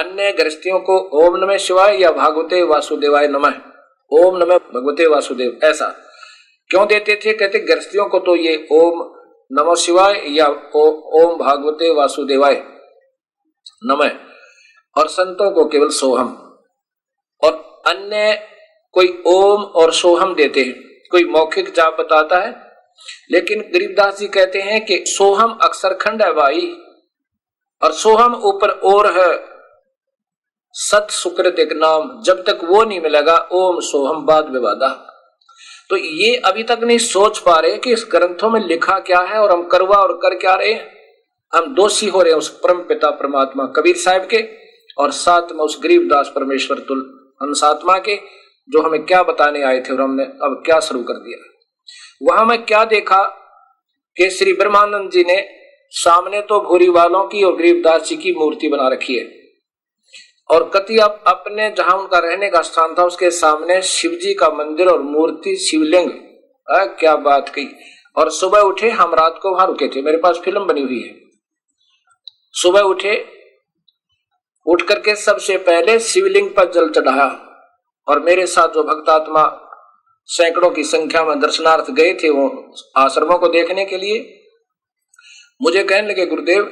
अन्य 0.00 0.32
गृहस्थियों 0.32 0.80
को 0.80 0.98
ओम 0.98 1.36
नमः 1.36 1.56
शिवाय 1.56 2.02
या 2.02 2.10
भागवते 2.10 2.62
वासुदेवाय 2.62 3.28
नमः। 3.28 3.73
ओम 4.14 4.36
नमः 4.36 4.58
भगवते 4.58 5.06
वासुदेव। 5.06 5.58
ऐसा। 5.64 5.86
क्यों 6.68 6.86
देते 6.86 7.20
थे? 7.26 7.32
कहते 7.32 7.58
गृहस्थियों 7.58 8.06
को 8.06 8.18
तो 8.18 8.36
ये 8.36 8.68
ओम 8.72 9.14
नमः 9.52 9.74
शिवाय 9.74 10.24
या 10.28 10.70
ओ, 10.76 10.90
ओम 10.90 11.38
भागवते 11.38 11.94
वासुदेवाय। 11.94 12.64
नमः। 13.84 14.10
और 14.98 15.08
संतों 15.08 15.50
को 15.50 15.64
केवल 15.64 15.88
सोहम। 15.88 16.58
और 17.44 17.82
अन्य 17.86 18.48
कोई 18.92 19.22
ओम 19.26 19.62
और 19.62 19.92
सोहम 19.92 20.34
देते 20.34 20.60
हैं। 20.60 20.74
कोई 21.10 21.24
मौखिक 21.24 21.74
जाप 21.74 21.96
बताता 22.00 22.38
है। 22.38 22.72
लेकिन 23.30 23.60
गरीबदास 23.60 24.18
जी 24.18 24.28
कहते 24.28 24.58
हैं 24.58 24.84
कि 24.84 25.04
सोहम 25.06 25.58
अक्सर 25.62 25.94
खंड 25.94 26.22
है 26.22 26.32
भाई। 26.32 26.76
और 27.82 27.92
सोहम 27.92 28.34
ऊपर 28.34 28.70
और 28.70 29.12
है। 29.12 29.53
सत 30.74 31.06
सुकृत 31.10 31.58
एक 31.58 31.72
नाम, 31.72 32.08
जब 32.22 32.42
तक 32.44 32.60
वो 32.64 32.82
नहीं 32.84 33.00
मिलेगा, 33.00 33.36
ओम 33.52 33.80
सोहम 33.80 34.24
बाद 34.26 34.48
विवादा। 34.48 34.88
तो 35.90 35.96
ये 35.96 36.34
अभी 36.36 36.62
तक 36.62 36.80
नहीं 36.82 36.98
सोच 36.98 37.38
पा 37.38 37.58
रहे 37.58 37.76
कि 37.76 37.92
इस 37.92 38.06
ग्रंथों 38.10 38.50
में 38.50 38.60
लिखा 38.60 38.98
क्या 39.00 39.20
है 39.20 39.40
और 39.40 39.50
हम 39.52 39.62
करवा 39.68 39.96
और 39.96 40.12
कर 40.22 40.34
क्या 40.34 40.54
रहे 40.54 40.72
हम 41.52 41.74
दोषी 41.74 42.06
हो 42.06 42.22
रहे 42.22 42.32
हैं 42.32 42.38
उस 42.38 42.48
परम 42.60 42.78
पिता 42.78 43.10
परमात्मा 43.10 43.64
कबीर 43.76 43.96
साहब 43.96 44.26
के 44.26 44.42
और 44.98 45.10
साथ 45.10 45.52
में 45.52 45.60
उस 45.60 45.78
गरीबदास 45.82 46.32
परमेश्वर 46.34 46.78
तुल 46.78 47.04
हंसात्मा 47.42 47.98
के, 47.98 48.16
जो 48.68 48.82
हमें 48.82 49.04
क्या 49.06 49.22
बताने 49.22 49.62
आए 49.62 49.80
थे 49.80 49.92
और 49.92 50.00
हमने 50.00 50.24
अब 50.24 50.62
क्या 50.66 50.80
शुरू 50.80 51.02
कर 51.02 51.14
दिया। 51.18 51.38
वहाँ 52.22 52.44
में 52.46 52.64
क्या 52.64 52.84
देखा 52.86 53.22
कि 54.16 54.30
श्री 54.30 54.52
ब्रह्मानंद 54.52 55.10
जी 55.10 55.24
ने 55.24 55.40
सामने 55.92 56.40
तो 56.40 56.60
भूरी 56.60 56.88
वालों 56.88 57.24
की 57.24 57.42
और 57.42 57.56
गरीबदास 57.56 58.08
जी 58.08 58.16
की 58.16 58.32
मूर्ति 58.32 58.68
बना 58.68 58.88
रखी 58.88 59.14
है। 59.14 59.24
और 60.50 60.68
कति 60.74 60.98
अब 60.98 61.22
अपने 61.26 61.70
जहाँ 61.70 61.96
उनका 61.96 62.18
रहने 62.18 62.50
का 62.50 62.60
स्थान 62.62 62.94
था, 62.94 63.04
उसके 63.04 63.30
सामने 63.30 63.80
शिव 63.82 64.10
जी 64.12 64.34
का 64.34 64.48
मंदिर 64.48 64.88
और 64.88 65.02
मूर्ति 65.02 65.56
शिवलिंग। 65.56 66.10
क्या 66.68 67.14
बात 67.16 67.48
की 67.48 67.66
और 68.16 68.30
सुबह 68.30 68.60
उठे, 68.60 68.90
हम 68.90 69.14
रात 69.14 69.38
को 69.42 69.54
वहाँ 69.54 69.66
रुके 69.66 69.88
थे। 69.88 70.02
मेरे 70.02 70.18
पास 70.18 70.38
फ़िल्म 70.44 70.64
बनी 70.64 70.82
हुई 70.82 71.00
है। 71.02 71.14
सुबह 72.54 72.80
उठे, 72.80 73.14
उठ 74.66 74.82
करके 74.82 75.14
सबसे 75.14 75.56
पहले 75.58 75.98
शिवलिंग 75.98 76.50
पर 76.50 76.70
जल 76.72 76.88
चढ़ाया। 76.88 77.26
और 78.08 78.20
मेरे 78.20 78.46
साथ 78.46 78.68
जो 78.68 78.82
भक्तात्मा 78.82 79.60
सैकड़ों 80.28 80.70
की 80.70 80.82
संख्या 80.84 81.24
में 81.24 81.40
दर्शनार्थ 81.40 81.90
गए 81.90 82.12
थे, 82.14 82.28
वो 82.28 82.74
आश्रमों 82.96 83.38
को 83.38 83.48
देखने 83.48 83.84
के 83.84 83.96
लिए, 83.96 84.18
मुझे 85.62 85.82
कहने 85.84 86.08
लगे, 86.08 86.26
गुरुदेव, 86.26 86.64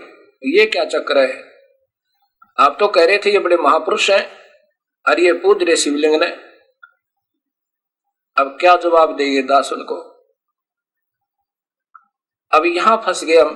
ये 0.45 0.67
क्या 0.67 0.85
चक्र 0.85 1.19
है? 1.19 1.52
आप 2.59 2.77
तो 2.81 2.89
कह 2.89 3.05
रहे 3.05 3.19
थे 3.19 3.33
ये 3.33 3.39
बड़े 3.39 3.57
महापुरुष 3.57 4.11
हैं, 4.11 4.39
और 5.07 5.21
ये 5.21 5.33
पूज 5.33 5.63
रहे 5.63 5.77
शिवलिंग 5.77 6.15
ने। 6.23 6.27
अब 8.37 8.57
क्या 8.61 8.77
जवाब 8.77 9.17
देंगे 9.17 9.43
दास 9.43 9.73
उनको? 9.73 9.97
अब 12.53 12.65
यहाँ 12.67 12.97
फंस 13.07 13.25
गए 13.25 13.39
हम। 13.39 13.55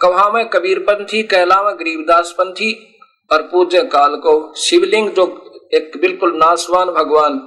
कहा 0.00 0.30
में 0.30 0.48
कबीरपंथी 0.48 1.22
में 1.62 1.78
गरीबदास 1.78 2.32
पंथी 2.32 2.72
और 3.30 3.42
पूज्य 3.42 3.82
काल 3.84 4.16
को, 4.16 4.54
शिवलिंग 4.54 5.10
जो 5.10 5.24
एक 5.74 5.96
बिल्कुल 6.00 6.36
नासवान 6.36 6.90
भगवान, 6.90 7.38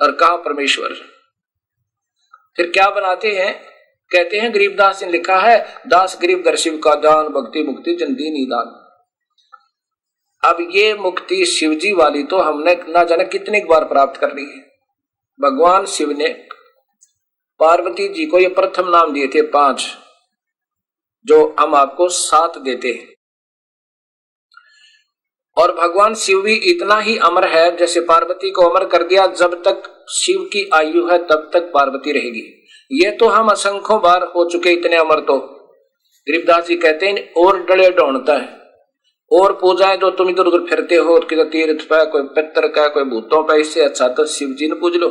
और 0.00 0.12
कहा 0.12 0.36
परमेश्वर? 0.36 0.94
फिर 2.56 2.70
क्या 2.70 2.90
बनाते 2.90 3.32
हैं? 3.32 3.75
कहते 4.12 4.38
हैं 4.38 4.54
गरीबदास 4.54 5.02
ने 5.02 5.12
लिखा 5.12 5.38
है, 5.38 5.74
दास 5.86 6.18
गरीब 6.22 6.42
दर्शिव 6.44 6.78
का 6.78 6.94
दान, 6.94 7.28
भक्ति 7.28 7.62
मुक्ति 7.62 7.94
जंदी 7.94 8.30
निदान। 8.30 8.82
अब 10.48 10.68
ये 10.70 10.94
मुक्ति 10.94 11.46
शिवजी 11.46 11.92
वाली 11.92 12.22
तो 12.22 12.38
हमने 12.38 12.74
ना 12.88 13.04
जाने 13.04 13.24
कितनी 13.24 13.60
बार 13.60 13.84
प्राप्त 13.84 14.20
कर 14.20 14.34
ली 14.34 14.42
है। 14.42 14.58
भगवान 15.40 15.86
शिव 15.86 16.10
ने 16.10 16.28
पार्वती 17.60 18.08
जी 18.08 18.26
को 18.26 18.38
ये 18.38 18.48
प्रथम 18.48 18.88
नाम 18.88 19.12
दिए 19.12 19.26
थे, 19.26 19.42
पाँच, 19.42 19.86
जो 21.26 21.56
हम 21.60 21.74
आपको 21.74 22.08
सात 22.08 22.58
देते 22.58 22.88
हैं। 22.88 23.14
और 25.56 25.72
भगवान 25.74 26.14
शिव 26.14 26.42
भी 26.42 26.54
इतना 26.54 26.98
ही 26.98 27.18
अमर 27.18 27.48
है, 27.48 27.76
जैसे 27.76 28.00
पार्वती 28.00 28.50
को 28.50 28.62
अमर 28.62 28.86
कर 28.86 29.02
दिया, 29.02 29.26
जब 29.26 29.62
तक 29.62 30.06
शिव 30.10 30.40
की 30.52 30.70
आयु 30.74 31.06
है, 31.06 31.18
तब 31.18 31.50
तक 31.52 31.70
पार्वती 31.74 32.12
रहेगी। 32.12 32.65
ये 32.90 33.10
तो 33.10 33.28
हम 33.28 33.48
असंख्यों 33.48 34.00
बार 34.02 34.22
हो 34.36 34.48
चुके 34.50 34.70
इतने 34.70 34.96
अमर 34.96 35.20
तो। 35.20 35.38
गरीबदास 36.26 36.66
जी 36.66 36.76
कहते 36.76 37.06
हैं, 37.06 37.32
और 37.34 37.62
डले 37.64 37.90
ढूंढता 37.90 38.36
है। 38.36 38.54
और 39.30 39.52
पूजाएँ 39.52 39.96
जो 39.96 40.10
तुम 40.10 40.28
इधर 40.28 40.46
उधर 40.46 40.64
फिरते 40.66 40.96
हो 40.96 41.18
कि 41.20 41.44
तीर्थ 41.44 41.82
पे, 41.82 42.04
कोई 42.06 42.22
पितर 42.22 42.68
का, 42.68 42.86
कोई 42.88 43.04
भूतों 43.04 43.42
पे, 43.42 43.60
इससे 43.60 43.84
अच्छा 43.84 44.08
तो 44.08 44.26
शिव 44.26 44.48
जी 44.48 44.68
ने 44.68 44.74
पूज 44.74 44.96
लो। 44.96 45.08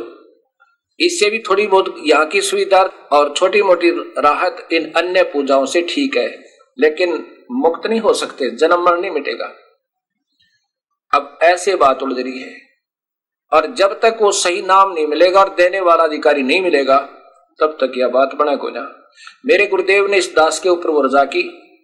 इससे 1.00 1.30
भी 1.30 1.38
थोड़ी 1.38 1.66
बहुत 1.66 1.94
यहाँ 2.06 2.26
की 2.26 2.40
सुविधा 2.40 2.82
और 3.12 3.32
छोटी 3.36 3.62
मोटी 3.62 3.90
राहत 4.18 4.68
इन 4.72 4.92
अन्य 4.92 5.22
पूजाओं 5.22 5.66
से 5.66 5.82
ठीक 5.82 6.16
है, 6.16 6.28
लेकिन 6.78 7.12
मुक्त 7.52 7.86
नहीं 7.86 8.00
हो 8.00 8.12
सकते, 8.12 8.50
जन्म 8.50 8.84
मरण 8.84 9.00
नहीं 9.00 9.10
मिटेगा। 9.10 9.52
अब 11.12 11.38
ऐसे 11.42 11.74
बात 11.76 12.02
उलझ 12.02 12.18
रही 12.18 12.38
है। 12.38 12.54
और 13.52 13.66
जब 13.74 14.00
तक 14.00 14.18
वो 14.20 14.32
सही 14.32 14.62
नाम 14.62 14.92
नहीं 14.92 15.06
मिलेगा 15.06 15.40
और 15.40 15.54
देने 15.54 15.80
वाला 15.80 16.04
अधिकारी 16.04 16.42
नहीं 16.42 16.60
मिलेगा 16.60 16.96
तब 17.60 17.76
तक 17.80 17.92
यह 17.98 18.08
बात 18.08 18.34
बना 18.34 18.56
को 18.56 18.70
ना। 18.70 18.82
मेरे 19.46 19.66
गुरुदेव 19.66 20.06
ने 20.06 20.16
इस 20.16 20.32
दास 20.36 20.58
के 20.60 20.68
ऊपर 20.68 20.90
वर्जा 20.90 21.24
की। 21.24 21.42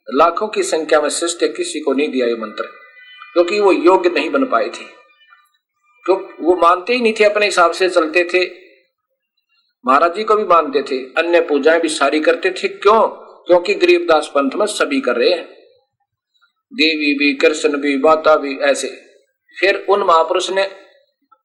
लाखों 0.09 0.49
की 0.49 0.63
संख्या 0.63 1.01
में 1.01 1.09
शिष्ट 1.09 1.45
किसी 1.57 1.81
को 1.81 1.93
नहीं 1.93 2.09
दिया 2.09 2.27
ये 2.27 2.35
मंत्र, 2.35 2.65
क्योंकि 3.33 3.61
वो 3.61 3.73
योग्य 3.73 4.11
नहीं 4.11 4.31
बन 4.31 4.45
पाए 4.45 4.69
थे। 4.69 4.85
तो 6.07 6.15
वो 6.41 6.57
मानते 6.57 6.95
ही 6.95 7.01
नहीं 7.01 7.13
थे, 7.21 7.25
अपने 7.25 7.47
हिसाब 7.47 7.73
से 7.73 7.89
चलते 7.89 8.25
थे। 8.25 8.45
महाराज 9.85 10.15
जी 10.15 10.25
को 10.25 10.37
भी 10.37 10.45
मानते 10.45 10.83
थे, 10.83 10.99
अन्य 11.19 11.41
पूजाएँ 11.41 11.81
भी 11.81 11.89
सारी 11.89 12.21
करते 12.21 12.51
थे। 12.51 12.69
क्यों? 12.69 13.01
क्योंकि 13.47 13.75
गरीबदास 13.75 14.31
पंथ 14.35 14.51
में 14.55 14.67
सभी 14.67 15.01
कर 15.01 15.17
रहे 15.17 15.31
हैं। 15.31 15.45
देवी 16.73 17.15
भी, 17.15 17.35
कृष्ण 17.35 17.77
भी, 17.77 17.97
माता 17.97 18.37
भी 18.37 18.59
ऐसे। 18.59 18.89
फिर 19.57 19.87
उन 19.89 20.03
महापुरुष 20.03 20.51
ने 20.51 20.63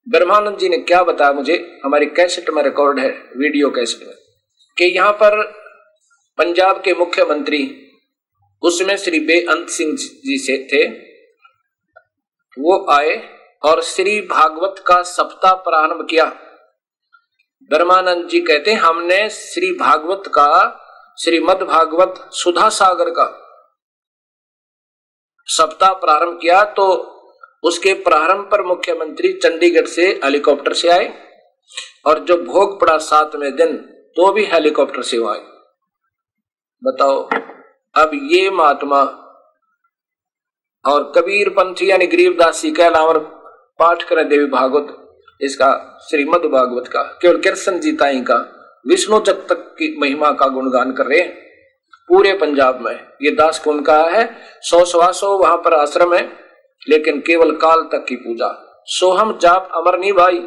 ब्रह्मानंद 0.07 0.57
जी 0.57 0.69
ने 0.69 0.77
क्या 0.79 1.01
बताया 1.03 1.33
मुझे? 1.33 1.55
हमारी 1.85 2.05
कैसेट 2.05 2.49
में 2.49 2.61
रिकॉर्ड 2.63 2.99
है 2.99 3.09
वीडियो 3.37 3.69
कैसेट 3.69 4.07
में, 4.07 4.15
कि 4.77 4.85
यहाँ 4.85 5.11
पर 5.13 5.41
पंजाब 6.37 6.81
के 6.81 6.93
मुख्यमंत्री, 6.93 7.59
उसमें 8.63 8.95
श्री 8.97 9.19
बेअंत 9.19 9.69
सिंह 9.69 9.91
जी 9.95 10.37
से 10.37 10.57
थे, 10.67 10.83
वो 12.57 12.85
आए 12.91 13.17
और 13.63 13.81
श्री 13.83 14.19
भागवत 14.21 14.83
का 14.87 15.01
सप्ताह 15.03 15.53
प्रारंभ 15.53 16.07
किया। 16.09 16.25
ब्रह्मानंद 17.71 18.27
जी 18.27 18.39
कहते, 18.41 18.73
हमने 18.73 19.29
श्री 19.29 19.71
भागवत 19.71 20.23
का 20.27 20.49
श्रीमद 21.19 21.61
भागवत 21.63 22.29
सुधा 22.33 22.69
सागर 22.69 23.09
का 23.09 23.27
सप्ताह 25.47 25.93
प्रारंभ 25.95 26.39
किया 26.41 26.63
तो 26.63 26.87
उसके 27.63 27.93
प्रारंभ 28.01 28.47
पर 28.51 28.61
मुख्यमंत्री 28.65 29.31
चंडीगढ़ 29.33 29.85
से 29.87 30.07
हेलीकॉप्टर 30.23 30.73
से 30.73 30.89
आए 30.89 31.11
और 32.05 32.19
जो 32.19 32.37
भोग 32.43 32.79
पड़ा 32.81 32.97
सातवें 33.03 33.55
दिन 33.55 33.75
तो 34.17 34.31
भी 34.33 34.45
हेलीकॉप्टर 34.45 35.01
सेवाएँ 35.03 35.41
बताओ, 36.81 37.17
अब 37.95 38.11
ये 38.31 38.49
महात्मा 38.51 39.01
और 40.85 41.11
कबीर 41.15 41.49
पंथी 41.49 41.89
यानी 41.89 42.07
गरीबदास 42.07 42.61
जी 42.61 42.71
कहला 42.71 43.01
पाठ 43.79 44.03
करें 44.03 44.27
देवी 44.29 44.45
भागवत, 44.47 44.95
इसका 45.41 45.99
श्रीमद 46.09 46.45
भागवत 46.51 46.87
का, 46.87 47.01
केवल 47.21 47.37
कृष्ण 47.41 47.79
जीताई 47.79 48.21
का, 48.21 48.37
विष्णु 48.85 49.19
जग 49.19 49.45
तक 49.49 49.65
की 49.79 49.95
महिमा 49.99 50.31
का 50.31 50.47
गुणगान 50.47 50.91
कर 50.91 51.05
रहे 51.05 51.19
हैं, 51.19 51.29
पूरे 52.09 52.33
पंजाब 52.33 52.81
में। 52.81 52.99
ये 53.21 53.31
दास 53.31 53.59
कौन 53.59 53.81
का 53.81 54.01
है? 54.07 54.29
सौ 54.61 54.83
सवा 54.85 55.11
सौ 55.11 55.37
वहाँ 55.37 55.57
पर 55.57 55.73
आश्रम 55.73 56.13
है। 56.13 56.23
लेकिन 56.89 57.19
केवल 57.19 57.51
काल 57.51 57.81
तक 57.81 58.05
की 58.09 58.15
पूजा। 58.15 58.63
सोहम 58.85 59.37
जाप 59.37 59.69
अमर 59.75 59.99
नहीं 59.99 60.13
भाई। 60.13 60.39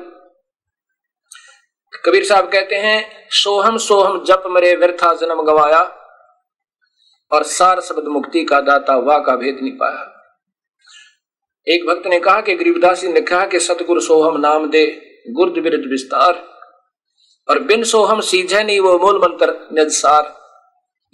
कबीर 2.05 2.25
साहब 2.25 2.53
कहते 2.53 2.75
हैं, 2.75 3.29
सोहम 3.31 3.77
सोहम, 3.77 4.25
जप 4.25 4.43
मरे 4.47 4.75
व्यर्था 4.75 5.15
जन्म 5.15 5.43
गवाया। 5.43 5.97
और 7.33 7.43
सार 7.43 7.81
शब्द 7.81 8.05
मुक्ति 8.05 8.45
का 8.45 8.61
दाता 8.61 8.97
वाह 8.97 9.19
का 9.19 9.37
भेद 9.37 9.59
नहीं 9.63 9.73
पाया। 9.73 10.17
एक 11.69 11.87
भक्त 11.87 12.07
ने 12.07 12.21
कहा 12.21 12.41
कि 12.41 12.55
गरीबदास 12.55 13.05
ने 13.05 13.21
कहा 13.21 13.47
कि 13.47 13.61
सतगुरु 13.61 14.01
सोहम 14.01 14.41
नाम 14.41 14.71
दे, 14.71 15.01
गुर्द 15.31 15.59
विरुद्ध 15.59 15.85
विस्तार। 15.85 16.47
और 17.49 17.59
बिन 17.59 17.85
सोहम 17.85 18.21
सीझे 18.21 18.63
नहीं, 18.63 18.81
वो 18.81 18.99
मूल 18.99 19.17
मंत्र 19.19 19.69
निजसार 19.73 20.41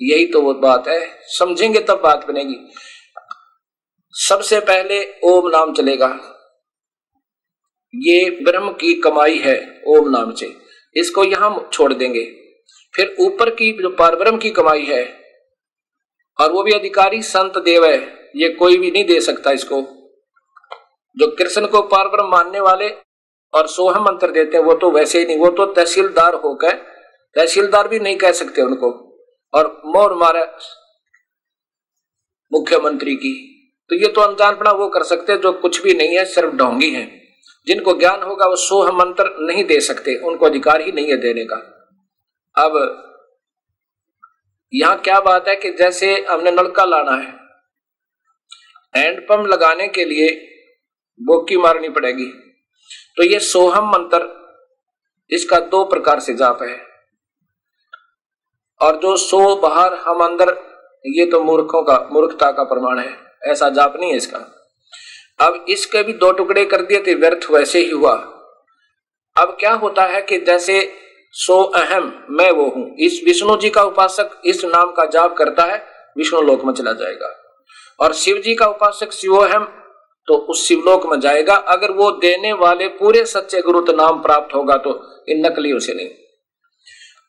यही 0.01 0.27
तो 0.27 0.43
वो 0.43 0.55
बात 0.55 0.89
है। 0.89 1.19
समझेंगे 1.23 1.81
तब 1.81 2.01
बात 2.01 2.27
बनेगी। 2.27 2.73
सबसे 4.19 4.61
पहले 4.61 5.21
ओम 5.25 5.49
नाम 5.49 5.73
चलेगा। 5.73 6.07
ये 7.95 8.31
ब्रह्म 8.31 8.71
की 8.71 8.95
कमाई 8.95 9.39
है 9.39 9.83
ओम 9.87 10.09
नाम 10.09 10.33
से। 10.35 10.57
इसको 10.97 11.25
यहाँ 11.25 11.71
छोड़ 11.73 11.93
देंगे। 11.95 12.25
फिर 12.95 13.17
ऊपर 13.21 13.51
की 13.51 13.83
जो 13.83 13.91
पारब्रह्म 13.91 14.39
की 14.39 14.51
कमाई 14.51 14.83
है, 14.83 15.05
और 16.41 16.53
वो 16.53 16.63
भी 16.63 16.73
अधिकारी 16.73 17.23
संत 17.23 17.59
देव 17.59 17.87
है, 17.87 18.31
ये 18.37 18.49
कोई 18.49 18.79
भी 18.79 18.91
नहीं 18.91 19.05
दे 19.05 19.21
सकता 19.21 19.51
इसको। 19.51 19.81
जो 21.17 21.37
कृष्ण 21.37 21.67
को 21.67 21.83
पारब्रह्म 21.83 22.29
मानने 22.29 22.61
वाले 22.61 22.89
और 23.55 23.67
सोहम 23.67 24.05
मंत्र 24.05 24.31
देते 24.31 24.57
हैं, 24.57 24.65
वो 24.65 24.75
तो 24.75 24.91
वैसे 24.91 25.19
ही 25.19 25.25
नहीं, 25.25 25.39
वो 25.39 25.51
तो 25.51 25.67
तहसीलदार 25.67 26.35
होकर, 26.35 26.73
तहसीलदार 27.37 27.89
भी 27.89 27.99
नहीं 27.99 28.17
कह 28.17 28.33
सकते 28.33 28.63
उनको। 28.63 28.93
और 29.55 29.83
मोर 29.85 30.15
मारे 30.15 30.47
मुख्यमंत्री 32.53 33.15
की 33.15 33.53
तो 33.89 33.95
ये 33.95 34.09
तो 34.09 34.21
अनजानपना 34.21 34.71
वो 34.71 34.89
कर 34.89 35.03
सकते 35.03 35.37
जो 35.37 35.53
कुछ 35.53 35.83
भी 35.83 35.95
नहीं 35.95 36.19
है, 36.19 36.25
सिर्फ़ 36.25 36.51
ढोंगी 36.51 36.91
है। 36.91 37.23
जिनको 37.67 37.93
ज्ञान 37.93 38.23
होगा, 38.23 38.47
वो 38.47 38.57
सोह 38.57 38.93
मंत्र 38.93 39.37
नहीं 39.39 39.65
दे 39.65 39.81
सकते, 39.81 40.17
उनको 40.17 40.47
अधिकार 40.47 40.81
ही 40.81 40.93
नहीं 40.93 41.09
है 41.09 41.17
देने 41.17 41.45
का। 41.45 41.57
अब, 42.59 43.03
यहाँ 44.75 45.01
क्या 45.01 45.21
बात 45.21 45.49
है 45.49 45.57
कि 45.57 45.71
जैसे 45.71 46.27
हमने 46.31 46.51
नलका 46.51 46.85
लाना 46.85 47.13
है 47.13 47.47
हैंडपंप 48.97 49.47
लगाने 49.47 49.89
के 49.89 50.05
लिए 50.05 50.53
बोकी 51.23 51.57
मारनी 51.57 51.89
पड़ेगी। 51.89 52.27
तो 53.17 53.23
ये 53.23 53.39
सोहम 53.39 53.91
मंत्र, 53.91 54.47
इसका 55.31 55.61
दो 55.61 55.85
प्रकार 55.85 56.21
से 56.21 56.35
जाप 56.35 56.63
है। 56.63 56.81
और 58.81 58.97
जो 58.97 59.17
सो 59.17 59.57
बाहर 59.57 59.95
हम 59.95 60.25
अंदर, 60.25 60.49
ये 61.07 61.27
तो 61.27 61.45
मूर्खों 61.45 61.83
का, 61.83 62.09
मूर्खता 62.13 62.53
का 62.53 62.65
प्रमाण 62.65 62.99
है। 62.99 63.26
ऐसा 63.47 63.69
जाप 63.71 63.97
नहीं 63.97 64.11
है 64.11 64.17
इसका। 64.17 64.39
अब 65.39 65.65
इसके 65.69 66.03
भी 66.03 66.13
दो 66.13 66.31
टुकड़े 66.33 66.65
कर 66.65 66.83
दिए 66.83 67.03
थे, 67.07 67.15
व्यर्थ 67.15 67.51
वैसे 67.51 67.79
ही 67.79 67.91
हुआ। 67.91 68.13
अब 69.37 69.57
क्या 69.61 69.73
होता 69.75 70.05
है 70.05 70.21
कि 70.23 70.39
जैसे 70.41 70.81
सो 71.35 71.63
अहम 71.77 72.13
मैं 72.31 72.51
वो 72.51 72.69
हूँ। 72.69 72.85
इस 72.99 73.21
विष्णु 73.25 73.57
जी 73.57 73.71
का 73.71 73.83
उपासक 73.83 74.41
इस 74.45 74.65
नाम 74.65 74.93
का 74.93 75.05
जाप 75.07 75.37
करता 75.37 75.65
है, 75.65 75.83
विष्णु 76.17 76.41
लोक 76.43 76.65
में 76.65 76.73
चला 76.75 76.93
जाएगा। 76.93 77.35
और 78.01 78.13
शिव 78.15 78.39
जी 78.39 78.55
का 78.55 78.67
उपासक 78.67 79.13
शिवोहम 79.13 79.65
तो 80.29 80.35
उस 80.35 80.67
शिवलोक 80.69 81.07
में 81.07 81.19
जाएगा। 81.21 81.55
अगर 81.55 81.91
वो 81.91 82.11
देने 82.13 82.53
वाले 82.53 82.89
पूरे 82.89 83.25
सच्चे 83.27 83.61
गुरु 83.61 83.81
तो 83.81 83.93
नाम 83.93 84.23
प्राप्त 84.23 84.55
होगा 84.55 84.77
तो 84.77 85.01
इन 85.29 85.47
नकलियों 85.47 85.79
से 85.79 85.95
नहीं। 85.95 86.09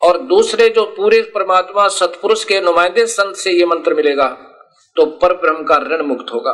और 0.02 0.18
दूसरे 0.22 0.70
जो 0.70 0.86
पूरे 0.98 1.22
परमात्मा 1.36 1.88
सतपुरुष 1.88 2.44
के 2.44 2.60
नुमाइंदे 2.62 3.06
संत 3.06 3.36
से 3.36 3.52
ये 3.52 3.66
मंत्र 3.66 3.94
मिलेगा। 3.94 4.28
तो 4.98 5.06
पर 5.06 5.34
ब्रह्म 5.34 5.64
का 5.64 5.78
ऋण 5.78 6.02
मुक्त 6.02 6.26
होगा। 6.34 6.54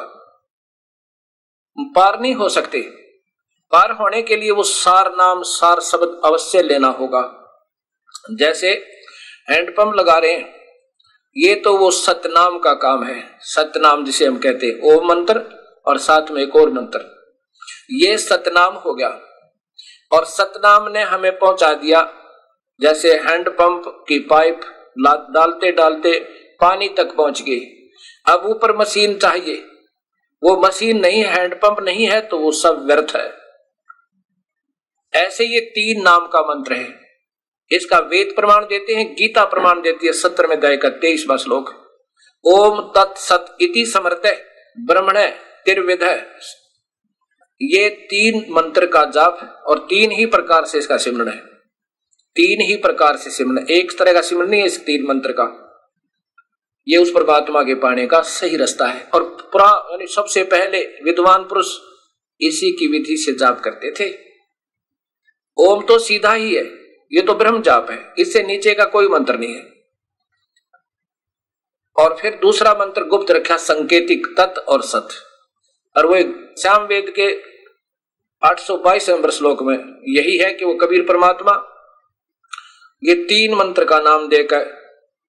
पार 1.80 2.20
नहीं 2.20 2.36
हो 2.36 2.50
सकते। 2.50 2.82
पार 3.72 3.92
होने 3.92 4.22
के 4.22 4.36
लिए 4.36 4.52
वो 4.52 4.64
सार 4.64 5.12
नाम, 5.12 5.42
सार 5.44 5.80
शब्द 5.80 6.22
अवश्य 6.26 6.62
लेना 6.62 6.88
होगा। 6.88 7.40
जैसे 8.32 8.70
हैंडपंप 9.50 9.96
लगा 9.96 10.18
रहे 10.18 10.34
हैं, 10.34 10.56
ये 11.38 11.56
तो 11.56 11.78
वो 11.78 11.92
सतनाम 11.92 12.60
का 12.60 12.74
काम 12.74 13.04
है। 13.04 13.38
सतनाम 13.42 14.06
जिसे 14.06 14.26
हम 14.26 14.38
कहते 14.38 14.68
हैं, 14.68 14.94
ओम 14.94 15.08
मंत्र 15.08 15.40
और 15.88 15.98
साथ 15.98 16.32
में 16.32 16.44
एक 16.44 16.56
और 16.56 16.70
मंत्र। 16.70 17.26
ये 17.92 18.18
सतनाम 18.18 18.74
हो 18.74 18.94
गया। 18.94 19.22
और 20.12 20.26
सतनाम 20.26 20.90
ने 20.90 21.02
हमें 21.02 21.40
पहुँचा 21.40 21.74
दिया। 21.74 22.14
जैसे 22.82 23.14
हैंडपंप 23.14 24.06
की 24.08 24.20
पाइप 24.20 24.62
डालते 25.08 25.72
डालते 25.72 26.20
पानी 26.62 26.90
तक 26.90 27.16
पहुँच 27.16 27.42
गई। 27.42 27.83
अब 28.26 28.46
ऊपर 28.46 28.76
मशीन 28.78 29.18
चाहिए। 29.18 29.56
वो 30.44 30.56
मशीन 30.58 31.00
नहीं, 31.00 31.24
हैंडपंप 31.24 31.80
नहीं 31.80 32.08
है 32.08 32.20
तो 32.22 32.38
वो 32.38 32.52
सब 32.54 32.86
व्यर्थ 32.86 33.16
है। 33.16 33.32
ऐसे 35.14 35.46
ये 35.46 35.60
तीन 35.70 36.02
नाम 36.04 36.28
का 36.28 36.42
मंत्र 36.44 36.74
है। 36.74 36.88
इसका 37.72 38.00
वेद 38.00 38.34
प्रमाण 38.36 38.64
देते 38.64 38.94
हैं, 38.94 39.14
गीता 39.14 39.44
प्रमाण 39.46 39.82
देती 39.82 40.08
है, 40.08 40.14
सत्र 40.14 40.48
में 40.48 40.60
दया 40.60 40.76
का 40.76 40.90
तेईसवा 40.90 41.38
श्लोक। 41.38 41.70
ओम 42.46 42.82
तत्सत 42.96 43.56
इति 43.62 43.86
समर्थ 43.86 44.28
ब्रह्मण 44.78 45.20
तिरविध 45.66 46.04
ये 47.62 47.90
तीन 48.10 48.46
मंत्र 48.50 48.86
का 48.86 49.04
जाप 49.06 49.64
और 49.68 49.80
तीन 49.80 50.12
ही 50.12 50.26
प्रकार 50.26 50.66
से 50.66 50.78
इसका 50.78 50.98
सिमरण 50.98 51.30
है। 51.30 51.38
तीन 52.36 52.62
ही 52.62 52.76
प्रकार 52.78 53.18
से 53.18 53.30
सिमरण 53.30 53.68
एक 53.68 53.98
तरह 54.00 54.14
का 54.14 54.22
सिमरण 54.22 54.50
नहीं 54.50 54.62
है 54.62 54.66
इस 54.66 54.80
तीन 54.86 55.06
मंत्र 55.08 55.32
का। 55.32 55.46
ये 56.88 56.98
उस 56.98 57.12
परमात्मा 57.12 57.62
के 57.64 57.76
पाने 57.76 58.06
का 58.08 58.22
सही 58.22 58.58
रास्ता 58.58 58.86
है। 58.86 59.04
और 59.14 59.24
पुरा, 59.52 59.88
यानी 59.92 60.08
सबसे 60.08 60.44
पहले 60.44 60.84
विद्वान 61.04 61.44
पुरुष 61.44 61.68
इसी 62.42 62.72
की 62.72 62.88
विधि 62.88 63.18
से 63.18 63.34
जाप 63.34 63.60
करते 63.60 63.92
थे। 63.92 64.12
ओम 65.58 65.86
तो 65.86 66.00
सीधा 66.00 66.34
ही 66.34 66.56
है, 66.56 66.64
ये 67.12 67.22
तो 67.22 67.34
ब्रह्म 67.34 67.62
जाप 67.62 67.92
है, 67.92 68.14
इससे 68.18 68.44
नीचे 68.44 68.74
का 68.74 68.86
कोई 68.86 69.08
मंत्र 69.08 69.38
नहीं 69.38 69.56
है। 69.56 69.72
और 71.98 72.18
फिर 72.22 72.40
दूसरा 72.42 72.74
मंत्र 72.74 73.04
गुप्त 73.04 73.32
रखा, 73.32 73.58
संकेतिक 73.58 74.28
तत् 74.40 74.60
और 74.60 74.82
सत। 74.82 75.10
और 75.98 76.06
वो 76.06 76.16
श्याम 76.62 76.86
वेद 76.86 77.14
के 77.20 77.32
आठ 78.44 78.60
सौ 78.60 78.78
बाईस 78.78 79.10
नंबर 79.10 79.32
श्लोक 79.32 79.62
में 79.64 79.76
यही 80.08 80.38
है 80.38 80.54
कि 80.54 80.66
वो 80.66 80.74
कबीर 80.76 81.02
परमात्मा, 81.02 81.54
ये 83.04 83.16
तीन 83.16 83.54
मंत्र 83.56 83.86
का 83.86 84.00
नाम 84.00 84.28
देकर 84.28 84.83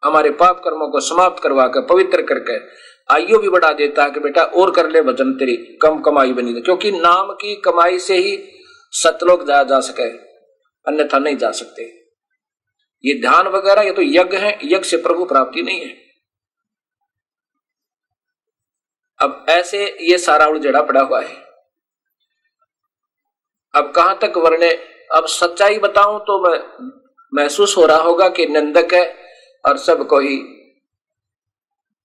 हमारे 0.04 0.30
पाप 0.30 0.60
कर्मों 0.64 0.88
को 0.88 1.00
समाप्त 1.00 1.42
करवा 1.42 1.66
कर 1.68 1.86
पवित्र 1.86 2.22
करके 2.22 2.58
आयु 3.10 3.38
भी 3.38 3.48
बढ़ा 3.48 3.72
देता 3.72 4.04
है 4.04 4.10
कि 4.10 4.20
बेटा 4.20 4.42
और 4.42 4.70
कर 4.70 4.88
ले 4.90 5.02
भजन 5.02 5.32
तेरी, 5.32 5.56
कम 5.82 6.00
कमाई 6.02 6.32
बनी 6.32 6.60
क्योंकि 6.60 6.90
नाम 6.92 7.32
की 7.32 7.54
कमाई 7.56 7.98
से 7.98 8.16
ही 8.16 8.36
सतलोक 8.92 9.42
जाया 9.46 9.62
जा 9.62 9.80
सके, 9.80 10.08
अन्यथा 10.86 11.18
नहीं 11.18 11.36
जा 11.36 11.50
सकते। 11.52 11.82
ये 13.04 13.20
ध्यान 13.20 13.48
वगैरह, 13.48 13.82
ये 13.82 13.92
तो 13.92 14.02
यज्ञ 14.02 14.36
है, 14.36 14.58
यज्ञ 14.64 14.84
से 14.84 14.96
प्रभु 14.96 15.24
प्राप्ति 15.24 15.62
नहीं 15.62 15.80
है। 15.80 15.92
अब 19.20 19.44
ऐसे 19.48 19.84
ये 20.00 20.18
सारा 20.18 20.46
उड़जड़ा 20.46 20.82
पड़ा 20.82 21.00
हुआ 21.00 21.20
है। 21.20 21.36
अब 23.74 23.92
कहाँ 23.92 24.18
तक 24.22 24.36
वर्णे, 24.36 24.70
अब 25.12 25.26
सच्चाई 25.26 25.78
बताऊँ 25.78 26.18
तो 26.20 26.38
मैं 26.42 26.58
महसूस 27.32 27.76
हो 27.76 27.86
रहा 27.86 28.02
होगा 28.02 28.28
कि 28.28 28.46
निंदक 28.46 28.94
है 28.94 29.04
और 29.64 29.78
सबको 29.78 30.18
ही 30.20 30.36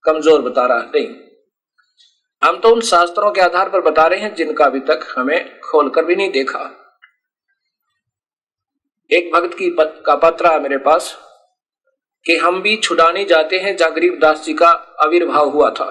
कमज़ोर 0.03 0.41
बता 0.41 0.65
रहा 0.65 0.81
नहीं। 0.95 1.07
हम 2.41 2.59
तो 2.59 2.69
उन 2.69 2.81
शास्त्रों 2.81 3.31
के 3.31 3.41
आधार 3.41 3.69
पर 3.69 3.81
बता 3.81 4.05
रहे 4.07 4.19
हैं 4.19 4.33
जिनका 4.35 4.65
अभी 4.65 4.79
तक 4.79 5.07
हमें 5.17 5.59
खोलकर 5.61 6.05
भी 6.05 6.15
नहीं 6.15 6.31
देखा। 6.31 6.59
एक 9.09 9.31
भक्त 9.33 9.57
की 9.57 9.69
पत, 9.69 10.01
का 10.05 10.15
पत्र 10.15 10.51
है 10.51 10.59
मेरे 10.59 10.77
पास 10.77 11.17
कि 12.25 12.35
हम 12.37 12.61
भी 12.61 12.75
छुड़ाने 12.77 13.23
जाते 13.25 13.59
हैं 13.59 13.75
जहाँ 13.77 13.93
गरीबदास 13.93 14.43
जी 14.45 14.53
का 14.53 14.69
आविर्भाव 15.03 15.49
हुआ 15.49 15.69
था। 15.71 15.85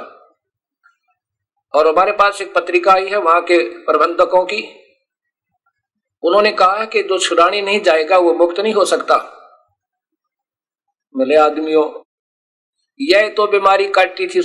और 1.74 1.88
हमारे 1.88 2.12
पास 2.12 2.40
एक 2.42 2.54
पत्रिका 2.54 2.92
आई 2.92 3.08
है 3.08 3.18
वहाँ 3.18 3.40
के 3.42 3.58
प्रबंधकों 3.84 4.44
की। 4.44 4.62
उन्होंने 6.22 6.52
कहा 6.52 6.84
कि 6.84 7.02
जो 7.02 7.18
छुड़ानी 7.18 7.60
नहीं 7.62 7.80
जाएगा 7.80 8.18
वो 8.18 8.32
मुक्त 8.34 8.60
नहीं 8.60 8.74
हो 8.74 8.84
सकता। 8.84 9.16
मिले 11.18 11.36
आदमियों 11.36 11.84
यह 13.00 13.28
तो 13.28 13.46
बीमारी 13.46 13.88
काटी 13.88 14.26
थी 14.26 14.40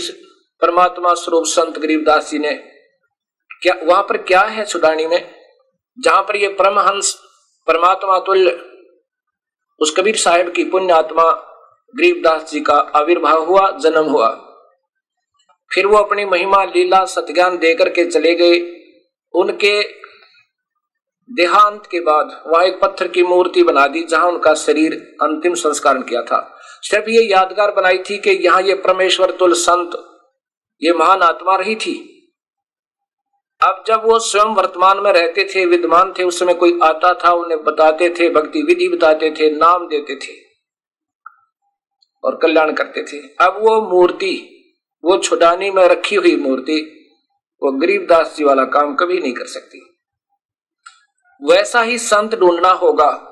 परमात्मा 0.61 1.13
स्वरूप 1.13 1.45
संत 1.45 1.77
गरीबदास 1.77 2.29
जी 2.31 2.39
ने। 2.39 2.53
क्या 3.61 3.73
वहाँ 3.83 4.03
पर 4.03 4.17
क्या 4.17 4.41
है 4.41 4.65
छुड़ानी 4.65 5.05
में? 5.07 5.33
जहाँ 5.97 6.21
पर 6.21 6.35
ये 6.35 6.47
परमहंस, 6.49 7.13
परमात्मा 7.67 8.19
तुल्य, 8.19 8.51
उस 9.81 9.93
कबीर 9.97 10.15
साहेब 10.15 10.51
की 10.51 10.63
पुण्य 10.63 10.93
आत्मा 10.93 11.31
गरीबदास 11.93 12.51
जी 12.51 12.59
का 12.59 12.73
आविर्भाव 12.73 13.43
हुआ, 13.43 13.69
जन्म 13.71 14.05
हुआ। 14.05 14.29
फिर 15.71 15.85
वो 15.85 15.97
अपनी 15.97 16.25
महिमा, 16.25 16.63
लीला, 16.63 17.03
सत्यान 17.05 17.57
देकर 17.57 17.89
के 17.89 18.05
चले 18.05 18.33
गए। 18.35 18.59
उनके 19.33 19.81
देहांत 21.29 21.85
के 21.91 21.99
बाद 21.99 22.43
वहाँ 22.47 22.63
एक 22.65 22.79
पत्थर 22.81 23.07
की 23.07 23.23
मूर्ति 23.23 23.63
बना 23.63 23.87
दी, 23.87 24.03
जहाँ 24.03 24.27
उनका 24.27 24.53
शरीर 24.53 24.93
अंतिम 25.21 25.53
संस्कार 25.55 25.97
किया 25.97 26.21
था। 26.21 26.52
सिर्फ़ 26.83 27.09
ये 27.09 27.21
यादगार 27.23 27.71
बनाई 27.71 27.97
थी 27.97 28.17
कि 28.17 28.29
यहाँ 28.29 28.61
ये 28.61 28.73
परमेश्वर 28.75 29.31
तुल 29.31 29.53
संत, 29.53 29.91
ये 30.81 30.93
महान 30.93 31.21
आत्मा 31.21 31.55
रही 31.55 31.75
थी। 31.75 32.09
अब 33.61 33.83
जब 33.87 34.05
वो 34.05 34.19
स्वयं 34.19 34.55
वर्तमान 34.55 34.99
में 34.99 35.11
रहते 35.13 35.43
थे, 35.55 35.65
विद्वान 35.65 36.13
थे, 36.19 36.23
उस 36.23 36.39
समय 36.39 36.53
कोई 36.53 36.79
आता 36.83 37.13
था, 37.13 37.31
उन्हें 37.31 37.63
बताते 37.63 38.09
थे, 38.09 38.29
भक्ति 38.29 38.61
विधि 38.61 38.87
बताते 38.87 39.31
थे, 39.31 39.49
नाम 39.49 39.87
देते 39.87 40.15
थे 40.15 40.33
और 42.23 42.39
कल्याण 42.41 42.73
करते 42.73 43.03
थे। 43.03 43.45
अब 43.45 43.57
वो 43.61 43.81
मूर्ति, 43.81 44.35
वो 45.03 45.17
छुडानी 45.17 45.71
में 45.71 45.87
रखी 45.87 46.15
हुई 46.15 46.35
मूर्ति, 46.35 46.81
वो 47.61 47.71
गरीबदास 47.71 48.35
जी 48.37 48.43
वाला 48.43 48.63
काम 48.65 48.95
कभी 48.95 49.19
नहीं 49.19 49.33
कर 49.33 49.45
सकती। 49.45 49.79
वैसा 51.41 51.81
ही 51.81 51.97
संत 51.97 52.35
ढूंढना 52.35 52.71
होगा। 52.71 53.29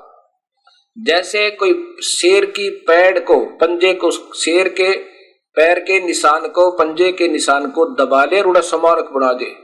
जैसे 0.98 1.50
कोई 1.50 1.96
शेर 2.02 2.44
की 2.44 2.70
पैर 2.70 3.20
को, 3.20 3.44
पंजे 3.44 3.94
को, 3.94 4.10
शेर 4.34 4.68
के 4.68 4.96
पैर 5.56 5.80
के 5.80 6.00
निशान 6.00 6.48
को, 6.48 6.70
पंजे 6.70 7.12
के 7.12 7.28
निशान 7.28 7.70
को 7.70 7.84
दबा 7.84 8.24
ले, 8.24 8.42
रूढ़ा 8.42 8.60
समारक 8.60 9.04
बना 9.04 9.32
दे। 9.32 9.56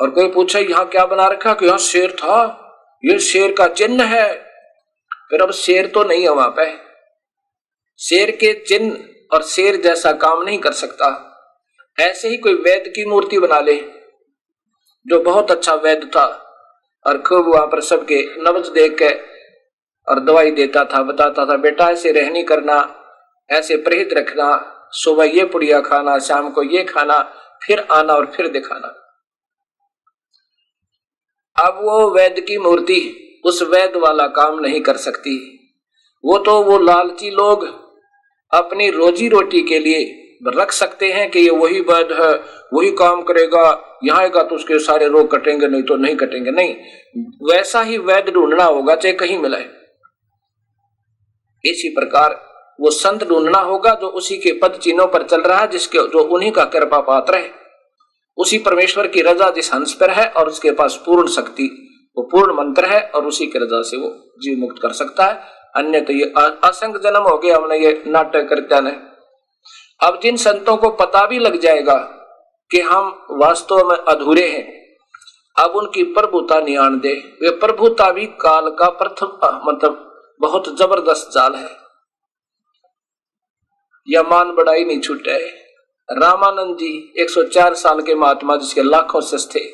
और 0.00 0.10
कोई 0.10 0.28
पूछे, 0.28 0.60
यहाँ 0.60 0.88
क्या 0.88 1.06
बना 1.06 1.26
रखा? 1.26 1.54
कि 1.54 1.66
यहाँ 1.66 1.78
शेर 1.78 2.12
था। 2.12 2.58
ये 3.04 3.18
शेर 3.18 3.52
का 3.52 3.68
चिन्ह 3.68 4.04
है। 4.04 4.34
फिर 5.30 5.42
अब 5.42 5.52
शेर 5.52 5.86
तो 5.86 6.04
नहीं 6.04 6.22
है 6.22 6.28
वहाँ 6.28 6.54
पे। 6.58 6.74
शेर 7.98 8.30
के 8.30 8.52
चिन्ह 8.52 8.98
और 9.32 9.42
शेर 9.42 9.76
जैसा 9.76 10.12
काम 10.12 10.42
नहीं 10.42 10.58
कर 10.58 10.72
सकता। 10.72 11.28
ऐसे 12.00 12.28
ही 12.28 12.36
कोई 12.36 12.54
वैद्य 12.54 12.90
की 12.90 13.04
मूर्ति 13.04 13.38
बना 13.38 13.60
ले, 13.60 13.84
जो 15.06 15.20
बहुत 15.20 15.50
अच्छा 15.50 15.74
वैद्य 15.74 16.06
था। 16.06 16.38
और 17.06 17.18
खूब 17.18 17.54
वहाँ 17.54 17.66
पर 17.66 17.80
सबके 17.80 18.28
नब्ज 18.38 18.68
देख 18.68 18.98
के 19.02 19.31
और 20.08 20.20
दवाई 20.20 20.50
देता 20.50 20.84
था, 20.84 21.02
बताता 21.02 21.46
था, 21.46 21.56
बेटा, 21.56 21.88
ऐसे 21.90 22.12
रहनी 22.12 22.42
करना, 22.42 22.76
ऐसे 23.50 23.76
प्रहित 23.76 24.12
रखना, 24.12 24.48
सुबह 24.92 25.24
ये 25.24 25.44
पुड़िया 25.44 25.80
खाना, 25.80 26.18
शाम 26.18 26.50
को 26.50 26.62
ये 26.62 26.84
खाना, 26.84 27.18
फिर 27.62 27.86
आना 27.90 28.14
और 28.14 28.26
फिर 28.26 28.48
दिखाना। 28.48 28.88
अब 31.56 31.80
वो 31.82 32.10
वैद्य 32.10 32.40
की 32.40 32.56
मूर्ति 32.58 33.00
उस 33.44 33.62
वैद्य 33.62 33.98
वाला 33.98 34.26
काम 34.26 34.58
नहीं 34.60 34.80
कर 34.80 34.96
सकती। 34.96 35.36
वो 36.24 36.38
तो 36.38 36.62
वो 36.62 36.78
लालची 36.78 37.30
लोग 37.30 37.64
अपनी 38.52 38.90
रोजी 38.90 39.28
रोटी 39.28 39.62
के 39.62 39.78
लिए 39.78 40.18
रख 40.48 40.72
सकते 40.72 41.12
हैं 41.12 41.30
कि 41.30 41.40
ये 41.40 41.50
वही 41.50 41.80
वैद्य 41.80 42.14
है, 42.14 42.32
वही 42.72 42.90
काम 42.90 43.22
करेगा, 43.22 43.98
यहाँ 44.04 44.20
आएगा 44.20 44.42
तो 44.42 44.54
उसके 44.54 44.78
सारे 44.78 45.08
रोग 45.08 45.30
कटेंगे, 45.30 45.66
नहीं 45.66 45.82
तो 45.82 45.96
नहीं 45.96 46.16
कटेंगे। 46.16 46.50
नहीं, 46.50 46.74
वैसा 47.50 47.82
ही 47.82 47.98
वैद्य 47.98 48.32
ढूंढना 48.32 48.64
होगा 48.64 48.94
चाहे 48.94 49.14
कहीं 49.14 49.38
मिले 49.38 49.81
इसी 51.64 51.88
प्रकार 51.90 52.40
वो 52.78 52.90
संत 52.90 53.24
ढूंढना 53.24 53.58
होगा 53.60 53.94
जो 53.94 54.08
उसी 54.10 54.36
के 54.36 54.52
पद 54.52 54.78
चिन्हों 54.82 55.06
पर 55.06 55.22
चल 55.24 55.40
रहा 55.42 55.60
है, 55.60 55.66
जिसके 55.68 55.98
जो 56.08 56.22
उन्हीं 56.26 56.50
का 56.52 56.64
कृपा 56.66 57.00
पात्र 57.02 57.34
है। 57.34 57.50
उसी 58.38 58.58
परमेश्वर 58.58 59.06
की 59.06 59.22
रजा 59.22 59.50
जिस 59.50 59.72
हंस 59.74 59.92
पर 59.94 60.10
है 60.10 60.26
और 60.28 60.48
उसके 60.48 60.70
पास 60.72 61.00
पूर्ण 61.06 61.28
शक्ति, 61.28 61.68
वो 62.16 62.22
पूर्ण 62.24 62.54
मंत्र 62.54 62.84
है 62.86 63.00
और 63.06 63.26
उसी 63.26 63.46
की 63.46 63.58
रजा 63.58 63.82
से 63.82 63.96
वो 63.96 64.08
जीव 64.42 64.58
मुक्त 64.58 64.82
कर 64.82 64.92
सकता 64.94 65.26
है। 65.26 65.40
अन्य 65.76 66.00
तो 66.00 66.12
ये 66.12 66.32
असंग 66.36 66.96
जन्म 66.98 67.22
हो 67.22 67.36
गया, 67.38 67.56
हमने 67.56 67.78
ये 67.78 68.02
नाटक 68.06 68.48
करते 68.48 68.80
ने 68.80 68.90
अब 70.00 70.18
जिन 70.22 70.36
संतों 70.38 70.76
को 70.76 70.90
पता 70.96 71.24
भी 71.26 71.38
लग 71.38 71.58
जाएगा 71.60 71.94
कि 72.70 72.80
हम 72.82 73.26
वास्तव 73.32 73.88
में 73.88 73.96
अधूरे 73.96 74.48
हैं, 74.48 74.64
अब 75.56 75.76
उनकी 75.76 76.02
प्रभुता 76.12 76.60
नियाण 76.60 76.98
दे। 77.00 77.12
वे 77.42 77.50
प्रभुता 77.58 78.10
भी 78.12 78.26
काल 78.40 78.68
का 78.78 78.88
प्रथम 78.92 79.38
मतलब 79.68 80.08
बहुत 80.42 80.68
ज़बरदस्त 80.78 81.30
जाल 81.34 81.54
है। 81.54 81.76
यह 84.08 84.22
मान 84.22 84.50
बढ़ाई 84.50 84.84
नहीं 84.84 85.00
छूटे। 85.00 85.38
रामानंद 86.08 86.76
जी 86.76 87.12
104 87.18 87.74
साल 87.74 88.00
के 88.00 88.14
महात्मा 88.14 88.56
जिसके 88.56 88.82
लाखों 88.82 89.20
शिष्य 89.20 89.48
थे 89.54 89.64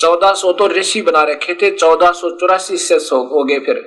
1400 0.00 0.52
तो 0.52 0.66
ऋषि 0.66 1.02
बना 1.02 1.22
रखे 1.22 1.54
थे, 1.54 1.70
चौदह 1.70 2.12
सौ 2.12 2.30
चौरासी 2.30 2.78
शिष्य 2.78 3.06
हो 3.06 3.44
गए 3.44 3.58
फिर। 3.58 3.82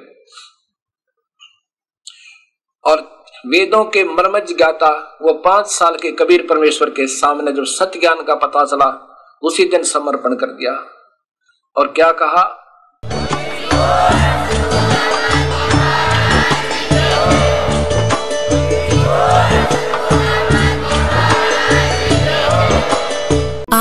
और 2.85 3.01
वेदों 3.45 3.83
के 3.85 4.03
मर्मज 4.03 4.53
गाता, 4.53 5.17
वो 5.21 5.33
पाँच 5.33 5.67
साल 5.67 5.97
के 5.97 6.11
कबीर 6.11 6.47
परमेश्वर 6.47 6.89
के 6.89 7.07
सामने 7.07 7.51
जब 7.51 7.63
सत्य 7.63 7.99
ज्ञान 7.99 8.23
का 8.23 8.35
पता 8.35 8.65
चला, 8.65 8.89
उसी 9.41 9.65
दिन 9.65 9.83
समर्पण 9.83 10.35
कर 10.35 10.47
दिया। 10.47 10.73
और 11.75 11.87
क्या 11.87 12.11
कहा? 12.11 12.43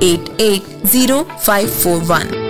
880541. 0.00 2.43